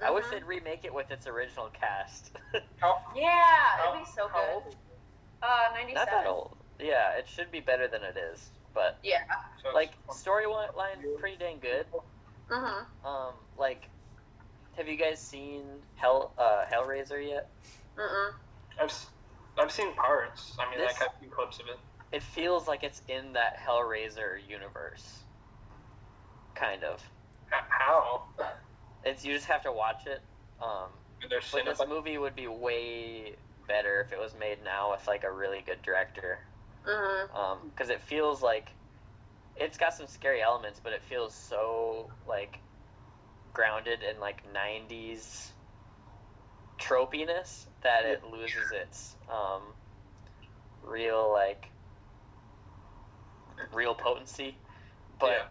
[0.04, 0.30] I wish Mhm.
[0.30, 2.30] they'd remake it with its original cast.
[2.80, 4.52] How, Yeah, how, it'd be so how good.
[4.54, 4.76] old?
[5.42, 5.94] Uh, 97.
[5.94, 6.56] Not that old.
[6.78, 8.50] Yeah, it should be better than it is.
[8.74, 9.18] But Yeah.
[9.72, 11.86] Like from- storyline, pretty dang good.
[12.50, 13.06] Mm-hmm.
[13.06, 13.88] Um, like,
[14.76, 15.62] have you guys seen
[15.94, 17.48] Hell uh, Hellraiser yet?
[17.96, 18.32] Mm-mm.
[18.78, 19.06] I've, s-
[19.56, 20.56] I've seen parts.
[20.58, 21.78] I mean, This- like, I've seen clips of it.
[22.12, 25.20] It feels like it's in that Hellraiser universe.
[26.54, 27.00] Kind of.
[27.50, 28.24] How?
[29.04, 30.20] It's you just have to watch it.
[30.62, 30.88] Um,
[31.52, 33.34] but this movie would be way
[33.66, 36.38] better if it was made now with like a really good director.
[36.86, 37.68] Mm-hmm.
[37.68, 38.68] because it feels like
[39.56, 42.60] it's got some scary elements, but it feels so like
[43.52, 45.50] grounded in like '90s
[46.78, 49.62] tropiness that it loses its um,
[50.82, 51.70] real like
[53.72, 54.56] real potency.
[55.18, 55.50] But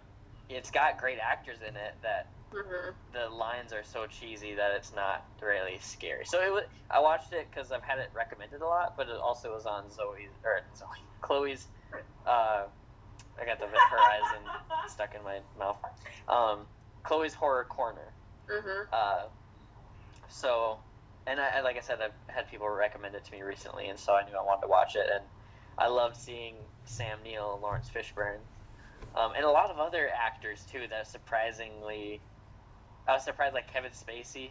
[0.49, 2.91] it's got great actors in it that Mm-hmm.
[3.13, 6.25] the lines are so cheesy that it's not really scary.
[6.25, 9.15] So it was, I watched it because I've had it recommended a lot, but it
[9.15, 10.87] also was on Zoe's or Zoe,
[11.21, 11.67] Chloe's.
[12.25, 12.63] Uh,
[13.41, 14.43] I got the Horizon
[14.87, 15.77] stuck in my mouth.
[16.27, 16.59] Um,
[17.03, 18.13] Chloe's Horror Corner.
[18.49, 18.93] Mm-hmm.
[18.93, 19.23] Uh,
[20.29, 20.77] so,
[21.27, 24.13] and I, like I said, I've had people recommend it to me recently, and so
[24.13, 25.23] I knew I wanted to watch it, and
[25.77, 26.55] I loved seeing
[26.85, 28.39] Sam Neill and Laurence Fishburne,
[29.15, 30.85] um, and a lot of other actors too.
[30.89, 32.19] That surprisingly,
[33.07, 34.49] I was surprised, like Kevin Spacey.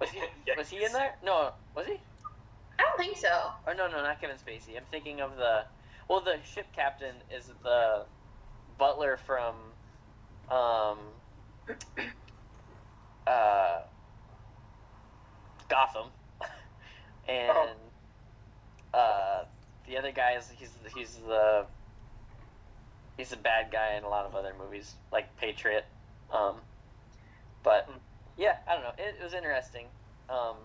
[0.00, 0.20] Was he?
[0.56, 1.14] Was he in there?
[1.24, 2.00] No, was he?
[2.78, 3.50] I don't think so.
[3.66, 4.76] Or no, no, not Kevin Spacey.
[4.76, 5.64] I'm thinking of the.
[6.08, 8.04] Well, the ship captain is the
[8.78, 9.54] butler from.
[10.50, 10.98] Um.
[13.26, 13.80] Uh.
[15.70, 16.06] Gotham,
[17.28, 17.78] and
[18.92, 19.44] uh,
[19.86, 21.64] the other guy is he's he's the
[23.16, 25.86] he's a bad guy in a lot of other movies like Patriot.
[26.34, 26.56] Um,
[27.62, 27.88] but
[28.36, 28.92] yeah, I don't know.
[28.98, 29.86] It, it was interesting.
[30.28, 30.56] Um,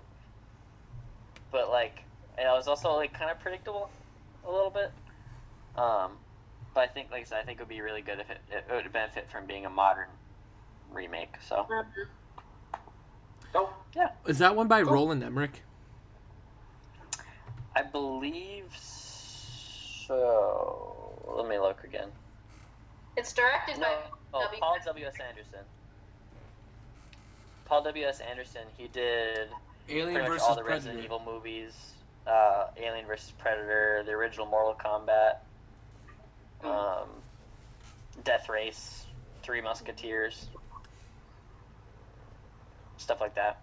[1.52, 2.04] but like,
[2.38, 3.90] and it was also like kind of predictable
[4.46, 4.92] a little bit.
[5.78, 6.12] Um,
[6.74, 8.40] but I think, like I said, I think it would be really good if it,
[8.52, 10.08] it would benefit from being a modern
[10.92, 11.36] remake.
[11.48, 11.66] So
[13.56, 14.10] Oh, yeah.
[14.28, 15.62] Is that one by Roland Emmerich?
[17.76, 20.14] I believe so.
[21.38, 22.10] Let me look again.
[23.16, 23.96] It's directed No, by
[24.34, 24.60] oh, W.
[24.60, 25.06] Paul W.
[25.06, 25.14] S.
[25.30, 25.60] Anderson.
[27.66, 28.06] Paul W.
[28.06, 28.20] S.
[28.20, 28.62] Anderson.
[28.78, 29.50] He did
[29.90, 30.88] Alien pretty much versus all the Predator.
[30.88, 31.74] Resident Evil movies,
[32.28, 35.38] uh, Alien vs Predator, the original Mortal Kombat,
[36.64, 37.10] um,
[38.24, 39.06] Death Race,
[39.44, 40.48] Three Musketeers,
[42.98, 43.62] stuff like that.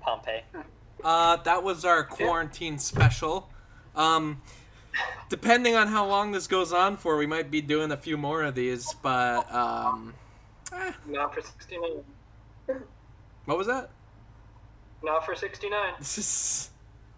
[0.00, 0.42] Pompeii.
[1.02, 3.48] Uh, that was our quarantine special.
[3.94, 4.42] Um,
[5.28, 8.42] depending on how long this goes on for, we might be doing a few more
[8.42, 8.92] of these.
[9.02, 10.14] But um,
[10.72, 12.02] eh, not for 69.
[13.44, 13.90] What was that?
[15.02, 15.94] Not for 69.
[15.98, 16.70] This is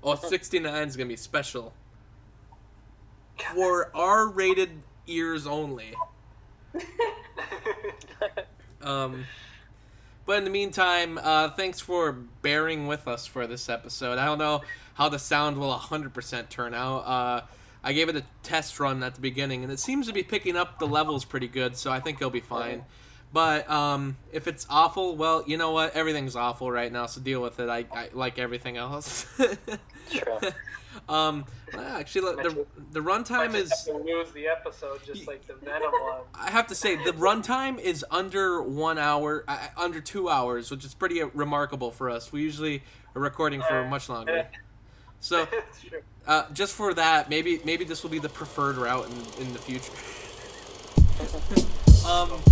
[0.03, 1.73] oh, 69 is gonna be special
[3.53, 4.71] for R-rated
[5.07, 5.95] ears only.
[8.85, 9.25] Um,
[10.27, 14.19] but in the meantime, uh, thanks for bearing with us for this episode.
[14.19, 14.63] I don't know
[14.95, 16.99] how the sound will 100% turn out.
[16.99, 17.41] Uh,
[17.83, 20.57] I gave it a test run at the beginning, and it seems to be picking
[20.57, 22.85] up the levels pretty good, so I think it'll be fine.
[23.35, 25.97] But um, if it's awful, well, you know what?
[25.97, 27.69] Everything's awful right now, so deal with it.
[27.69, 29.27] I, I like everything else.
[30.13, 30.39] True.
[31.09, 31.45] um,
[31.75, 33.71] well, actually, the the runtime is.
[33.71, 36.21] have to lose the episode just like the Venom one.
[36.33, 40.85] I have to say the runtime is under one hour, uh, under two hours, which
[40.85, 42.31] is pretty remarkable for us.
[42.31, 42.85] We usually
[43.17, 44.47] are recording for much longer.
[45.21, 45.49] So,
[46.27, 49.09] uh, just for that, maybe maybe this will be the preferred route
[49.39, 49.91] in, in the future.
[52.07, 52.43] um,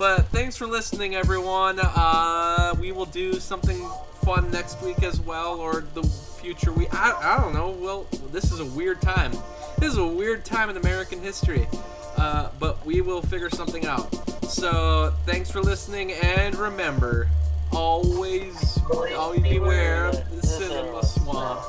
[0.00, 1.78] but thanks for listening, everyone.
[1.78, 3.86] Uh, we will do something
[4.24, 7.68] fun next week as well, or the future We I, I don't know.
[7.68, 9.32] Well, this is a weird time.
[9.78, 11.68] This is a weird time in American history.
[12.16, 14.10] Uh, but we will figure something out.
[14.46, 17.28] So thanks for listening, and remember,
[17.70, 21.60] always, always beware of the cinema swamp.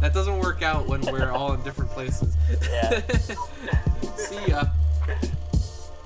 [0.00, 2.36] That doesn't work out when we're all in different places.
[2.70, 3.00] Yeah.
[4.16, 4.66] See ya.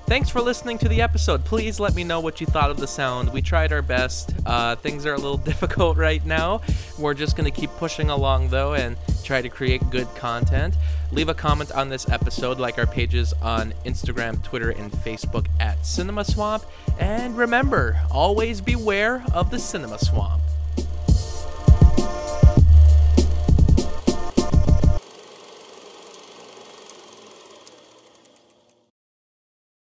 [0.07, 1.43] Thanks for listening to the episode.
[1.45, 3.33] Please let me know what you thought of the sound.
[3.33, 4.35] We tried our best.
[4.45, 6.61] Uh, things are a little difficult right now.
[6.99, 10.75] We're just going to keep pushing along, though, and try to create good content.
[11.11, 15.83] Leave a comment on this episode, like our pages on Instagram, Twitter, and Facebook at
[15.83, 16.65] Cinema Swamp.
[16.99, 20.43] And remember, always beware of the Cinema Swamp.